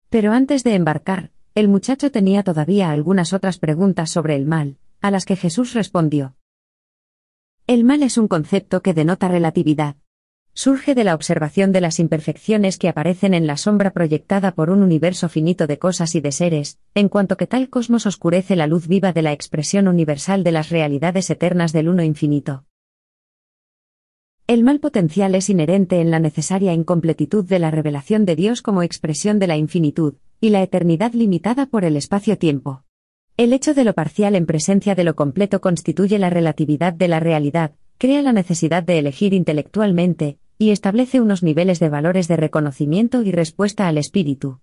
Pero 0.09 0.31
antes 0.31 0.63
de 0.63 0.75
embarcar, 0.75 1.31
el 1.55 1.67
muchacho 1.67 2.11
tenía 2.11 2.43
todavía 2.43 2.91
algunas 2.91 3.33
otras 3.33 3.59
preguntas 3.59 4.09
sobre 4.09 4.35
el 4.35 4.45
mal, 4.45 4.77
a 5.01 5.11
las 5.11 5.25
que 5.25 5.35
Jesús 5.35 5.73
respondió. 5.73 6.35
El 7.67 7.83
mal 7.83 8.03
es 8.03 8.17
un 8.17 8.27
concepto 8.27 8.81
que 8.81 8.93
denota 8.93 9.27
relatividad. 9.27 9.95
Surge 10.53 10.95
de 10.95 11.03
la 11.03 11.15
observación 11.15 11.71
de 11.71 11.81
las 11.81 11.99
imperfecciones 11.99 12.77
que 12.77 12.87
aparecen 12.89 13.33
en 13.33 13.47
la 13.47 13.57
sombra 13.57 13.91
proyectada 13.91 14.53
por 14.53 14.69
un 14.69 14.83
universo 14.83 15.29
finito 15.29 15.67
de 15.67 15.79
cosas 15.79 16.15
y 16.15 16.21
de 16.21 16.31
seres, 16.31 16.79
en 16.93 17.09
cuanto 17.09 17.35
que 17.37 17.47
tal 17.47 17.69
cosmos 17.69 18.05
oscurece 18.05 18.55
la 18.55 18.67
luz 18.67 18.87
viva 18.87 19.11
de 19.13 19.21
la 19.21 19.33
expresión 19.33 19.87
universal 19.87 20.43
de 20.43 20.51
las 20.51 20.69
realidades 20.69 21.29
eternas 21.29 21.73
del 21.73 21.89
uno 21.89 22.03
infinito. 22.03 22.63
El 24.47 24.63
mal 24.63 24.79
potencial 24.79 25.33
es 25.33 25.49
inherente 25.49 25.99
en 26.01 26.11
la 26.11 26.19
necesaria 26.19 26.71
incompletitud 26.71 27.45
de 27.45 27.57
la 27.57 27.71
revelación 27.71 28.25
de 28.25 28.35
Dios 28.35 28.61
como 28.61 28.83
expresión 28.83 29.39
de 29.39 29.47
la 29.47 29.57
infinitud, 29.57 30.17
y 30.39 30.49
la 30.49 30.61
eternidad 30.61 31.13
limitada 31.13 31.65
por 31.65 31.83
el 31.83 31.97
espacio-tiempo. 31.97 32.83
El 33.37 33.53
hecho 33.53 33.73
de 33.73 33.83
lo 33.83 33.93
parcial 33.93 34.35
en 34.35 34.45
presencia 34.45 34.93
de 34.93 35.03
lo 35.03 35.15
completo 35.15 35.61
constituye 35.61 36.19
la 36.19 36.29
relatividad 36.29 36.93
de 36.93 37.07
la 37.07 37.19
realidad, 37.19 37.73
crea 37.97 38.21
la 38.21 38.33
necesidad 38.33 38.83
de 38.83 38.99
elegir 38.99 39.33
intelectualmente, 39.33 40.37
y 40.59 40.69
establece 40.69 41.21
unos 41.21 41.41
niveles 41.41 41.79
de 41.79 41.89
valores 41.89 42.27
de 42.27 42.37
reconocimiento 42.37 43.23
y 43.23 43.31
respuesta 43.31 43.87
al 43.87 43.97
espíritu. 43.97 44.59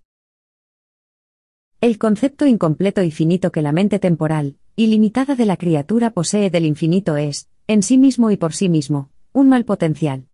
El 1.81 1.97
concepto 1.97 2.45
incompleto 2.45 3.03
y 3.03 3.11
finito 3.11 3.51
que 3.51 3.61
la 3.61 3.73
mente 3.73 3.99
temporal, 3.99 4.55
ilimitada 4.77 5.35
de 5.35 5.45
la 5.45 5.57
criatura 5.57 6.11
posee 6.11 6.49
del 6.49 6.63
infinito 6.65 7.17
es, 7.17 7.49
en 7.67 7.83
sí 7.83 7.97
mismo 7.97 8.31
y 8.31 8.37
por 8.37 8.53
sí 8.53 8.69
mismo, 8.69 9.09
un 9.33 9.49
mal 9.49 9.65
potencial. 9.65 10.27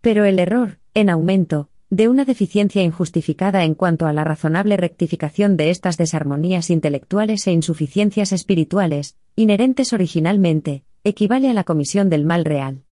Pero 0.00 0.24
el 0.24 0.38
error, 0.38 0.78
en 0.94 1.10
aumento, 1.10 1.68
de 1.90 2.08
una 2.08 2.24
deficiencia 2.24 2.82
injustificada 2.82 3.64
en 3.64 3.74
cuanto 3.74 4.06
a 4.06 4.12
la 4.12 4.24
razonable 4.24 4.76
rectificación 4.76 5.56
de 5.56 5.70
estas 5.70 5.96
desarmonías 5.96 6.70
intelectuales 6.70 7.46
e 7.46 7.52
insuficiencias 7.52 8.32
espirituales, 8.32 9.16
inherentes 9.36 9.92
originalmente, 9.92 10.84
equivale 11.04 11.50
a 11.50 11.54
la 11.54 11.64
comisión 11.64 12.08
del 12.10 12.24
mal 12.24 12.44
real. 12.44 12.84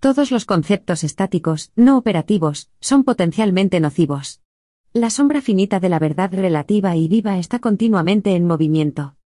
Todos 0.00 0.30
los 0.30 0.44
conceptos 0.44 1.02
estáticos, 1.02 1.72
no 1.74 1.98
operativos, 1.98 2.70
son 2.80 3.04
potencialmente 3.04 3.80
nocivos. 3.80 4.40
La 4.92 5.10
sombra 5.10 5.42
finita 5.42 5.80
de 5.80 5.88
la 5.88 5.98
verdad 5.98 6.32
relativa 6.32 6.96
y 6.96 7.08
viva 7.08 7.38
está 7.38 7.58
continuamente 7.58 8.34
en 8.36 8.46
movimiento. 8.46 9.17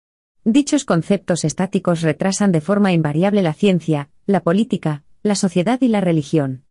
Dichos 0.45 0.85
conceptos 0.85 1.45
estáticos 1.45 2.03
retrasan 2.03 2.51
de 2.51 2.61
forma 2.61 2.93
invariable 2.93 3.43
la 3.43 3.53
ciencia, 3.53 4.11
la 4.27 4.41
política, 4.41 5.05
la 5.23 5.37
sociedad 5.37 5.81
y 5.81 5.87
la 5.87 6.01
religión. 6.01 6.65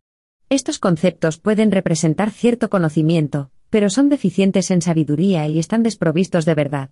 Estos 0.50 0.78
conceptos 0.78 1.38
pueden 1.38 1.72
representar 1.72 2.32
cierto 2.32 2.68
conocimiento, 2.68 3.50
pero 3.70 3.88
son 3.88 4.10
deficientes 4.10 4.70
en 4.70 4.82
sabiduría 4.82 5.48
y 5.48 5.58
están 5.58 5.82
desprovistos 5.82 6.44
de 6.44 6.54
verdad. 6.54 6.90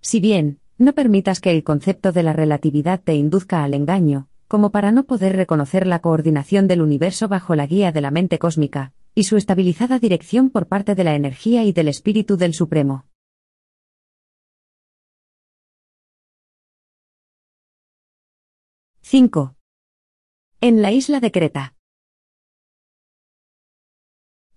Si 0.00 0.18
bien, 0.18 0.58
no 0.78 0.94
permitas 0.94 1.40
que 1.40 1.52
el 1.52 1.62
concepto 1.62 2.10
de 2.10 2.24
la 2.24 2.32
relatividad 2.32 3.00
te 3.00 3.14
induzca 3.14 3.62
al 3.62 3.74
engaño, 3.74 4.26
como 4.48 4.72
para 4.72 4.90
no 4.90 5.04
poder 5.04 5.36
reconocer 5.36 5.86
la 5.86 6.00
coordinación 6.00 6.66
del 6.66 6.82
universo 6.82 7.28
bajo 7.28 7.54
la 7.54 7.68
guía 7.68 7.92
de 7.92 8.00
la 8.00 8.10
mente 8.10 8.40
cósmica, 8.40 8.92
y 9.14 9.22
su 9.24 9.36
estabilizada 9.36 10.00
dirección 10.00 10.50
por 10.50 10.66
parte 10.66 10.96
de 10.96 11.04
la 11.04 11.14
energía 11.14 11.62
y 11.62 11.72
del 11.72 11.86
espíritu 11.86 12.36
del 12.36 12.52
Supremo. 12.52 13.04
—5. 19.08 19.54
En 20.60 20.82
la 20.82 20.90
isla 20.90 21.20
de 21.20 21.30
Creta. 21.30 21.76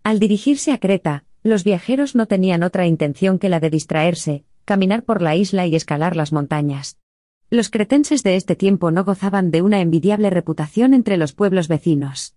Al 0.02 0.18
dirigirse 0.18 0.72
a 0.72 0.80
Creta, 0.80 1.24
los 1.44 1.64
viajeros 1.64 2.16
no 2.16 2.26
tenían 2.26 2.64
otra 2.64 2.88
intención 2.88 3.38
que 3.38 3.48
la 3.48 3.60
de 3.60 3.70
distraerse, 3.70 4.46
caminar 4.66 5.04
por 5.04 5.22
la 5.22 5.36
isla 5.36 5.68
y 5.68 5.76
escalar 5.76 6.16
las 6.16 6.34
montañas. 6.34 6.98
Los 7.52 7.70
cretenses 7.70 8.24
de 8.24 8.38
este 8.38 8.56
tiempo 8.56 8.90
no 8.90 9.04
gozaban 9.04 9.52
de 9.52 9.62
una 9.62 9.82
envidiable 9.82 10.32
reputación 10.32 10.96
entre 10.96 11.18
los 11.18 11.34
pueblos 11.34 11.68
vecinos. 11.68 12.36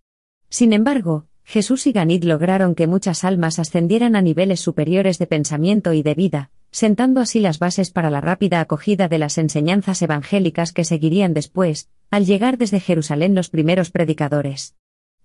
Sin 0.50 0.74
embargo, 0.74 1.28
Jesús 1.44 1.86
y 1.86 1.92
Ganid 1.92 2.24
lograron 2.24 2.74
que 2.74 2.86
muchas 2.86 3.24
almas 3.24 3.58
ascendieran 3.58 4.16
a 4.16 4.20
niveles 4.20 4.60
superiores 4.60 5.18
de 5.18 5.26
pensamiento 5.26 5.94
y 5.94 6.02
de 6.02 6.14
vida, 6.14 6.50
sentando 6.72 7.20
así 7.20 7.38
las 7.38 7.60
bases 7.60 7.92
para 7.92 8.10
la 8.10 8.20
rápida 8.20 8.60
acogida 8.60 9.06
de 9.06 9.18
las 9.18 9.38
enseñanzas 9.38 10.02
evangélicas 10.02 10.72
que 10.72 10.84
seguirían 10.84 11.34
después, 11.34 11.88
al 12.10 12.26
llegar 12.26 12.58
desde 12.58 12.80
Jerusalén 12.80 13.34
los 13.34 13.50
primeros 13.50 13.90
predicadores. 13.90 14.74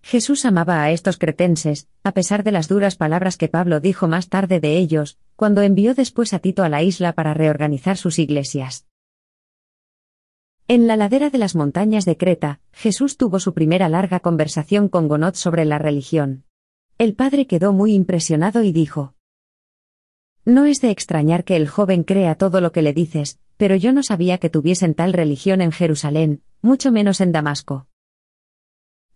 Jesús 0.03 0.45
amaba 0.45 0.83
a 0.83 0.91
estos 0.91 1.17
cretenses, 1.17 1.87
a 2.03 2.11
pesar 2.11 2.43
de 2.43 2.51
las 2.51 2.67
duras 2.67 2.95
palabras 2.95 3.37
que 3.37 3.47
Pablo 3.47 3.79
dijo 3.79 4.07
más 4.07 4.29
tarde 4.29 4.59
de 4.59 4.77
ellos, 4.77 5.17
cuando 5.35 5.61
envió 5.61 5.95
después 5.95 6.33
a 6.33 6.39
Tito 6.39 6.63
a 6.63 6.69
la 6.69 6.83
isla 6.83 7.13
para 7.13 7.33
reorganizar 7.33 7.97
sus 7.97 8.19
iglesias. 8.19 8.85
En 10.67 10.85
la 10.85 10.97
ladera 10.97 11.29
de 11.29 11.37
las 11.37 11.55
montañas 11.55 12.03
de 12.03 12.17
Creta, 12.17 12.59
Jesús 12.73 13.17
tuvo 13.17 13.39
su 13.39 13.53
primera 13.53 13.87
larga 13.87 14.19
conversación 14.19 14.89
con 14.89 15.07
Gonot 15.07 15.35
sobre 15.35 15.63
la 15.63 15.79
religión. 15.79 16.43
El 16.97 17.15
padre 17.15 17.47
quedó 17.47 17.71
muy 17.71 17.93
impresionado 17.93 18.63
y 18.63 18.73
dijo, 18.73 19.13
No 20.47 20.63
es 20.63 20.79
de 20.79 20.91
extrañar 20.91 21.43
que 21.43 21.57
el 21.57 21.67
joven 21.67 22.03
crea 22.05 22.35
todo 22.35 22.61
lo 22.61 22.71
que 22.71 22.81
le 22.81 22.93
dices, 22.93 23.37
pero 23.57 23.75
yo 23.75 23.91
no 23.91 24.01
sabía 24.01 24.37
que 24.37 24.49
tuviesen 24.49 24.93
tal 24.93 25.11
religión 25.11 25.59
en 25.59 25.73
Jerusalén, 25.73 26.41
mucho 26.61 26.89
menos 26.89 27.19
en 27.19 27.33
Damasco. 27.33 27.87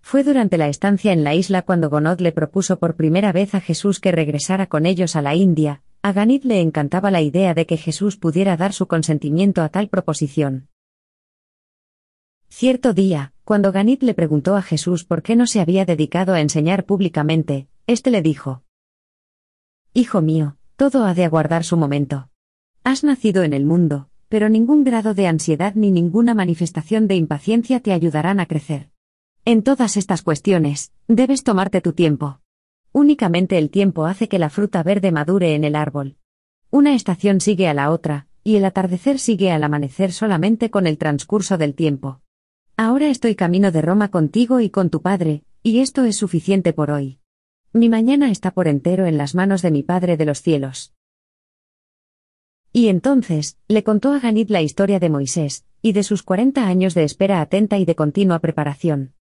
Fue 0.01 0.25
durante 0.25 0.57
la 0.57 0.67
estancia 0.67 1.13
en 1.13 1.23
la 1.23 1.33
isla 1.33 1.61
cuando 1.61 1.89
Gonot 1.89 2.19
le 2.19 2.33
propuso 2.33 2.79
por 2.79 2.97
primera 2.97 3.31
vez 3.31 3.55
a 3.55 3.61
Jesús 3.61 4.01
que 4.01 4.11
regresara 4.11 4.67
con 4.67 4.85
ellos 4.85 5.15
a 5.15 5.21
la 5.21 5.33
India, 5.33 5.83
a 6.01 6.11
Ganit 6.11 6.43
le 6.43 6.59
encantaba 6.59 7.11
la 7.11 7.21
idea 7.21 7.53
de 7.53 7.65
que 7.65 7.77
Jesús 7.77 8.17
pudiera 8.17 8.57
dar 8.57 8.73
su 8.73 8.87
consentimiento 8.87 9.61
a 9.61 9.69
tal 9.69 9.87
proposición. 9.87 10.67
Cierto 12.49 12.93
día, 12.93 13.31
cuando 13.45 13.71
Ganit 13.71 14.03
le 14.03 14.15
preguntó 14.15 14.57
a 14.57 14.61
Jesús 14.61 15.05
por 15.05 15.23
qué 15.23 15.37
no 15.37 15.47
se 15.47 15.61
había 15.61 15.85
dedicado 15.85 16.33
a 16.33 16.41
enseñar 16.41 16.83
públicamente, 16.83 17.69
éste 17.87 18.11
le 18.11 18.21
dijo: 18.21 18.63
Hijo 19.93 20.21
mío, 20.21 20.57
todo 20.81 21.05
ha 21.05 21.13
de 21.13 21.25
aguardar 21.25 21.63
su 21.63 21.77
momento. 21.77 22.27
Has 22.83 23.03
nacido 23.03 23.43
en 23.43 23.53
el 23.53 23.65
mundo, 23.65 24.09
pero 24.29 24.49
ningún 24.49 24.83
grado 24.83 25.13
de 25.13 25.27
ansiedad 25.27 25.75
ni 25.75 25.91
ninguna 25.91 26.33
manifestación 26.33 27.07
de 27.07 27.13
impaciencia 27.13 27.81
te 27.81 27.93
ayudarán 27.93 28.39
a 28.39 28.47
crecer. 28.47 28.89
En 29.45 29.61
todas 29.61 29.95
estas 29.95 30.23
cuestiones, 30.23 30.91
debes 31.07 31.43
tomarte 31.43 31.81
tu 31.81 31.93
tiempo. 31.93 32.39
Únicamente 32.93 33.59
el 33.59 33.69
tiempo 33.69 34.07
hace 34.07 34.27
que 34.27 34.39
la 34.39 34.49
fruta 34.49 34.81
verde 34.81 35.11
madure 35.11 35.53
en 35.53 35.65
el 35.65 35.75
árbol. 35.75 36.15
Una 36.71 36.95
estación 36.95 37.41
sigue 37.41 37.67
a 37.67 37.75
la 37.75 37.91
otra, 37.91 38.25
y 38.43 38.55
el 38.55 38.65
atardecer 38.65 39.19
sigue 39.19 39.51
al 39.51 39.63
amanecer 39.63 40.11
solamente 40.11 40.71
con 40.71 40.87
el 40.87 40.97
transcurso 40.97 41.59
del 41.59 41.75
tiempo. 41.75 42.21
Ahora 42.75 43.07
estoy 43.09 43.35
camino 43.35 43.71
de 43.71 43.83
Roma 43.83 44.09
contigo 44.09 44.59
y 44.59 44.71
con 44.71 44.89
tu 44.89 45.03
Padre, 45.03 45.43
y 45.61 45.81
esto 45.81 46.05
es 46.05 46.17
suficiente 46.17 46.73
por 46.73 46.89
hoy. 46.89 47.20
Mi 47.73 47.87
mañana 47.87 48.31
está 48.31 48.51
por 48.51 48.67
entero 48.67 49.05
en 49.05 49.17
las 49.17 49.33
manos 49.33 49.61
de 49.61 49.71
mi 49.71 49.81
Padre 49.81 50.17
de 50.17 50.25
los 50.25 50.41
cielos. 50.41 50.93
Y 52.73 52.89
entonces, 52.89 53.57
le 53.69 53.83
contó 53.83 54.11
a 54.11 54.19
Ganit 54.19 54.49
la 54.49 54.61
historia 54.61 54.99
de 54.99 55.09
Moisés, 55.09 55.65
y 55.81 55.93
de 55.93 56.03
sus 56.03 56.21
cuarenta 56.21 56.67
años 56.67 56.95
de 56.95 57.05
espera 57.05 57.39
atenta 57.39 57.77
y 57.77 57.85
de 57.85 57.95
continua 57.95 58.39
preparación. 58.39 59.13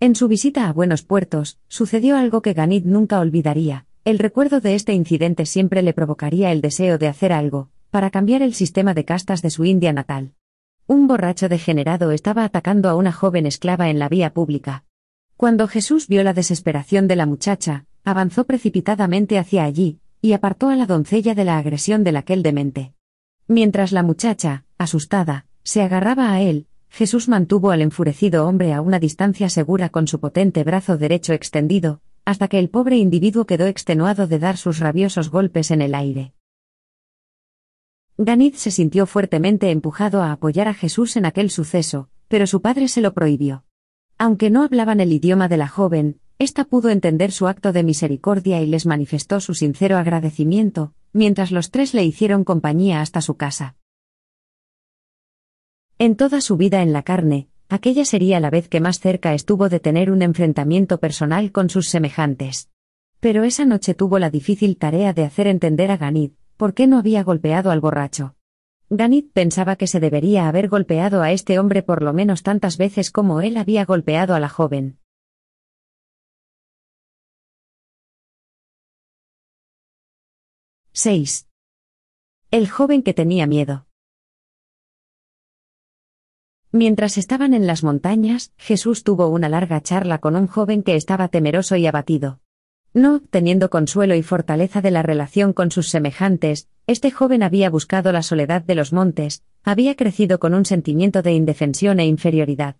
En 0.00 0.16
su 0.16 0.26
visita 0.26 0.68
a 0.68 0.72
Buenos 0.72 1.04
Puertos, 1.04 1.60
sucedió 1.68 2.16
algo 2.16 2.42
que 2.42 2.52
Ganit 2.52 2.84
nunca 2.84 3.20
olvidaría. 3.20 3.86
El 4.04 4.18
recuerdo 4.18 4.60
de 4.60 4.74
este 4.74 4.92
incidente 4.92 5.46
siempre 5.46 5.82
le 5.82 5.92
provocaría 5.92 6.50
el 6.50 6.62
deseo 6.62 6.98
de 6.98 7.06
hacer 7.06 7.32
algo, 7.32 7.68
para 7.90 8.10
cambiar 8.10 8.42
el 8.42 8.54
sistema 8.54 8.92
de 8.92 9.04
castas 9.04 9.40
de 9.40 9.50
su 9.50 9.64
India 9.64 9.92
natal. 9.92 10.34
Un 10.88 11.06
borracho 11.06 11.48
degenerado 11.48 12.10
estaba 12.10 12.42
atacando 12.42 12.88
a 12.88 12.96
una 12.96 13.12
joven 13.12 13.46
esclava 13.46 13.88
en 13.88 14.00
la 14.00 14.08
vía 14.08 14.32
pública. 14.32 14.84
Cuando 15.40 15.68
Jesús 15.68 16.06
vio 16.06 16.22
la 16.22 16.34
desesperación 16.34 17.08
de 17.08 17.16
la 17.16 17.24
muchacha, 17.24 17.86
avanzó 18.04 18.44
precipitadamente 18.44 19.38
hacia 19.38 19.64
allí, 19.64 19.98
y 20.20 20.34
apartó 20.34 20.68
a 20.68 20.76
la 20.76 20.84
doncella 20.84 21.34
de 21.34 21.46
la 21.46 21.56
agresión 21.56 22.04
del 22.04 22.18
aquel 22.18 22.42
demente. 22.42 22.92
Mientras 23.48 23.90
la 23.90 24.02
muchacha, 24.02 24.66
asustada, 24.76 25.46
se 25.62 25.80
agarraba 25.80 26.30
a 26.30 26.42
él, 26.42 26.66
Jesús 26.90 27.26
mantuvo 27.30 27.70
al 27.70 27.80
enfurecido 27.80 28.46
hombre 28.46 28.74
a 28.74 28.82
una 28.82 28.98
distancia 28.98 29.48
segura 29.48 29.88
con 29.88 30.08
su 30.08 30.20
potente 30.20 30.62
brazo 30.62 30.98
derecho 30.98 31.32
extendido, 31.32 32.02
hasta 32.26 32.46
que 32.46 32.58
el 32.58 32.68
pobre 32.68 32.98
individuo 32.98 33.46
quedó 33.46 33.64
extenuado 33.64 34.26
de 34.26 34.40
dar 34.40 34.58
sus 34.58 34.78
rabiosos 34.78 35.30
golpes 35.30 35.70
en 35.70 35.80
el 35.80 35.94
aire. 35.94 36.34
Ganid 38.18 38.56
se 38.56 38.70
sintió 38.70 39.06
fuertemente 39.06 39.70
empujado 39.70 40.20
a 40.20 40.32
apoyar 40.32 40.68
a 40.68 40.74
Jesús 40.74 41.16
en 41.16 41.24
aquel 41.24 41.48
suceso, 41.48 42.10
pero 42.28 42.46
su 42.46 42.60
padre 42.60 42.88
se 42.88 43.00
lo 43.00 43.14
prohibió. 43.14 43.64
Aunque 44.20 44.50
no 44.50 44.64
hablaban 44.64 45.00
el 45.00 45.14
idioma 45.14 45.48
de 45.48 45.56
la 45.56 45.66
joven, 45.66 46.20
ésta 46.38 46.64
pudo 46.64 46.90
entender 46.90 47.32
su 47.32 47.48
acto 47.48 47.72
de 47.72 47.82
misericordia 47.82 48.60
y 48.60 48.66
les 48.66 48.84
manifestó 48.84 49.40
su 49.40 49.54
sincero 49.54 49.96
agradecimiento, 49.96 50.92
mientras 51.14 51.50
los 51.50 51.70
tres 51.70 51.94
le 51.94 52.04
hicieron 52.04 52.44
compañía 52.44 53.00
hasta 53.00 53.22
su 53.22 53.38
casa. 53.38 53.76
En 55.96 56.16
toda 56.16 56.42
su 56.42 56.58
vida 56.58 56.82
en 56.82 56.92
la 56.92 57.02
carne, 57.02 57.48
aquella 57.70 58.04
sería 58.04 58.40
la 58.40 58.50
vez 58.50 58.68
que 58.68 58.80
más 58.80 59.00
cerca 59.00 59.32
estuvo 59.32 59.70
de 59.70 59.80
tener 59.80 60.10
un 60.10 60.20
enfrentamiento 60.20 61.00
personal 61.00 61.50
con 61.50 61.70
sus 61.70 61.88
semejantes. 61.88 62.68
Pero 63.20 63.42
esa 63.44 63.64
noche 63.64 63.94
tuvo 63.94 64.18
la 64.18 64.28
difícil 64.28 64.76
tarea 64.76 65.14
de 65.14 65.24
hacer 65.24 65.46
entender 65.46 65.90
a 65.90 65.96
Ganit 65.96 66.34
por 66.58 66.74
qué 66.74 66.86
no 66.86 66.98
había 66.98 67.22
golpeado 67.22 67.70
al 67.70 67.80
borracho. 67.80 68.34
Ganit 68.92 69.32
pensaba 69.32 69.76
que 69.76 69.86
se 69.86 70.00
debería 70.00 70.48
haber 70.48 70.68
golpeado 70.68 71.22
a 71.22 71.30
este 71.30 71.60
hombre 71.60 71.84
por 71.84 72.02
lo 72.02 72.12
menos 72.12 72.42
tantas 72.42 72.76
veces 72.76 73.12
como 73.12 73.40
él 73.40 73.56
había 73.56 73.84
golpeado 73.84 74.34
a 74.34 74.40
la 74.40 74.48
joven. 74.48 74.98
—6. 80.92 81.46
El 82.50 82.68
joven 82.68 83.04
que 83.04 83.14
tenía 83.14 83.46
miedo. 83.46 83.86
Mientras 86.72 87.16
estaban 87.16 87.54
en 87.54 87.68
las 87.68 87.84
montañas, 87.84 88.52
Jesús 88.58 89.04
tuvo 89.04 89.28
una 89.28 89.48
larga 89.48 89.80
charla 89.80 90.18
con 90.18 90.34
un 90.34 90.48
joven 90.48 90.82
que 90.82 90.96
estaba 90.96 91.28
temeroso 91.28 91.76
y 91.76 91.86
abatido. 91.86 92.40
No 92.92 93.16
obteniendo 93.16 93.70
consuelo 93.70 94.16
y 94.16 94.22
fortaleza 94.24 94.80
de 94.80 94.90
la 94.90 95.02
relación 95.02 95.52
con 95.52 95.70
sus 95.70 95.88
semejantes, 95.88 96.68
este 96.90 97.12
joven 97.12 97.44
había 97.44 97.70
buscado 97.70 98.10
la 98.10 98.20
soledad 98.20 98.62
de 98.62 98.74
los 98.74 98.92
montes, 98.92 99.44
había 99.62 99.94
crecido 99.94 100.40
con 100.40 100.54
un 100.54 100.64
sentimiento 100.64 101.22
de 101.22 101.32
indefensión 101.32 102.00
e 102.00 102.06
inferioridad. 102.06 102.74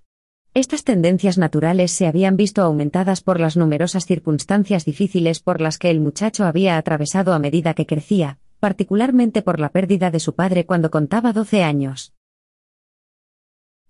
Estas 0.52 0.82
tendencias 0.82 1.38
naturales 1.38 1.92
se 1.92 2.08
habían 2.08 2.36
visto 2.36 2.62
aumentadas 2.62 3.20
por 3.20 3.38
las 3.38 3.56
numerosas 3.56 4.06
circunstancias 4.06 4.84
difíciles 4.84 5.38
por 5.38 5.60
las 5.60 5.78
que 5.78 5.90
el 5.90 6.00
muchacho 6.00 6.44
había 6.44 6.76
atravesado 6.76 7.32
a 7.32 7.38
medida 7.38 7.74
que 7.74 7.86
crecía, 7.86 8.40
particularmente 8.58 9.42
por 9.42 9.60
la 9.60 9.68
pérdida 9.68 10.10
de 10.10 10.18
su 10.18 10.34
padre 10.34 10.66
cuando 10.66 10.90
contaba 10.90 11.32
doce 11.32 11.62
años. 11.62 12.12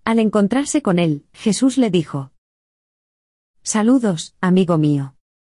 Al 0.04 0.18
encontrarse 0.18 0.82
con 0.82 0.98
él, 0.98 1.24
Jesús 1.32 1.78
le 1.78 1.90
dijo, 1.90 2.32
Saludos, 3.62 4.34
amigo 4.42 4.76
mío. 4.76 5.14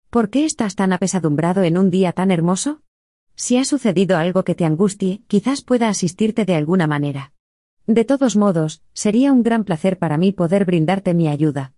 ¿Por 0.10 0.30
qué 0.30 0.46
estás 0.46 0.76
tan 0.76 0.94
apesadumbrado 0.94 1.64
en 1.64 1.78
un 1.78 1.90
día 1.90 2.14
tan 2.14 2.32
hermoso? 2.32 2.83
Si 3.36 3.58
ha 3.58 3.66
sucedido 3.66 4.18
algo 4.18 4.44
que 4.44 4.56
te 4.56 4.66
angustie, 4.66 5.22
quizás 5.28 5.62
pueda 5.62 5.90
asistirte 5.90 6.46
de 6.46 6.56
alguna 6.56 6.88
manera. 6.88 7.34
De 7.88 8.06
todos 8.06 8.36
modos, 8.36 8.82
sería 8.94 9.32
un 9.32 9.44
gran 9.44 9.64
placer 9.64 9.98
para 9.98 10.18
mí 10.18 10.32
poder 10.32 10.66
brindarte 10.66 11.14
mi 11.14 11.28
ayuda. 11.28 11.74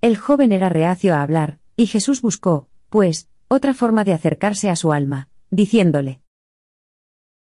El 0.00 0.16
joven 0.16 0.52
era 0.52 0.68
reacio 0.68 1.14
a 1.14 1.22
hablar, 1.22 1.58
y 1.76 1.86
Jesús 1.86 2.20
buscó, 2.20 2.68
pues, 2.88 3.28
otra 3.48 3.72
forma 3.72 4.04
de 4.04 4.12
acercarse 4.12 4.68
a 4.68 4.76
su 4.76 4.92
alma, 4.92 5.28
diciéndole, 5.50 6.20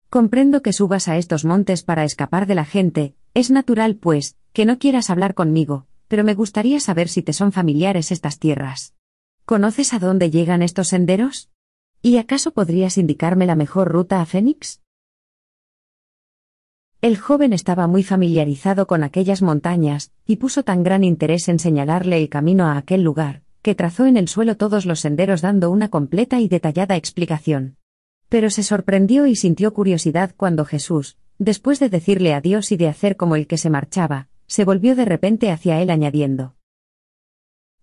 Comprendo 0.08 0.62
que 0.62 0.72
subas 0.72 1.08
a 1.08 1.16
estos 1.16 1.44
montes 1.44 1.82
para 1.82 2.04
escapar 2.04 2.46
de 2.46 2.54
la 2.54 2.64
gente, 2.64 3.16
es 3.34 3.50
natural, 3.50 3.96
pues, 3.96 4.36
que 4.52 4.64
no 4.64 4.78
quieras 4.78 5.10
hablar 5.10 5.34
conmigo, 5.34 5.86
pero 6.08 6.22
me 6.22 6.34
gustaría 6.34 6.78
saber 6.80 7.08
si 7.08 7.22
te 7.22 7.32
son 7.32 7.50
familiares 7.50 8.12
estas 8.12 8.38
tierras. 8.38 8.94
¿Conoces 9.44 9.92
a 9.92 9.98
dónde 9.98 10.30
llegan 10.30 10.62
estos 10.62 10.88
senderos? 10.88 11.50
¿Y 12.06 12.18
acaso 12.18 12.52
podrías 12.52 12.98
indicarme 12.98 13.46
la 13.46 13.56
mejor 13.56 13.88
ruta 13.88 14.20
a 14.20 14.26
Fénix? 14.26 14.80
El 17.00 17.18
joven 17.18 17.52
estaba 17.52 17.88
muy 17.88 18.04
familiarizado 18.04 18.86
con 18.86 19.02
aquellas 19.02 19.42
montañas, 19.42 20.12
y 20.24 20.36
puso 20.36 20.62
tan 20.62 20.84
gran 20.84 21.02
interés 21.02 21.48
en 21.48 21.58
señalarle 21.58 22.18
el 22.18 22.28
camino 22.28 22.66
a 22.66 22.76
aquel 22.76 23.02
lugar, 23.02 23.42
que 23.60 23.74
trazó 23.74 24.06
en 24.06 24.16
el 24.16 24.28
suelo 24.28 24.56
todos 24.56 24.86
los 24.86 25.00
senderos 25.00 25.40
dando 25.40 25.68
una 25.68 25.88
completa 25.88 26.38
y 26.38 26.46
detallada 26.46 26.94
explicación. 26.94 27.76
Pero 28.28 28.50
se 28.50 28.62
sorprendió 28.62 29.26
y 29.26 29.34
sintió 29.34 29.74
curiosidad 29.74 30.32
cuando 30.36 30.64
Jesús, 30.64 31.16
después 31.40 31.80
de 31.80 31.88
decirle 31.88 32.34
adiós 32.34 32.70
y 32.70 32.76
de 32.76 32.86
hacer 32.86 33.16
como 33.16 33.34
el 33.34 33.48
que 33.48 33.58
se 33.58 33.68
marchaba, 33.68 34.28
se 34.46 34.64
volvió 34.64 34.94
de 34.94 35.06
repente 35.06 35.50
hacia 35.50 35.82
él 35.82 35.90
añadiendo, 35.90 36.54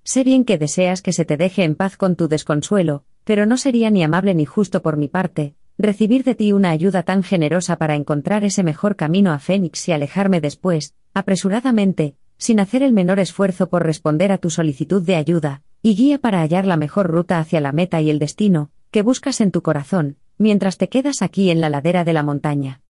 Sé 0.06 0.26
bien 0.26 0.44
que 0.44 0.58
deseas 0.58 1.02
que 1.02 1.14
se 1.14 1.24
te 1.24 1.38
deje 1.38 1.64
en 1.64 1.76
paz 1.76 1.96
con 1.96 2.18
tu 2.18 2.28
desconsuelo, 2.28 3.06
pero 3.24 3.46
no 3.46 3.58
sería 3.58 3.90
ni 3.90 4.04
amable 4.04 4.34
ni 4.34 4.46
justo 4.46 4.82
por 4.82 4.98
mi 4.98 5.08
parte, 5.08 5.56
recibir 5.78 6.24
de 6.24 6.36
ti 6.36 6.54
una 6.54 6.70
ayuda 6.70 7.04
tan 7.04 7.24
generosa 7.24 7.78
para 7.78 7.96
encontrar 7.96 8.44
ese 8.44 8.64
mejor 8.64 8.96
camino 8.96 9.32
a 9.32 9.40
Fénix 9.40 9.88
y 9.88 9.92
alejarme 9.92 10.42
después, 10.42 10.96
apresuradamente, 11.14 12.16
sin 12.38 12.60
hacer 12.60 12.84
el 12.84 12.94
menor 12.94 13.20
esfuerzo 13.20 13.70
por 13.70 13.84
responder 13.84 14.32
a 14.32 14.38
tu 14.38 14.50
solicitud 14.50 15.02
de 15.02 15.16
ayuda, 15.16 15.62
y 15.82 15.96
guía 15.96 16.18
para 16.20 16.42
hallar 16.42 16.66
la 16.66 16.78
mejor 16.78 17.08
ruta 17.08 17.40
hacia 17.40 17.62
la 17.62 17.72
meta 17.72 18.02
y 18.02 18.10
el 18.10 18.20
destino, 18.20 18.72
que 18.92 19.02
buscas 19.02 19.42
en 19.42 19.52
tu 19.52 19.62
corazón, 19.62 20.18
mientras 20.38 20.78
te 20.78 20.90
quedas 20.90 21.22
aquí 21.22 21.50
en 21.50 21.62
la 21.62 21.70
ladera 21.70 22.04
de 22.04 22.14
la 22.14 22.24
montaña. 22.24 22.82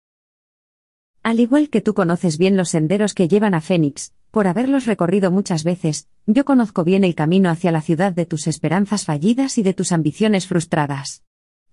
Al 1.23 1.39
igual 1.39 1.69
que 1.69 1.81
tú 1.81 1.93
conoces 1.93 2.37
bien 2.37 2.57
los 2.57 2.69
senderos 2.69 3.13
que 3.13 3.27
llevan 3.27 3.53
a 3.53 3.61
Fénix, 3.61 4.13
por 4.33 4.47
haberlos 4.47 4.87
recorrido 4.87 5.29
muchas 5.29 5.63
veces, 5.63 6.09
yo 6.25 6.43
conozco 6.43 6.83
bien 6.83 7.03
el 7.03 7.13
camino 7.13 7.51
hacia 7.51 7.71
la 7.71 7.81
ciudad 7.81 8.13
de 8.13 8.25
tus 8.25 8.47
esperanzas 8.47 9.05
fallidas 9.05 9.59
y 9.59 9.61
de 9.61 9.75
tus 9.75 9.91
ambiciones 9.91 10.47
frustradas. 10.47 11.23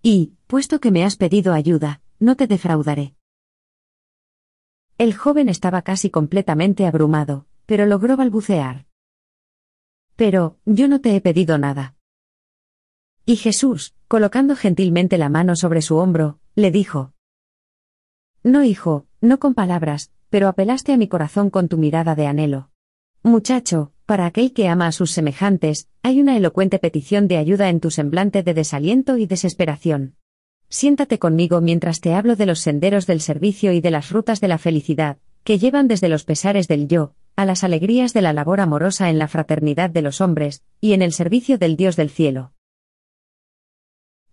Y, 0.03 0.35
puesto 0.47 0.79
que 0.79 0.91
me 0.91 1.03
has 1.03 1.17
pedido 1.17 1.55
ayuda, 1.55 2.03
no 2.19 2.37
te 2.37 2.47
defraudaré. 2.47 3.15
El 4.99 5.17
joven 5.17 5.49
estaba 5.49 5.81
casi 5.81 6.11
completamente 6.11 6.87
abrumado, 6.87 7.47
pero 7.65 7.87
logró 7.87 8.19
balbucear. 8.19 8.85
Pero, 10.17 10.59
yo 10.67 10.87
no 10.87 11.01
te 11.01 11.17
he 11.17 11.23
pedido 11.23 11.57
nada. 11.57 11.97
Y 13.25 13.37
Jesús, 13.37 13.95
colocando 14.07 14.55
gentilmente 14.55 15.17
la 15.17 15.31
mano 15.31 15.57
sobre 15.57 15.81
su 15.81 15.97
hombro, 15.97 16.41
le 16.57 16.71
dijo. 16.71 17.15
No, 18.43 18.65
hijo, 18.65 19.07
no 19.23 19.39
con 19.39 19.55
palabras, 19.55 20.13
pero 20.31 20.49
apelaste 20.49 20.93
a 20.93 20.97
mi 20.97 21.09
corazón 21.09 21.51
con 21.51 21.69
tu 21.69 21.77
mirada 21.77 22.15
de 22.15 22.27
anhelo. 22.27 22.71
Muchacho, 23.23 23.93
para 24.07 24.27
aquel 24.27 24.53
que 24.53 24.69
ama 24.69 24.87
a 24.87 24.93
sus 24.93 25.11
semejantes, 25.11 25.89
hay 26.03 26.21
una 26.21 26.37
elocuente 26.37 26.79
petición 26.79 27.29
de 27.29 27.37
ayuda 27.37 27.69
en 27.69 27.81
tu 27.81 27.91
semblante 27.91 28.43
de 28.43 28.55
desaliento 28.55 29.19
y 29.19 29.27
desesperación. 29.27 30.17
Siéntate 30.69 31.19
conmigo 31.19 31.61
mientras 31.61 32.01
te 32.01 32.15
hablo 32.15 32.37
de 32.37 32.47
los 32.47 32.61
senderos 32.61 33.07
del 33.07 33.21
servicio 33.21 33.73
y 33.73 33.81
de 33.81 33.91
las 33.91 34.11
rutas 34.11 34.41
de 34.41 34.49
la 34.49 34.59
felicidad, 34.59 35.19
que 35.45 35.59
llevan 35.59 35.89
desde 35.89 36.09
los 36.09 36.25
pesares 36.25 36.69
del 36.69 36.89
yo, 36.89 37.15
a 37.37 37.45
las 37.45 37.65
alegrías 37.65 38.13
de 38.13 38.23
la 38.23 38.33
labor 38.33 38.61
amorosa 38.61 39.11
en 39.11 39.19
la 39.19 39.29
fraternidad 39.29 39.91
de 39.91 40.03
los 40.03 40.21
hombres, 40.21 40.63
y 40.81 40.93
en 40.93 41.03
el 41.03 41.13
servicio 41.13 41.59
del 41.59 41.77
Dios 41.77 41.97
del 41.97 42.11
cielo. 42.11 42.53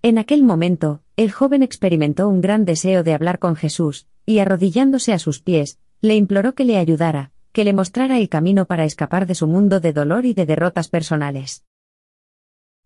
En 0.01 0.17
aquel 0.17 0.43
momento, 0.43 1.01
el 1.15 1.31
joven 1.31 1.63
experimentó 1.63 2.29
un 2.29 2.39
gran 2.39 2.65
deseo 2.65 3.03
de 3.03 3.13
hablar 3.13 3.39
con 3.39 3.55
Jesús, 3.55 4.07
y 4.25 4.39
arrodillándose 4.39 5.13
a 5.13 5.19
sus 5.19 5.41
pies, 5.41 5.79
le 6.01 6.15
imploró 6.15 6.53
que 6.55 6.65
le 6.65 6.77
ayudara, 6.77 7.31
que 7.51 7.63
le 7.63 7.73
mostrara 7.73 8.17
el 8.19 8.29
camino 8.29 8.65
para 8.65 8.85
escapar 8.85 9.25
de 9.25 9.35
su 9.35 9.47
mundo 9.47 9.79
de 9.79 9.93
dolor 9.93 10.25
y 10.25 10.33
de 10.33 10.45
derrotas 10.45 10.89
personales. 10.89 11.65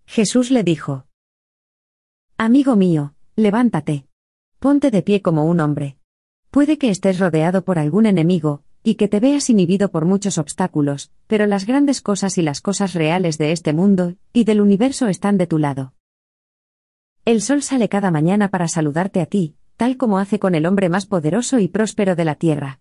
Jesús 0.06 0.52
le 0.52 0.64
dijo, 0.64 1.08
Amigo 2.38 2.76
mío, 2.76 3.14
levántate. 3.36 4.08
Ponte 4.60 4.92
de 4.92 5.02
pie 5.02 5.22
como 5.22 5.46
un 5.46 5.60
hombre. 5.60 5.98
Puede 6.50 6.78
que 6.78 6.90
estés 6.90 7.20
rodeado 7.20 7.64
por 7.64 7.80
algún 7.80 8.06
enemigo, 8.06 8.64
y 8.84 8.96
que 8.96 9.08
te 9.08 9.20
veas 9.20 9.50
inhibido 9.50 9.90
por 9.90 10.06
muchos 10.06 10.38
obstáculos, 10.38 11.12
pero 11.28 11.46
las 11.46 11.66
grandes 11.66 12.02
cosas 12.02 12.38
y 12.38 12.42
las 12.42 12.62
cosas 12.62 12.94
reales 12.94 13.38
de 13.38 13.52
este 13.52 13.74
mundo 13.74 14.16
y 14.34 14.44
del 14.44 14.60
universo 14.60 15.08
están 15.08 15.38
de 15.38 15.48
tu 15.48 15.60
lado. 15.60 15.94
El 17.24 17.42
sol 17.42 17.62
sale 17.62 17.88
cada 17.88 18.10
mañana 18.10 18.50
para 18.50 18.68
saludarte 18.68 19.22
a 19.22 19.28
ti, 19.28 19.56
tal 19.78 19.98
como 19.98 20.18
hace 20.18 20.40
con 20.40 20.56
el 20.56 20.66
hombre 20.66 20.90
más 20.90 21.06
poderoso 21.06 21.60
y 21.60 21.68
próspero 21.68 22.16
de 22.16 22.26
la 22.26 22.36
tierra. 22.36 22.81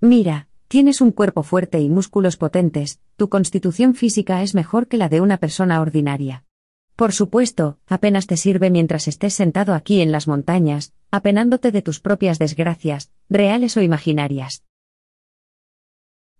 Mira, 0.00 0.46
tienes 0.68 1.00
un 1.00 1.10
cuerpo 1.10 1.42
fuerte 1.42 1.80
y 1.80 1.88
músculos 1.88 2.36
potentes, 2.36 3.00
tu 3.16 3.28
constitución 3.28 3.96
física 3.96 4.42
es 4.42 4.54
mejor 4.54 4.86
que 4.86 4.96
la 4.96 5.08
de 5.08 5.20
una 5.20 5.38
persona 5.38 5.80
ordinaria. 5.80 6.44
Por 6.94 7.12
supuesto, 7.12 7.78
apenas 7.86 8.28
te 8.28 8.36
sirve 8.36 8.70
mientras 8.70 9.08
estés 9.08 9.34
sentado 9.34 9.74
aquí 9.74 10.00
en 10.00 10.12
las 10.12 10.28
montañas, 10.28 10.92
apenándote 11.10 11.72
de 11.72 11.82
tus 11.82 11.98
propias 11.98 12.38
desgracias, 12.38 13.10
reales 13.28 13.76
o 13.76 13.82
imaginarias. 13.82 14.62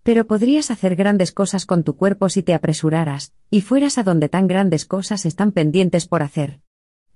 Pero 0.04 0.28
podrías 0.28 0.70
hacer 0.70 0.94
grandes 0.94 1.32
cosas 1.32 1.66
con 1.66 1.82
tu 1.82 1.96
cuerpo 1.96 2.28
si 2.28 2.44
te 2.44 2.54
apresuraras, 2.54 3.32
y 3.50 3.62
fueras 3.62 3.98
a 3.98 4.04
donde 4.04 4.28
tan 4.28 4.46
grandes 4.46 4.86
cosas 4.86 5.26
están 5.26 5.50
pendientes 5.50 6.06
por 6.06 6.22
hacer. 6.22 6.60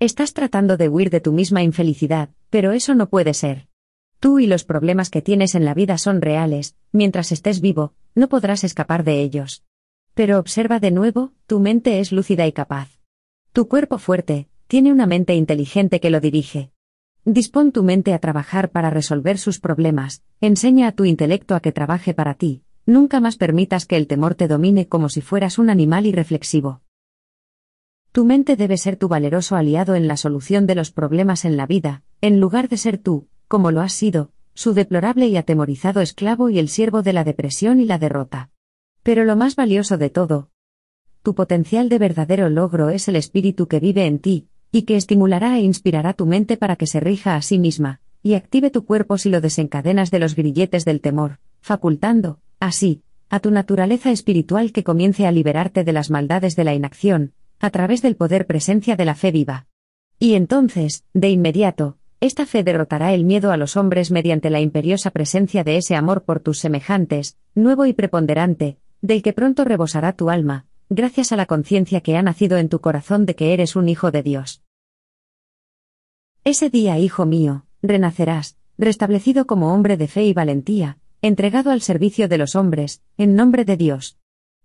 Estás 0.01 0.35
tratando 0.35 0.77
de 0.77 0.89
huir 0.89 1.11
de 1.11 1.21
tu 1.21 1.33
misma 1.33 1.63
infelicidad, 1.63 2.31
pero 2.51 2.73
eso 2.73 2.97
no 2.97 3.09
puede 3.09 3.33
ser. 3.33 3.69
Tú 4.23 4.39
y 4.39 4.47
los 4.47 4.63
problemas 4.63 5.11
que 5.11 5.21
tienes 5.21 5.57
en 5.57 5.65
la 5.65 5.75
vida 5.75 5.99
son 5.99 6.21
reales, 6.21 6.77
mientras 6.93 7.33
estés 7.33 7.61
vivo, 7.61 7.93
no 8.15 8.29
podrás 8.29 8.63
escapar 8.63 9.03
de 9.03 9.21
ellos. 9.21 9.65
Pero 10.15 10.39
observa 10.39 10.79
de 10.79 10.93
nuevo, 10.93 11.33
tu 11.49 11.59
mente 11.59 11.99
es 11.99 12.13
lúcida 12.13 12.47
y 12.47 12.53
capaz. 12.53 13.01
Tu 13.53 13.67
cuerpo 13.67 13.99
fuerte, 13.99 14.49
tiene 14.69 14.93
una 14.93 15.07
mente 15.09 15.35
inteligente 15.35 15.99
que 15.99 16.11
lo 16.11 16.21
dirige. 16.21 16.71
Dispón 17.25 17.73
tu 17.73 17.83
mente 17.83 18.15
a 18.15 18.21
trabajar 18.21 18.71
para 18.71 18.91
resolver 18.91 19.39
sus 19.39 19.59
problemas, 19.59 20.23
enseña 20.41 20.87
a 20.87 20.93
tu 20.93 21.05
intelecto 21.05 21.57
a 21.57 21.61
que 21.61 21.73
trabaje 21.73 22.15
para 22.15 22.35
ti, 22.35 22.63
nunca 22.87 23.19
más 23.19 23.37
permitas 23.37 23.87
que 23.87 23.97
el 23.97 24.07
temor 24.07 24.37
te 24.37 24.47
domine 24.47 24.87
como 24.87 25.09
si 25.09 25.21
fueras 25.21 25.59
un 25.59 25.69
animal 25.69 26.07
irreflexivo. 26.07 26.81
Tu 28.13 28.25
mente 28.25 28.55
debe 28.55 28.77
ser 28.77 28.97
tu 28.97 29.09
valeroso 29.09 29.57
aliado 29.57 29.97
en 29.97 30.07
la 30.07 30.17
solución 30.17 30.69
de 30.69 30.77
los 30.77 30.93
problemas 30.93 31.45
en 31.45 31.57
la 31.57 31.67
vida, 31.67 32.05
en 32.21 32.39
lugar 32.39 32.69
de 32.69 32.77
ser 32.77 32.99
tú, 32.99 33.27
como 33.53 33.71
lo 33.71 33.83
has 33.83 33.93
sido, 33.93 34.31
su 34.55 34.73
deplorable 34.73 35.27
y 35.29 35.37
atemorizado 35.37 36.01
esclavo 36.01 36.49
y 36.49 36.59
el 36.59 36.71
siervo 36.71 37.03
de 37.03 37.13
la 37.13 37.23
depresión 37.23 37.81
y 37.81 37.85
la 37.85 37.99
derrota. 37.99 38.49
Pero 39.03 39.27
lo 39.27 39.37
más 39.37 39.57
valioso 39.57 39.99
de 39.99 40.09
todo, 40.09 40.49
tu 41.23 41.35
potencial 41.35 41.91
de 41.91 41.99
verdadero 41.99 42.49
logro 42.49 42.89
es 42.89 43.09
el 43.09 43.17
espíritu 43.17 43.69
que 43.69 43.79
vive 43.79 44.07
en 44.07 44.21
ti, 44.21 44.49
y 44.71 44.85
que 44.85 44.97
estimulará 44.97 45.59
e 45.59 45.61
inspirará 45.61 46.15
tu 46.15 46.25
mente 46.25 46.57
para 46.57 46.77
que 46.77 46.87
se 46.87 46.99
rija 46.99 47.37
a 47.37 47.43
sí 47.43 47.59
misma, 47.59 48.01
y 48.23 48.37
active 48.37 48.71
tu 48.71 48.87
cuerpo 48.87 49.19
si 49.19 49.29
lo 49.29 49.43
desencadenas 49.43 50.11
de 50.11 50.21
los 50.21 50.35
grilletes 50.35 50.87
del 50.87 51.03
temor, 51.03 51.39
facultando, 51.61 52.41
así, 52.59 53.03
a 53.29 53.39
tu 53.41 53.51
naturaleza 53.51 54.13
espiritual 54.13 54.73
que 54.73 54.83
comience 54.83 55.27
a 55.27 55.31
liberarte 55.31 55.85
de 55.85 55.93
las 55.93 56.09
maldades 56.09 56.57
de 56.57 56.65
la 56.65 56.73
inacción, 56.73 57.35
a 57.61 57.69
través 57.69 58.01
del 58.01 58.17
poder 58.17 58.47
presencia 58.47 58.97
de 58.97 59.05
la 59.05 59.15
fe 59.15 59.31
viva. 59.31 59.67
Y 60.19 60.37
entonces, 60.37 61.05
de 61.13 61.29
inmediato, 61.29 61.99
esta 62.23 62.47
fe 62.47 62.63
derrotará 62.63 63.13
el 63.15 63.25
miedo 63.25 63.51
a 63.51 63.57
los 63.57 63.77
hombres 63.77 64.13
mediante 64.13 64.49
la 64.49 64.61
imperiosa 64.61 65.11
presencia 65.11 65.65
de 65.65 65.77
ese 65.77 65.97
amor 65.97 66.23
por 66.23 66.39
tus 66.39 66.61
semejantes, 66.61 67.37
nuevo 67.57 67.85
y 67.85 67.95
preponderante, 67.95 68.79
del 69.01 69.23
que 69.23 69.33
pronto 69.33 69.65
rebosará 69.65 70.13
tu 70.13 70.31
alma, 70.31 70.67
gracias 70.89 71.33
a 71.33 71.37
la 71.37 71.47
conciencia 71.47 72.01
que 72.01 72.17
ha 72.17 72.23
nacido 72.23 72.59
en 72.59 72.69
tu 72.69 72.81
corazón 72.81 73.27
de 73.27 73.35
que 73.35 73.53
eres 73.53 73.75
un 73.75 73.89
hijo 73.89 74.13
de 74.13 74.23
Dios. 74.23 74.63
Ese 76.45 76.71
día, 76.71 76.97
hijo 76.97 77.27
mío, 77.27 77.65
renacerás, 77.83 78.57
restablecido 78.79 79.49
como 79.49 79.75
hombre 79.75 79.97
de 79.97 80.07
fe 80.07 80.23
y 80.23 80.33
valentía, 80.33 80.99
entregado 81.23 81.73
al 81.73 81.81
servicio 81.81 82.29
de 82.29 82.39
los 82.39 82.55
hombres, 82.55 83.03
en 83.19 83.35
nombre 83.35 83.65
de 83.65 83.77
Dios. 83.77 84.17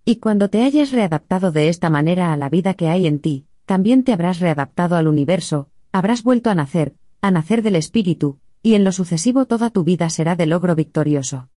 Y 0.05 0.17
cuando 0.17 0.51
te 0.51 0.61
hayas 0.61 0.91
readaptado 0.91 1.51
de 1.51 1.69
esta 1.69 1.89
manera 1.89 2.31
a 2.31 2.37
la 2.37 2.49
vida 2.49 2.75
que 2.75 2.87
hay 2.87 3.07
en 3.07 3.17
ti, 3.17 3.47
también 3.65 4.03
te 4.03 4.13
habrás 4.13 4.41
readaptado 4.41 4.95
al 4.95 5.07
universo, 5.07 5.69
habrás 5.91 6.21
vuelto 6.21 6.51
a 6.51 6.55
nacer, 6.55 6.93
a 7.21 7.31
nacer 7.31 7.61
del 7.61 7.75
Espíritu, 7.75 8.39
y 8.61 8.75
en 8.75 8.83
lo 8.83 8.91
sucesivo 8.91 9.45
toda 9.45 9.69
tu 9.69 9.83
vida 9.83 10.09
será 10.09 10.35
de 10.35 10.45
logro 10.45 10.75
victorioso. 10.75 11.49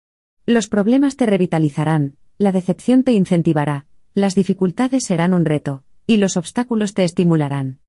Los 0.46 0.68
problemas 0.68 1.16
te 1.16 1.26
revitalizarán, 1.26 2.16
la 2.38 2.52
decepción 2.52 3.02
te 3.04 3.12
incentivará, 3.12 3.86
las 4.14 4.34
dificultades 4.34 5.04
serán 5.04 5.34
un 5.34 5.44
reto, 5.44 5.84
y 6.06 6.16
los 6.16 6.36
obstáculos 6.36 6.94
te 6.94 7.04
estimularán. 7.04 7.80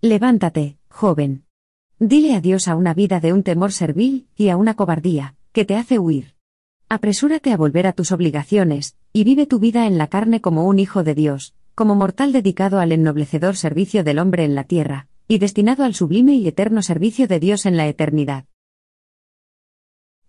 Levántate, 0.00 0.78
joven. 0.88 1.44
Dile 1.98 2.34
adiós 2.34 2.68
a 2.68 2.76
una 2.76 2.94
vida 2.94 3.18
de 3.18 3.32
un 3.32 3.42
temor 3.42 3.72
servil 3.72 4.28
y 4.36 4.48
a 4.48 4.56
una 4.56 4.74
cobardía, 4.74 5.34
que 5.52 5.64
te 5.64 5.76
hace 5.76 5.98
huir. 5.98 6.34
Apresúrate 6.88 7.52
a 7.52 7.56
volver 7.56 7.86
a 7.86 7.92
tus 7.92 8.12
obligaciones, 8.12 8.96
y 9.12 9.24
vive 9.24 9.46
tu 9.46 9.58
vida 9.58 9.86
en 9.86 9.98
la 9.98 10.06
carne 10.06 10.40
como 10.40 10.66
un 10.66 10.78
hijo 10.78 11.02
de 11.02 11.14
Dios, 11.14 11.54
como 11.74 11.94
mortal 11.94 12.32
dedicado 12.32 12.78
al 12.78 12.92
ennoblecedor 12.92 13.56
servicio 13.56 14.04
del 14.04 14.20
hombre 14.20 14.44
en 14.44 14.54
la 14.54 14.64
tierra, 14.64 15.08
y 15.28 15.38
destinado 15.38 15.84
al 15.84 15.94
sublime 15.94 16.34
y 16.34 16.48
eterno 16.48 16.82
servicio 16.82 17.28
de 17.28 17.38
Dios 17.38 17.66
en 17.66 17.76
la 17.76 17.86
eternidad. 17.86 18.46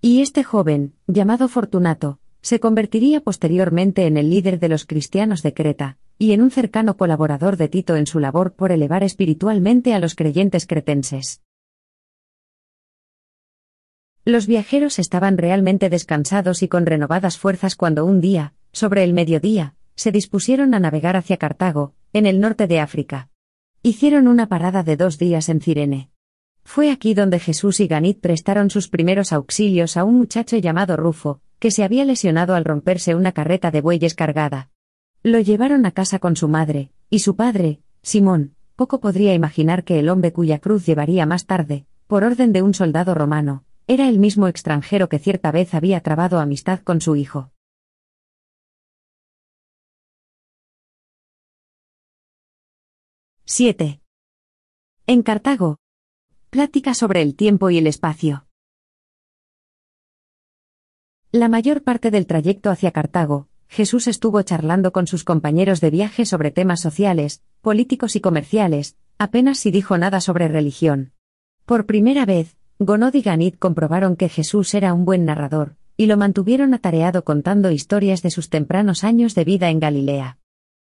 Y 0.02 0.22
este 0.22 0.44
joven, 0.44 0.94
llamado 1.08 1.48
Fortunato, 1.48 2.20
se 2.42 2.60
convertiría 2.60 3.22
posteriormente 3.22 4.06
en 4.06 4.18
el 4.18 4.30
líder 4.30 4.60
de 4.60 4.70
los 4.70 4.86
cristianos 4.86 5.42
de 5.42 5.54
Creta, 5.54 5.98
y 6.18 6.34
en 6.34 6.42
un 6.42 6.52
cercano 6.52 6.98
colaborador 6.98 7.56
de 7.56 7.70
Tito 7.70 7.96
en 7.96 8.06
su 8.06 8.20
labor 8.20 8.54
por 8.54 8.72
elevar 8.72 9.04
espiritualmente 9.04 9.94
a 9.94 10.00
los 10.00 10.16
creyentes 10.16 10.68
cretenses. 10.68 11.42
Los 14.26 14.48
viajeros 14.48 15.00
estaban 15.00 15.38
realmente 15.38 15.90
descansados 15.90 16.62
y 16.62 16.68
con 16.68 16.86
renovadas 16.86 17.38
fuerzas 17.38 17.76
cuando 17.76 18.06
un 18.06 18.20
día, 18.20 18.54
sobre 18.74 19.04
el 19.06 19.14
mediodía, 19.14 19.76
se 19.96 20.12
dispusieron 20.12 20.74
a 20.74 20.80
navegar 20.80 21.16
hacia 21.16 21.38
Cartago, 21.38 21.94
en 22.12 22.26
el 22.26 22.40
norte 22.40 22.68
de 22.68 22.80
África. 22.80 23.29
Hicieron 23.82 24.28
una 24.28 24.48
parada 24.48 24.84
de 24.84 24.98
dos 24.98 25.18
días 25.18 25.48
en 25.48 25.62
Cirene. 25.62 26.10
Fue 26.66 26.92
aquí 26.92 27.14
donde 27.14 27.40
Jesús 27.40 27.80
y 27.80 27.88
Ganit 27.88 28.20
prestaron 28.20 28.70
sus 28.70 28.90
primeros 28.90 29.32
auxilios 29.32 29.96
a 29.96 30.04
un 30.04 30.18
muchacho 30.18 30.58
llamado 30.58 30.98
Rufo, 30.98 31.40
que 31.60 31.72
se 31.72 31.86
había 31.86 32.04
lesionado 32.04 32.56
al 32.56 32.66
romperse 32.66 33.16
una 33.16 33.32
carreta 33.32 33.72
de 33.72 33.80
bueyes 33.80 34.16
cargada. 34.16 34.70
Lo 35.24 35.40
llevaron 35.40 35.86
a 35.86 35.92
casa 35.92 36.20
con 36.20 36.36
su 36.36 36.50
madre, 36.50 36.92
y 37.10 37.20
su 37.20 37.38
padre, 37.38 37.80
Simón, 38.02 38.54
poco 38.76 39.00
podría 39.00 39.34
imaginar 39.34 39.86
que 39.86 39.98
el 40.00 40.10
hombre 40.10 40.34
cuya 40.34 40.60
cruz 40.60 40.86
llevaría 40.86 41.26
más 41.26 41.46
tarde, 41.46 41.86
por 42.08 42.26
orden 42.26 42.52
de 42.52 42.62
un 42.62 42.74
soldado 42.74 43.16
romano, 43.16 43.64
era 43.88 44.10
el 44.10 44.20
mismo 44.20 44.50
extranjero 44.50 45.08
que 45.08 45.20
cierta 45.20 45.54
vez 45.54 45.74
había 45.74 46.02
trabado 46.02 46.40
amistad 46.40 46.82
con 46.82 47.00
su 47.00 47.16
hijo. 47.16 47.52
—7. 53.50 54.00
En 55.08 55.24
Cartago. 55.24 55.80
Plática 56.52 56.94
sobre 56.94 57.24
el 57.24 57.36
tiempo 57.36 57.72
y 57.72 57.80
el 57.80 57.88
espacio. 57.88 58.46
La 61.32 61.50
mayor 61.50 61.82
parte 61.82 62.12
del 62.12 62.28
trayecto 62.28 62.70
hacia 62.70 62.92
Cartago, 62.92 63.48
Jesús 63.68 64.08
estuvo 64.08 64.40
charlando 64.44 64.92
con 64.92 65.08
sus 65.08 65.24
compañeros 65.24 65.82
de 65.82 65.90
viaje 65.90 66.28
sobre 66.28 66.52
temas 66.52 66.80
sociales, 66.80 67.42
políticos 67.62 68.16
y 68.16 68.22
comerciales, 68.22 68.98
apenas 69.18 69.58
si 69.58 69.72
dijo 69.72 69.98
nada 69.98 70.22
sobre 70.22 70.48
religión. 70.48 71.14
Por 71.66 71.88
primera 71.88 72.28
vez, 72.28 72.56
Gonod 72.78 73.16
y 73.16 73.24
Ganit 73.24 73.58
comprobaron 73.58 74.16
que 74.16 74.30
Jesús 74.30 74.76
era 74.76 74.94
un 74.94 75.06
buen 75.06 75.26
narrador, 75.26 75.76
y 75.98 76.06
lo 76.06 76.18
mantuvieron 76.18 76.76
atareado 76.76 77.24
contando 77.24 77.72
historias 77.72 78.22
de 78.22 78.30
sus 78.30 78.52
tempranos 78.52 79.04
años 79.04 79.34
de 79.34 79.44
vida 79.44 79.72
en 79.72 79.80
Galilea. 79.80 80.39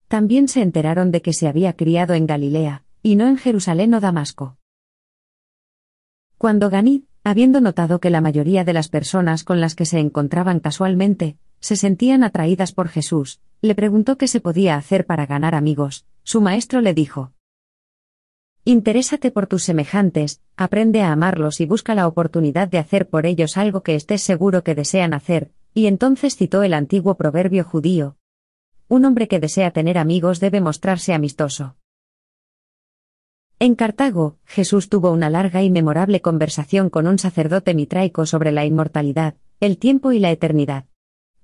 También 0.08 0.48
se 0.48 0.62
enteraron 0.62 1.12
de 1.12 1.22
que 1.22 1.34
se 1.34 1.48
había 1.48 1.74
criado 1.74 2.14
en 2.14 2.28
Galilea, 2.28 2.84
y 3.04 3.16
no 3.16 3.28
en 3.28 3.38
Jerusalén 3.38 3.94
o 3.94 4.00
Damasco. 4.00 4.58
Cuando 6.38 6.70
Ganit, 6.70 7.06
habiendo 7.24 7.62
notado 7.62 8.00
que 8.00 8.10
la 8.10 8.22
mayoría 8.22 8.64
de 8.64 8.74
las 8.74 8.90
personas 8.90 9.44
con 9.44 9.60
las 9.60 9.76
que 9.76 9.86
se 9.86 10.00
encontraban 10.00 10.60
casualmente, 10.60 11.38
se 11.60 11.76
sentían 11.76 12.24
atraídas 12.24 12.72
por 12.72 12.88
Jesús, 12.88 13.42
le 13.62 13.76
preguntó 13.76 14.18
qué 14.18 14.28
se 14.28 14.40
podía 14.40 14.78
hacer 14.78 15.06
para 15.06 15.26
ganar 15.26 15.56
amigos, 15.56 16.06
su 16.24 16.42
maestro 16.42 16.82
le 16.82 16.94
dijo, 16.94 17.34
Interésate 18.64 19.32
por 19.32 19.48
tus 19.48 19.64
semejantes, 19.64 20.42
aprende 20.58 21.02
a 21.02 21.14
amarlos 21.14 21.62
y 21.62 21.66
busca 21.66 21.96
la 21.96 22.06
oportunidad 22.06 22.68
de 22.68 22.80
hacer 22.80 23.08
por 23.08 23.26
ellos 23.26 23.56
algo 23.58 23.82
que 23.82 23.96
estés 23.96 24.22
seguro 24.22 24.62
que 24.62 24.76
desean 24.76 25.14
hacer, 25.14 25.52
y 25.74 25.88
entonces 25.88 26.36
citó 26.36 26.64
el 26.64 26.74
antiguo 26.74 27.16
proverbio 27.16 27.64
judío. 27.64 28.17
Un 28.90 29.04
hombre 29.04 29.28
que 29.28 29.42
desea 29.42 29.72
tener 29.72 29.98
amigos 29.98 30.40
debe 30.40 30.62
mostrarse 30.62 31.14
amistoso. 31.14 31.76
En 33.60 33.76
Cartago, 33.76 34.38
Jesús 34.46 34.88
tuvo 34.88 35.12
una 35.12 35.30
larga 35.30 35.62
y 35.62 35.70
memorable 35.70 36.22
conversación 36.22 36.90
con 36.90 37.06
un 37.06 37.20
sacerdote 37.20 37.74
mitraico 37.74 38.26
sobre 38.26 38.54
la 38.54 38.64
inmortalidad, 38.66 39.36
el 39.60 39.78
tiempo 39.78 40.14
y 40.14 40.20
la 40.20 40.32
eternidad. 40.32 40.86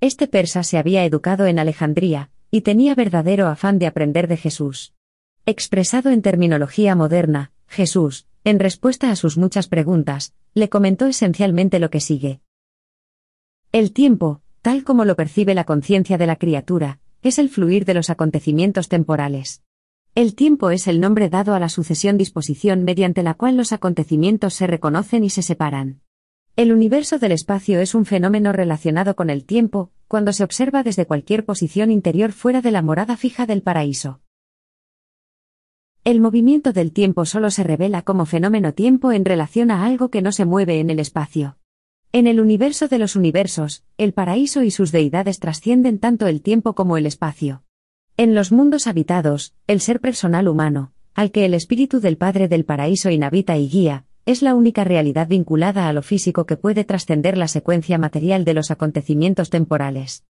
Este 0.00 0.26
persa 0.26 0.62
se 0.62 0.78
había 0.78 1.04
educado 1.04 1.44
en 1.46 1.58
Alejandría, 1.58 2.30
y 2.50 2.62
tenía 2.62 2.94
verdadero 2.94 3.48
afán 3.48 3.78
de 3.78 3.88
aprender 3.88 4.26
de 4.26 4.36
Jesús. 4.38 4.94
Expresado 5.44 6.10
en 6.10 6.22
terminología 6.22 6.94
moderna, 6.94 7.52
Jesús, 7.66 8.26
en 8.44 8.58
respuesta 8.58 9.10
a 9.10 9.16
sus 9.16 9.36
muchas 9.36 9.68
preguntas, 9.68 10.34
le 10.54 10.70
comentó 10.70 11.06
esencialmente 11.06 11.78
lo 11.78 11.90
que 11.90 12.00
sigue. 12.00 12.40
El 13.72 13.92
tiempo, 13.92 14.40
tal 14.62 14.84
como 14.84 15.04
lo 15.04 15.16
percibe 15.16 15.54
la 15.54 15.64
conciencia 15.64 16.16
de 16.16 16.26
la 16.26 16.36
criatura, 16.36 17.00
es 17.24 17.38
el 17.38 17.48
fluir 17.48 17.86
de 17.86 17.94
los 17.94 18.10
acontecimientos 18.10 18.88
temporales. 18.88 19.62
El 20.14 20.34
tiempo 20.34 20.70
es 20.70 20.86
el 20.86 21.00
nombre 21.00 21.30
dado 21.30 21.54
a 21.54 21.58
la 21.58 21.70
sucesión-disposición 21.70 22.84
mediante 22.84 23.22
la 23.22 23.32
cual 23.32 23.56
los 23.56 23.72
acontecimientos 23.72 24.52
se 24.52 24.66
reconocen 24.66 25.24
y 25.24 25.30
se 25.30 25.42
separan. 25.42 26.02
El 26.54 26.70
universo 26.70 27.18
del 27.18 27.32
espacio 27.32 27.80
es 27.80 27.94
un 27.94 28.04
fenómeno 28.04 28.52
relacionado 28.52 29.16
con 29.16 29.30
el 29.30 29.44
tiempo, 29.44 29.90
cuando 30.06 30.32
se 30.34 30.44
observa 30.44 30.82
desde 30.82 31.06
cualquier 31.06 31.46
posición 31.46 31.90
interior 31.90 32.30
fuera 32.30 32.60
de 32.60 32.70
la 32.70 32.82
morada 32.82 33.16
fija 33.16 33.46
del 33.46 33.62
paraíso. 33.62 34.20
El 36.04 36.20
movimiento 36.20 36.74
del 36.74 36.92
tiempo 36.92 37.24
solo 37.24 37.50
se 37.50 37.64
revela 37.64 38.02
como 38.02 38.26
fenómeno 38.26 38.74
tiempo 38.74 39.12
en 39.12 39.24
relación 39.24 39.70
a 39.70 39.86
algo 39.86 40.10
que 40.10 40.20
no 40.20 40.30
se 40.30 40.44
mueve 40.44 40.78
en 40.78 40.90
el 40.90 41.00
espacio. 41.00 41.56
En 42.14 42.28
el 42.28 42.38
universo 42.38 42.86
de 42.86 43.00
los 43.00 43.16
universos, 43.16 43.82
el 43.98 44.12
paraíso 44.12 44.62
y 44.62 44.70
sus 44.70 44.92
deidades 44.92 45.40
trascienden 45.40 45.98
tanto 45.98 46.28
el 46.28 46.42
tiempo 46.42 46.76
como 46.76 46.96
el 46.96 47.06
espacio. 47.06 47.64
En 48.16 48.36
los 48.36 48.52
mundos 48.52 48.86
habitados, 48.86 49.52
el 49.66 49.80
ser 49.80 49.98
personal 49.98 50.46
humano, 50.46 50.92
al 51.14 51.32
que 51.32 51.44
el 51.44 51.54
espíritu 51.54 51.98
del 51.98 52.16
Padre 52.16 52.46
del 52.46 52.64
Paraíso 52.64 53.10
inhabita 53.10 53.56
y 53.56 53.68
guía, 53.68 54.04
es 54.26 54.42
la 54.42 54.54
única 54.54 54.84
realidad 54.84 55.26
vinculada 55.26 55.88
a 55.88 55.92
lo 55.92 56.02
físico 56.02 56.46
que 56.46 56.56
puede 56.56 56.84
trascender 56.84 57.36
la 57.36 57.48
secuencia 57.48 57.98
material 57.98 58.44
de 58.44 58.54
los 58.54 58.70
acontecimientos 58.70 59.50
temporales. 59.50 60.22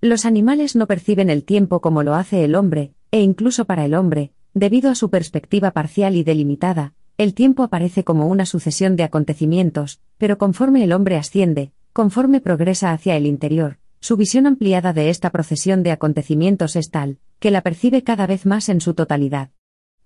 Los 0.00 0.26
animales 0.26 0.74
no 0.74 0.88
perciben 0.88 1.30
el 1.30 1.44
tiempo 1.44 1.80
como 1.80 2.02
lo 2.02 2.16
hace 2.16 2.42
el 2.42 2.56
hombre, 2.56 2.94
e 3.12 3.20
incluso 3.20 3.64
para 3.64 3.84
el 3.84 3.94
hombre, 3.94 4.32
debido 4.54 4.90
a 4.90 4.96
su 4.96 5.08
perspectiva 5.08 5.70
parcial 5.70 6.16
y 6.16 6.24
delimitada, 6.24 6.94
el 7.20 7.34
tiempo 7.34 7.62
aparece 7.62 8.02
como 8.02 8.28
una 8.28 8.46
sucesión 8.46 8.96
de 8.96 9.02
acontecimientos, 9.02 10.00
pero 10.16 10.38
conforme 10.38 10.82
el 10.84 10.92
hombre 10.94 11.18
asciende, 11.18 11.70
conforme 11.92 12.40
progresa 12.40 12.92
hacia 12.92 13.14
el 13.14 13.26
interior, 13.26 13.76
su 14.00 14.16
visión 14.16 14.46
ampliada 14.46 14.94
de 14.94 15.10
esta 15.10 15.28
procesión 15.28 15.82
de 15.82 15.90
acontecimientos 15.90 16.76
es 16.76 16.90
tal, 16.90 17.18
que 17.38 17.50
la 17.50 17.60
percibe 17.60 18.02
cada 18.02 18.26
vez 18.26 18.46
más 18.46 18.70
en 18.70 18.80
su 18.80 18.94
totalidad. 18.94 19.50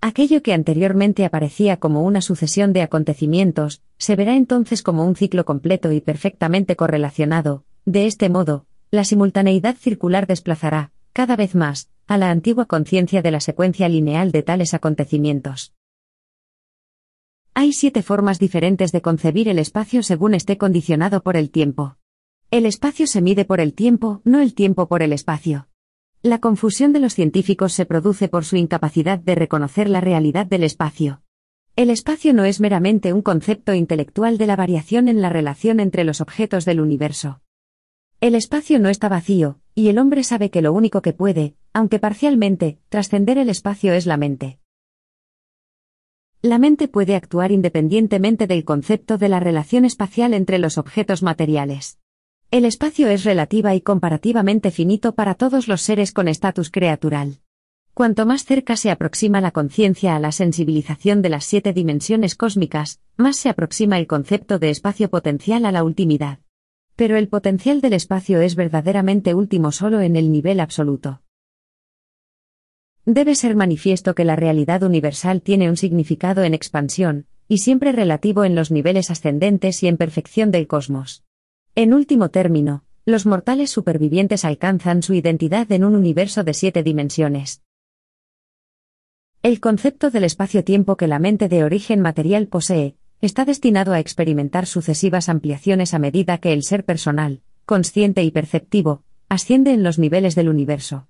Aquello 0.00 0.42
que 0.42 0.54
anteriormente 0.54 1.24
aparecía 1.24 1.76
como 1.76 2.02
una 2.02 2.20
sucesión 2.20 2.72
de 2.72 2.82
acontecimientos, 2.82 3.80
se 3.96 4.16
verá 4.16 4.34
entonces 4.34 4.82
como 4.82 5.06
un 5.06 5.14
ciclo 5.14 5.44
completo 5.44 5.92
y 5.92 6.00
perfectamente 6.00 6.74
correlacionado, 6.74 7.62
de 7.84 8.06
este 8.06 8.28
modo, 8.28 8.66
la 8.90 9.04
simultaneidad 9.04 9.76
circular 9.76 10.26
desplazará, 10.26 10.90
cada 11.12 11.36
vez 11.36 11.54
más, 11.54 11.90
a 12.08 12.18
la 12.18 12.32
antigua 12.32 12.66
conciencia 12.66 13.22
de 13.22 13.30
la 13.30 13.38
secuencia 13.38 13.88
lineal 13.88 14.32
de 14.32 14.42
tales 14.42 14.74
acontecimientos. 14.74 15.74
Hay 17.56 17.72
siete 17.72 18.02
formas 18.02 18.40
diferentes 18.40 18.90
de 18.90 19.00
concebir 19.00 19.48
el 19.48 19.60
espacio 19.60 20.02
según 20.02 20.34
esté 20.34 20.58
condicionado 20.58 21.22
por 21.22 21.36
el 21.36 21.50
tiempo. 21.50 21.96
El 22.50 22.66
espacio 22.66 23.06
se 23.06 23.22
mide 23.22 23.44
por 23.44 23.60
el 23.60 23.74
tiempo, 23.74 24.20
no 24.24 24.40
el 24.40 24.54
tiempo 24.54 24.88
por 24.88 25.04
el 25.04 25.12
espacio. 25.12 25.68
La 26.20 26.40
confusión 26.40 26.92
de 26.92 26.98
los 26.98 27.14
científicos 27.14 27.72
se 27.72 27.86
produce 27.86 28.28
por 28.28 28.44
su 28.44 28.56
incapacidad 28.56 29.20
de 29.20 29.36
reconocer 29.36 29.88
la 29.88 30.00
realidad 30.00 30.46
del 30.46 30.64
espacio. 30.64 31.22
El 31.76 31.90
espacio 31.90 32.34
no 32.34 32.44
es 32.44 32.60
meramente 32.60 33.12
un 33.12 33.22
concepto 33.22 33.72
intelectual 33.72 34.36
de 34.36 34.46
la 34.46 34.56
variación 34.56 35.06
en 35.06 35.22
la 35.22 35.28
relación 35.28 35.78
entre 35.78 36.02
los 36.02 36.20
objetos 36.20 36.64
del 36.64 36.80
universo. 36.80 37.40
El 38.20 38.34
espacio 38.34 38.80
no 38.80 38.88
está 38.88 39.08
vacío, 39.08 39.60
y 39.76 39.88
el 39.88 39.98
hombre 39.98 40.24
sabe 40.24 40.50
que 40.50 40.62
lo 40.62 40.72
único 40.72 41.02
que 41.02 41.12
puede, 41.12 41.54
aunque 41.72 42.00
parcialmente, 42.00 42.80
trascender 42.88 43.38
el 43.38 43.48
espacio 43.48 43.92
es 43.92 44.06
la 44.06 44.16
mente. 44.16 44.58
La 46.44 46.58
mente 46.58 46.88
puede 46.88 47.16
actuar 47.16 47.52
independientemente 47.52 48.46
del 48.46 48.66
concepto 48.66 49.16
de 49.16 49.30
la 49.30 49.40
relación 49.40 49.86
espacial 49.86 50.34
entre 50.34 50.58
los 50.58 50.76
objetos 50.76 51.22
materiales. 51.22 51.98
El 52.50 52.66
espacio 52.66 53.08
es 53.08 53.24
relativa 53.24 53.74
y 53.74 53.80
comparativamente 53.80 54.70
finito 54.70 55.14
para 55.14 55.36
todos 55.36 55.68
los 55.68 55.80
seres 55.80 56.12
con 56.12 56.28
estatus 56.28 56.70
creatural. 56.70 57.38
Cuanto 57.94 58.26
más 58.26 58.44
cerca 58.44 58.76
se 58.76 58.90
aproxima 58.90 59.40
la 59.40 59.52
conciencia 59.52 60.16
a 60.16 60.18
la 60.18 60.32
sensibilización 60.32 61.22
de 61.22 61.30
las 61.30 61.46
siete 61.46 61.72
dimensiones 61.72 62.34
cósmicas, 62.34 63.00
más 63.16 63.36
se 63.36 63.48
aproxima 63.48 63.98
el 63.98 64.06
concepto 64.06 64.58
de 64.58 64.68
espacio 64.68 65.08
potencial 65.08 65.64
a 65.64 65.72
la 65.72 65.82
ultimidad. 65.82 66.40
Pero 66.94 67.16
el 67.16 67.28
potencial 67.28 67.80
del 67.80 67.94
espacio 67.94 68.42
es 68.42 68.54
verdaderamente 68.54 69.32
último 69.32 69.72
solo 69.72 70.02
en 70.02 70.14
el 70.14 70.30
nivel 70.30 70.60
absoluto. 70.60 71.23
Debe 73.06 73.34
ser 73.34 73.54
manifiesto 73.54 74.14
que 74.14 74.24
la 74.24 74.34
realidad 74.34 74.82
universal 74.82 75.42
tiene 75.42 75.68
un 75.68 75.76
significado 75.76 76.42
en 76.42 76.54
expansión, 76.54 77.26
y 77.48 77.58
siempre 77.58 77.92
relativo 77.92 78.44
en 78.44 78.54
los 78.54 78.70
niveles 78.70 79.10
ascendentes 79.10 79.82
y 79.82 79.88
en 79.88 79.98
perfección 79.98 80.50
del 80.50 80.66
cosmos. 80.66 81.22
En 81.74 81.92
último 81.92 82.30
término, 82.30 82.82
los 83.04 83.26
mortales 83.26 83.70
supervivientes 83.70 84.46
alcanzan 84.46 85.02
su 85.02 85.12
identidad 85.12 85.70
en 85.70 85.84
un 85.84 85.94
universo 85.94 86.44
de 86.44 86.54
siete 86.54 86.82
dimensiones. 86.82 87.62
El 89.42 89.60
concepto 89.60 90.10
del 90.10 90.24
espacio-tiempo 90.24 90.96
que 90.96 91.06
la 91.06 91.18
mente 91.18 91.50
de 91.50 91.64
origen 91.64 92.00
material 92.00 92.46
posee, 92.46 92.96
está 93.20 93.44
destinado 93.44 93.92
a 93.92 94.00
experimentar 94.00 94.64
sucesivas 94.64 95.28
ampliaciones 95.28 95.92
a 95.92 95.98
medida 95.98 96.38
que 96.38 96.54
el 96.54 96.62
ser 96.62 96.86
personal, 96.86 97.42
consciente 97.66 98.22
y 98.22 98.30
perceptivo, 98.30 99.02
asciende 99.28 99.74
en 99.74 99.82
los 99.82 99.98
niveles 99.98 100.34
del 100.34 100.48
universo. 100.48 101.08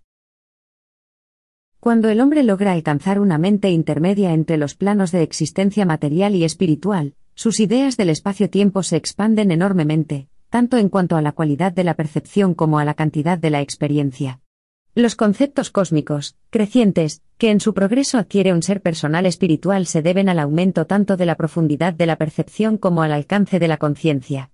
Cuando 1.85 2.09
el 2.09 2.23
hombre 2.23 2.45
logra 2.45 2.73
alcanzar 2.73 3.21
una 3.21 3.37
mente 3.37 3.69
intermedia 3.69 4.33
entre 4.33 4.57
los 4.57 4.75
planos 4.75 5.13
de 5.13 5.21
existencia 5.21 5.85
material 5.85 6.35
y 6.35 6.43
espiritual, 6.43 7.13
sus 7.35 7.61
ideas 7.61 7.99
del 7.99 8.09
espacio-tiempo 8.09 8.83
se 8.83 8.97
expanden 8.97 9.51
enormemente, 9.51 10.29
tanto 10.49 10.79
en 10.79 10.89
cuanto 10.89 11.15
a 11.15 11.21
la 11.21 11.33
cualidad 11.33 11.75
de 11.75 11.85
la 11.85 11.93
percepción 11.93 12.55
como 12.55 12.79
a 12.79 12.87
la 12.87 12.95
cantidad 12.95 13.37
de 13.37 13.51
la 13.51 13.61
experiencia. 13.61 14.41
Los 14.95 15.15
conceptos 15.15 15.69
cósmicos, 15.69 16.37
crecientes, 16.49 17.21
que 17.37 17.51
en 17.51 17.61
su 17.61 17.75
progreso 17.75 18.17
adquiere 18.17 18.55
un 18.55 18.63
ser 18.63 18.81
personal 18.81 19.27
espiritual 19.27 19.85
se 19.85 20.01
deben 20.01 20.31
al 20.31 20.39
aumento 20.39 20.87
tanto 20.87 21.19
de 21.19 21.27
la 21.27 21.35
profundidad 21.35 21.93
de 21.93 22.07
la 22.07 22.17
percepción 22.17 22.79
como 22.79 23.03
al 23.03 23.13
alcance 23.13 23.59
de 23.59 23.69
la 23.69 23.77
conciencia. 23.77 24.51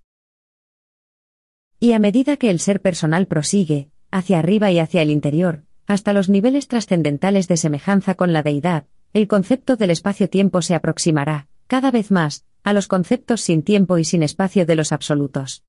Y 1.78 1.93
a 1.93 2.01
medida 2.01 2.37
que 2.39 2.51
el 2.51 2.59
ser 2.59 2.83
personal 2.83 3.28
prosigue, 3.28 3.89
hacia 4.11 4.41
arriba 4.41 4.72
y 4.72 4.81
hacia 4.81 5.03
el 5.03 5.12
interior, 5.12 5.62
hasta 5.91 6.12
los 6.12 6.28
niveles 6.28 6.68
trascendentales 6.68 7.49
de 7.49 7.57
semejanza 7.57 8.14
con 8.14 8.32
la 8.32 8.45
deidad, 8.45 8.86
el 9.12 9.26
concepto 9.26 9.74
del 9.74 9.91
espacio-tiempo 9.91 10.62
se 10.62 10.76
aproximará, 10.76 11.49
cada 11.66 11.91
vez 11.91 12.12
más, 12.12 12.45
a 12.62 12.72
los 12.72 12.86
conceptos 12.86 13.41
sin 13.41 13.64
tiempo 13.64 13.99
y 13.99 14.05
sin 14.05 14.22
espacio 14.22 14.66
de 14.66 14.76
los 14.76 14.93
absolutos. 14.93 15.64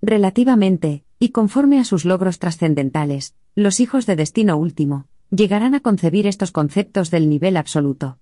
Relativamente, 0.00 1.04
y 1.18 1.28
conforme 1.28 1.78
a 1.78 1.84
sus 1.84 2.06
logros 2.06 2.38
trascendentales, 2.38 3.34
los 3.54 3.78
hijos 3.78 4.06
de 4.06 4.16
destino 4.16 4.56
último, 4.56 5.08
llegarán 5.30 5.74
a 5.74 5.80
concebir 5.80 6.26
estos 6.26 6.52
conceptos 6.52 7.10
del 7.10 7.28
nivel 7.28 7.58
absoluto. 7.58 8.18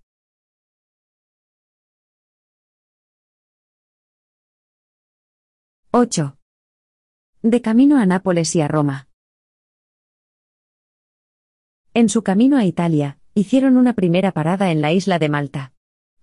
¡8! 5.93 6.37
De 7.43 7.63
camino 7.63 7.99
a 7.99 8.07
Nápoles 8.07 8.57
y 8.57 8.61
a 8.61 8.67
Roma. 8.67 9.07
En 11.97 12.09
su 12.09 12.25
camino 12.25 12.57
a 12.57 12.65
Italia, 12.65 13.19
hicieron 13.35 13.77
una 13.77 13.93
primera 13.93 14.33
parada 14.33 14.73
en 14.73 14.81
la 14.81 14.93
isla 14.93 15.21
de 15.21 15.29
Malta. 15.29 15.73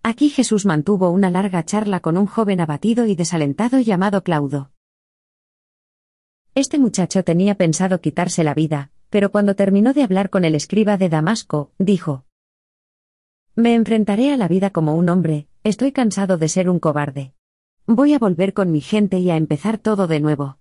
Aquí 0.03 0.29
Jesús 0.29 0.65
mantuvo 0.65 1.09
una 1.11 1.29
larga 1.31 1.63
charla 1.63 2.01
con 2.01 2.17
un 2.17 2.25
joven 2.25 2.59
abatido 2.59 3.05
y 3.05 3.15
desalentado 3.15 3.79
llamado 3.79 4.21
Claudo. 4.21 4.71
Este 6.55 6.77
muchacho 6.77 7.23
tenía 7.23 7.55
pensado 7.55 8.01
quitarse 8.01 8.43
la 8.43 8.53
vida, 8.53 8.91
pero 9.09 9.31
cuando 9.31 9.55
terminó 9.55 9.93
de 9.93 10.03
hablar 10.03 10.29
con 10.29 10.43
el 10.43 10.55
escriba 10.55 10.97
de 10.97 11.07
Damasco, 11.07 11.71
dijo, 11.77 12.25
Me 13.55 13.73
enfrentaré 13.73 14.33
a 14.33 14.37
la 14.37 14.49
vida 14.49 14.71
como 14.71 14.95
un 14.95 15.07
hombre, 15.07 15.47
estoy 15.63 15.93
cansado 15.93 16.37
de 16.37 16.49
ser 16.49 16.69
un 16.69 16.79
cobarde. 16.79 17.33
Voy 17.87 18.13
a 18.13 18.19
volver 18.19 18.53
con 18.53 18.73
mi 18.73 18.81
gente 18.81 19.19
y 19.19 19.29
a 19.31 19.37
empezar 19.37 19.77
todo 19.77 20.07
de 20.07 20.19
nuevo. 20.19 20.57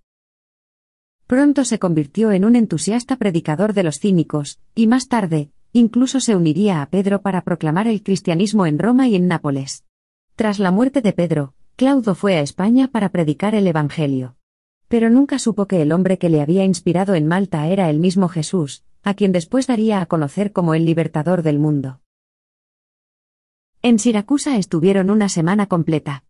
Pronto 1.31 1.65
se 1.65 1.79
convirtió 1.79 2.33
en 2.33 2.45
un 2.45 2.57
entusiasta 2.57 3.15
predicador 3.15 3.73
de 3.73 3.85
los 3.85 4.01
cínicos, 4.01 4.59
y 4.75 4.89
más 4.89 5.07
tarde, 5.07 5.53
incluso 5.73 6.19
se 6.19 6.35
uniría 6.35 6.83
a 6.83 6.87
Pedro 6.91 7.23
para 7.23 7.43
proclamar 7.43 7.87
el 7.87 8.03
cristianismo 8.03 8.67
en 8.67 8.81
Roma 8.81 9.07
y 9.07 9.15
en 9.15 9.29
Nápoles. 9.29 9.85
Tras 10.35 10.59
la 10.59 10.73
muerte 10.73 11.03
de 11.03 11.13
Pedro, 11.13 11.55
Claudo 11.77 12.17
fue 12.17 12.35
a 12.35 12.41
España 12.41 12.89
para 12.89 13.11
predicar 13.11 13.55
el 13.55 13.69
Evangelio. 13.69 14.35
Pero 14.89 15.09
nunca 15.09 15.39
supo 15.39 15.67
que 15.67 15.83
el 15.83 15.93
hombre 15.93 16.19
que 16.19 16.31
le 16.31 16.41
había 16.41 16.65
inspirado 16.65 17.15
en 17.15 17.29
Malta 17.29 17.69
era 17.69 17.89
el 17.91 18.01
mismo 18.01 18.27
Jesús, 18.27 18.83
a 19.05 19.15
quien 19.15 19.31
después 19.31 19.69
daría 19.69 20.01
a 20.01 20.07
conocer 20.07 20.51
como 20.51 20.75
el 20.75 20.85
libertador 20.85 21.45
del 21.45 21.61
mundo. 21.61 22.01
En 23.83 24.01
Siracusa 24.01 24.57
estuvieron 24.57 25.11
una 25.11 25.29
semana 25.29 25.67
completa. 25.67 26.25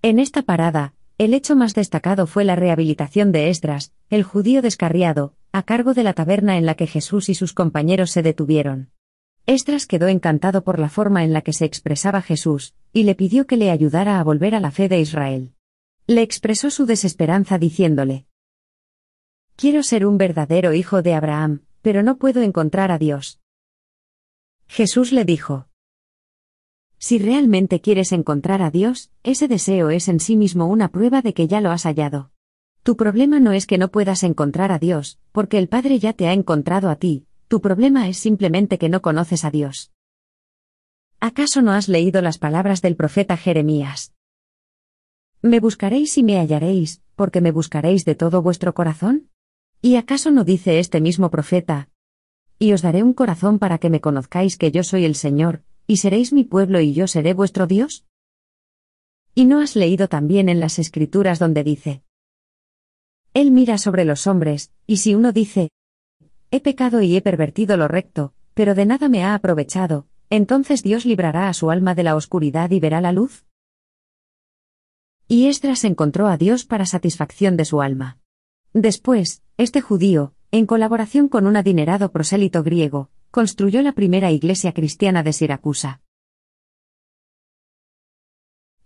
En 0.00 0.20
esta 0.20 0.42
parada, 0.42 0.94
el 1.16 1.32
hecho 1.32 1.54
más 1.54 1.74
destacado 1.74 2.26
fue 2.26 2.44
la 2.44 2.56
rehabilitación 2.56 3.30
de 3.30 3.48
Esdras, 3.48 3.92
el 4.10 4.24
judío 4.24 4.62
descarriado, 4.62 5.34
a 5.52 5.62
cargo 5.62 5.94
de 5.94 6.02
la 6.02 6.12
taberna 6.12 6.58
en 6.58 6.66
la 6.66 6.74
que 6.74 6.88
Jesús 6.88 7.28
y 7.28 7.34
sus 7.34 7.52
compañeros 7.52 8.10
se 8.10 8.22
detuvieron. 8.22 8.90
Esdras 9.46 9.86
quedó 9.86 10.08
encantado 10.08 10.64
por 10.64 10.78
la 10.78 10.88
forma 10.88 11.22
en 11.22 11.32
la 11.32 11.42
que 11.42 11.52
se 11.52 11.66
expresaba 11.66 12.22
Jesús, 12.22 12.74
y 12.92 13.04
le 13.04 13.14
pidió 13.14 13.46
que 13.46 13.56
le 13.56 13.70
ayudara 13.70 14.18
a 14.18 14.24
volver 14.24 14.54
a 14.54 14.60
la 14.60 14.70
fe 14.70 14.88
de 14.88 15.00
Israel. 15.00 15.54
Le 16.06 16.22
expresó 16.22 16.70
su 16.70 16.86
desesperanza 16.86 17.58
diciéndole, 17.58 18.26
Quiero 19.56 19.82
ser 19.84 20.06
un 20.06 20.18
verdadero 20.18 20.72
hijo 20.72 21.02
de 21.02 21.14
Abraham, 21.14 21.62
pero 21.80 22.02
no 22.02 22.16
puedo 22.16 22.42
encontrar 22.42 22.90
a 22.90 22.98
Dios. 22.98 23.40
Jesús 24.66 25.12
le 25.12 25.24
dijo, 25.24 25.68
si 26.98 27.18
realmente 27.18 27.80
quieres 27.80 28.12
encontrar 28.12 28.62
a 28.62 28.70
Dios, 28.70 29.10
ese 29.22 29.48
deseo 29.48 29.90
es 29.90 30.08
en 30.08 30.20
sí 30.20 30.36
mismo 30.36 30.66
una 30.66 30.88
prueba 30.88 31.22
de 31.22 31.34
que 31.34 31.46
ya 31.46 31.60
lo 31.60 31.70
has 31.70 31.84
hallado. 31.84 32.30
Tu 32.82 32.96
problema 32.96 33.40
no 33.40 33.52
es 33.52 33.66
que 33.66 33.78
no 33.78 33.90
puedas 33.90 34.22
encontrar 34.22 34.70
a 34.70 34.78
Dios, 34.78 35.18
porque 35.32 35.58
el 35.58 35.68
Padre 35.68 35.98
ya 35.98 36.12
te 36.12 36.28
ha 36.28 36.32
encontrado 36.32 36.90
a 36.90 36.96
ti, 36.96 37.26
tu 37.48 37.60
problema 37.60 38.08
es 38.08 38.18
simplemente 38.18 38.78
que 38.78 38.88
no 38.88 39.02
conoces 39.02 39.44
a 39.44 39.50
Dios. 39.50 39.92
¿Acaso 41.20 41.62
no 41.62 41.72
has 41.72 41.88
leído 41.88 42.20
las 42.20 42.38
palabras 42.38 42.82
del 42.82 42.96
profeta 42.96 43.36
Jeremías? 43.36 44.12
Me 45.40 45.60
buscaréis 45.60 46.16
y 46.18 46.22
me 46.22 46.38
hallaréis, 46.38 47.02
porque 47.16 47.40
me 47.40 47.52
buscaréis 47.52 48.04
de 48.04 48.14
todo 48.14 48.42
vuestro 48.42 48.74
corazón? 48.74 49.30
¿Y 49.80 49.96
acaso 49.96 50.30
no 50.30 50.44
dice 50.44 50.78
este 50.78 51.00
mismo 51.00 51.30
profeta? 51.30 51.88
Y 52.58 52.72
os 52.72 52.82
daré 52.82 53.02
un 53.02 53.12
corazón 53.12 53.58
para 53.58 53.78
que 53.78 53.90
me 53.90 54.00
conozcáis 54.00 54.56
que 54.56 54.70
yo 54.70 54.82
soy 54.82 55.04
el 55.04 55.14
Señor, 55.14 55.62
¿Y 55.86 55.98
seréis 55.98 56.32
mi 56.32 56.44
pueblo 56.44 56.80
y 56.80 56.94
yo 56.94 57.06
seré 57.06 57.34
vuestro 57.34 57.66
Dios? 57.66 58.06
¿Y 59.34 59.44
no 59.44 59.60
has 59.60 59.76
leído 59.76 60.08
también 60.08 60.48
en 60.48 60.60
las 60.60 60.78
escrituras 60.78 61.38
donde 61.38 61.64
dice, 61.64 62.02
Él 63.34 63.50
mira 63.50 63.78
sobre 63.78 64.04
los 64.04 64.26
hombres, 64.26 64.72
y 64.86 64.98
si 64.98 65.14
uno 65.14 65.32
dice, 65.32 65.70
He 66.50 66.60
pecado 66.60 67.02
y 67.02 67.16
he 67.16 67.20
pervertido 67.20 67.76
lo 67.76 67.88
recto, 67.88 68.32
pero 68.54 68.74
de 68.74 68.86
nada 68.86 69.08
me 69.08 69.24
ha 69.24 69.34
aprovechado, 69.34 70.06
entonces 70.30 70.82
Dios 70.82 71.04
librará 71.04 71.48
a 71.48 71.52
su 71.52 71.70
alma 71.70 71.94
de 71.94 72.04
la 72.04 72.14
oscuridad 72.14 72.70
y 72.70 72.80
verá 72.80 73.00
la 73.00 73.12
luz? 73.12 73.44
Y 75.26 75.48
Esdras 75.48 75.84
encontró 75.84 76.28
a 76.28 76.36
Dios 76.36 76.64
para 76.64 76.86
satisfacción 76.86 77.56
de 77.56 77.64
su 77.64 77.82
alma. 77.82 78.18
Después, 78.72 79.42
este 79.56 79.80
judío, 79.80 80.34
en 80.50 80.66
colaboración 80.66 81.28
con 81.28 81.46
un 81.46 81.56
adinerado 81.56 82.12
prosélito 82.12 82.62
griego, 82.62 83.10
construyó 83.34 83.82
la 83.82 83.90
primera 83.90 84.30
iglesia 84.30 84.70
cristiana 84.70 85.24
de 85.24 85.32
Siracusa. 85.32 86.00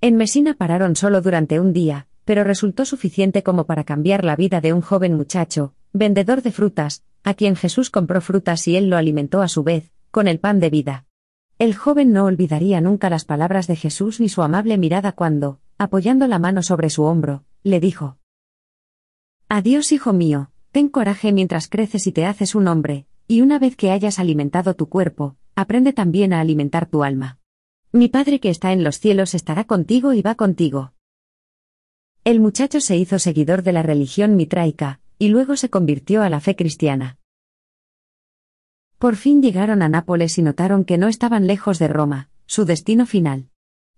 En 0.01 0.17
Mesina 0.17 0.55
pararon 0.55 0.97
solo 0.97 1.21
durante 1.21 1.61
un 1.61 1.75
día, 1.75 2.09
pero 2.25 2.45
resultó 2.45 2.87
suficiente 2.87 3.43
como 3.43 3.67
para 3.67 3.85
cambiar 3.85 4.25
la 4.25 4.37
vida 4.37 4.63
de 4.63 4.73
un 4.73 4.81
joven 4.81 5.13
muchacho, 5.13 5.75
vendedor 5.93 6.41
de 6.41 6.51
frutas, 6.51 7.05
a 7.25 7.35
quien 7.35 7.57
Jesús 7.57 7.91
compró 7.91 8.23
frutas 8.23 8.67
y 8.69 8.77
él 8.79 8.89
lo 8.89 8.97
alimentó 8.97 9.43
a 9.43 9.49
su 9.49 9.65
vez, 9.65 9.93
con 10.11 10.29
el 10.29 10.41
pan 10.41 10.61
de 10.61 10.71
vida. 10.71 11.05
El 11.59 11.75
joven 11.75 12.15
no 12.15 12.25
olvidaría 12.25 12.81
nunca 12.81 13.11
las 13.11 13.27
palabras 13.27 13.67
de 13.67 13.77
Jesús 13.77 14.19
ni 14.19 14.31
su 14.31 14.41
amable 14.41 14.79
mirada 14.79 15.13
cuando, 15.13 15.61
apoyando 15.77 16.27
la 16.27 16.39
mano 16.39 16.63
sobre 16.63 16.89
su 16.89 17.03
hombro, 17.03 17.45
le 17.65 17.81
dijo, 17.81 18.17
Adiós, 19.51 19.93
hijo 19.93 20.15
mío, 20.15 20.53
ten 20.73 20.89
coraje 20.89 21.33
mientras 21.33 21.69
creces 21.69 22.07
y 22.07 22.13
te 22.13 22.25
haces 22.25 22.55
un 22.55 22.67
hombre, 22.67 23.05
y 23.29 23.43
una 23.43 23.59
vez 23.59 23.77
que 23.77 23.91
hayas 23.91 24.19
alimentado 24.19 24.75
tu 24.75 24.89
cuerpo, 24.89 25.37
aprende 25.55 25.93
también 25.93 26.33
a 26.33 26.41
alimentar 26.41 26.87
tu 26.87 27.05
alma. 27.05 27.39
Mi 27.93 28.09
Padre 28.09 28.41
que 28.41 28.49
está 28.49 28.73
en 28.73 28.83
los 28.83 28.99
cielos 28.99 29.35
estará 29.35 29.65
contigo 29.65 30.15
y 30.15 30.23
va 30.23 30.35
contigo. 30.35 30.95
El 32.25 32.41
muchacho 32.41 32.81
se 32.81 32.97
hizo 32.97 33.19
seguidor 33.19 33.63
de 33.63 33.73
la 33.73 33.83
religión 33.83 34.35
mitraica, 34.35 35.01
y 35.19 35.29
luego 35.29 35.57
se 35.57 35.69
convirtió 35.69 36.23
a 36.23 36.31
la 36.31 36.41
fe 36.41 36.57
cristiana. 36.57 37.19
Por 38.99 39.17
fin 39.17 39.43
llegaron 39.43 39.83
a 39.83 39.89
Nápoles 39.89 40.39
y 40.39 40.43
notaron 40.43 40.85
que 40.85 40.99
no 40.99 41.09
estaban 41.09 41.47
lejos 41.47 41.79
de 41.79 41.89
Roma, 41.89 42.31
su 42.47 42.65
destino 42.65 43.05
final. 43.05 43.49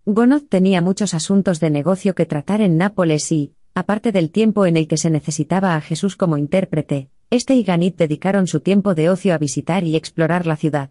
Gonod 0.06 0.42
tenía 0.42 0.82
muchos 0.82 1.14
asuntos 1.14 1.60
de 1.60 1.70
negocio 1.70 2.14
que 2.14 2.26
tratar 2.26 2.60
en 2.60 2.76
Nápoles 2.76 3.30
y, 3.30 3.54
aparte 3.74 4.12
del 4.12 4.30
tiempo 4.30 4.66
en 4.66 4.76
el 4.76 4.88
que 4.88 4.96
se 4.96 5.08
necesitaba 5.08 5.76
a 5.76 5.80
Jesús 5.80 6.16
como 6.16 6.36
intérprete, 6.36 7.10
este 7.30 7.54
y 7.54 7.62
Ganit 7.62 7.96
dedicaron 7.96 8.48
su 8.48 8.58
tiempo 8.58 8.94
de 8.94 9.08
ocio 9.08 9.32
a 9.32 9.38
visitar 9.38 9.84
y 9.84 9.94
explorar 9.94 10.46
la 10.46 10.56
ciudad. 10.56 10.90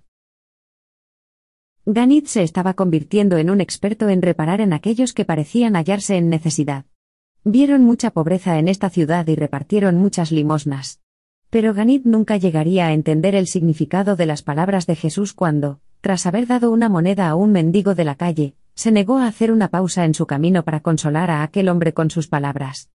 Ganit 1.86 2.28
se 2.28 2.44
estaba 2.44 2.76
convirtiendo 2.76 3.38
en 3.38 3.50
un 3.50 3.60
experto 3.60 4.08
en 4.08 4.22
reparar 4.22 4.62
en 4.62 4.72
aquellos 4.72 5.14
que 5.14 5.26
parecían 5.26 5.76
hallarse 5.76 6.16
en 6.16 6.30
necesidad. 6.30 6.86
Vieron 7.44 7.84
mucha 7.84 8.12
pobreza 8.12 8.58
en 8.58 8.68
esta 8.68 8.90
ciudad 8.90 9.28
y 9.28 9.36
repartieron 9.36 9.98
muchas 9.98 10.32
limosnas. 10.32 11.02
Pero 11.50 11.74
Ganit 11.74 12.06
nunca 12.06 12.38
llegaría 12.38 12.88
a 12.88 12.94
entender 12.94 13.36
el 13.36 13.48
significado 13.48 14.16
de 14.16 14.26
las 14.26 14.42
palabras 14.42 14.86
de 14.88 14.96
Jesús 14.96 15.34
cuando, 15.34 15.82
tras 16.00 16.26
haber 16.26 16.48
dado 16.48 16.72
una 16.72 16.88
moneda 16.88 17.28
a 17.28 17.36
un 17.36 17.52
mendigo 17.52 17.96
de 17.96 18.06
la 18.06 18.16
calle, 18.16 18.56
se 18.76 18.92
negó 18.92 19.18
a 19.18 19.28
hacer 19.28 19.52
una 19.52 19.68
pausa 19.68 20.06
en 20.06 20.14
su 20.14 20.26
camino 20.26 20.64
para 20.64 20.80
consolar 20.80 21.32
a 21.32 21.44
aquel 21.44 21.68
hombre 21.68 21.94
con 21.94 22.10
sus 22.10 22.28
palabras. 22.28 22.92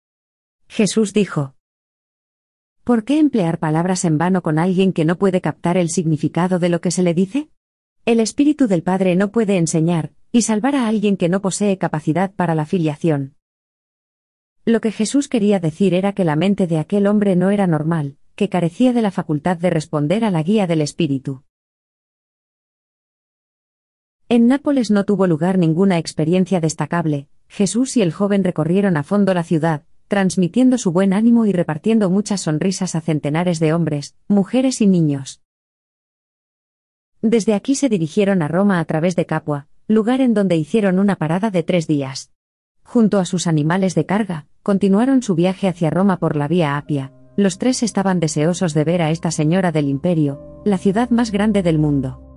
Jesús 0.69 1.15
dijo, 1.15 1.55
¿Por 2.85 3.05
qué 3.05 3.19
emplear 3.19 3.59
palabras 3.59 4.05
en 4.05 4.19
vano 4.19 4.43
con 4.43 4.59
alguien 4.59 4.93
que 4.93 5.05
no 5.05 5.17
puede 5.17 5.41
captar 5.41 5.77
el 5.77 5.91
significado 5.91 6.59
de 6.59 6.71
lo 6.71 6.81
que 6.81 6.91
se 6.91 7.03
le 7.03 7.15
dice? 7.15 7.51
El 8.07 8.21
Espíritu 8.21 8.67
del 8.67 8.83
Padre 8.83 9.15
no 9.17 9.31
puede 9.31 9.59
enseñar 9.59 10.13
y 10.33 10.43
salvar 10.43 10.75
a 10.75 10.89
alguien 10.89 11.17
que 11.17 11.29
no 11.29 11.43
posee 11.43 11.77
capacidad 11.77 12.33
para 12.33 12.55
la 12.55 12.65
filiación. 12.65 13.35
Lo 14.65 14.81
que 14.81 14.93
Jesús 14.93 15.29
quería 15.29 15.59
decir 15.59 15.95
era 15.95 16.13
que 16.13 16.25
la 16.25 16.37
mente 16.37 16.67
de 16.67 16.79
aquel 16.79 17.07
hombre 17.07 17.37
no 17.37 17.51
era 17.51 17.67
normal, 17.67 18.17
que 18.35 18.49
carecía 18.49 18.93
de 18.93 19.03
la 19.03 19.11
facultad 19.11 19.59
de 19.59 19.71
responder 19.71 20.25
a 20.25 20.31
la 20.31 20.43
guía 20.43 20.67
del 20.67 20.81
Espíritu. 20.81 21.45
En 24.29 24.47
Nápoles 24.47 24.91
no 24.91 25.05
tuvo 25.05 25.27
lugar 25.27 25.59
ninguna 25.59 25.99
experiencia 25.99 26.61
destacable, 26.61 27.29
Jesús 27.49 27.97
y 27.97 28.03
el 28.03 28.13
joven 28.13 28.45
recorrieron 28.45 28.97
a 28.97 29.03
fondo 29.03 29.35
la 29.35 29.43
ciudad, 29.43 29.83
transmitiendo 30.11 30.77
su 30.77 30.91
buen 30.91 31.13
ánimo 31.13 31.47
y 31.47 31.53
repartiendo 31.53 32.11
muchas 32.11 32.41
sonrisas 32.41 32.97
a 32.97 33.01
centenares 33.01 33.61
de 33.61 33.73
hombres, 33.73 34.17
mujeres 34.27 34.81
y 34.81 34.89
niños. 34.89 35.41
Desde 37.23 37.55
aquí 37.55 37.77
se 37.77 37.89
dirigieron 37.89 38.43
a 38.43 38.49
Roma 38.49 38.81
a 38.81 38.85
través 38.87 39.15
de 39.15 39.25
Capua, 39.25 39.69
lugar 39.87 40.21
en 40.21 40.35
donde 40.35 40.57
hicieron 40.57 40.99
una 40.99 41.15
parada 41.15 41.53
de 41.53 41.63
tres 41.63 41.87
días. 41.87 42.33
Junto 42.83 43.21
a 43.21 43.25
sus 43.25 43.47
animales 43.47 43.95
de 43.95 44.05
carga, 44.05 44.47
continuaron 44.65 45.23
su 45.23 45.37
viaje 45.37 45.69
hacia 45.69 45.91
Roma 45.91 46.17
por 46.17 46.35
la 46.35 46.49
vía 46.49 46.77
Apia. 46.77 47.13
Los 47.37 47.59
tres 47.59 47.85
estaban 47.85 48.19
deseosos 48.19 48.75
de 48.75 48.83
ver 48.83 49.03
a 49.03 49.13
esta 49.13 49.31
señora 49.31 49.71
del 49.71 49.89
imperio, 49.89 50.61
la 50.65 50.77
ciudad 50.77 51.11
más 51.11 51.31
grande 51.31 51.63
del 51.63 51.79
mundo. 51.79 52.30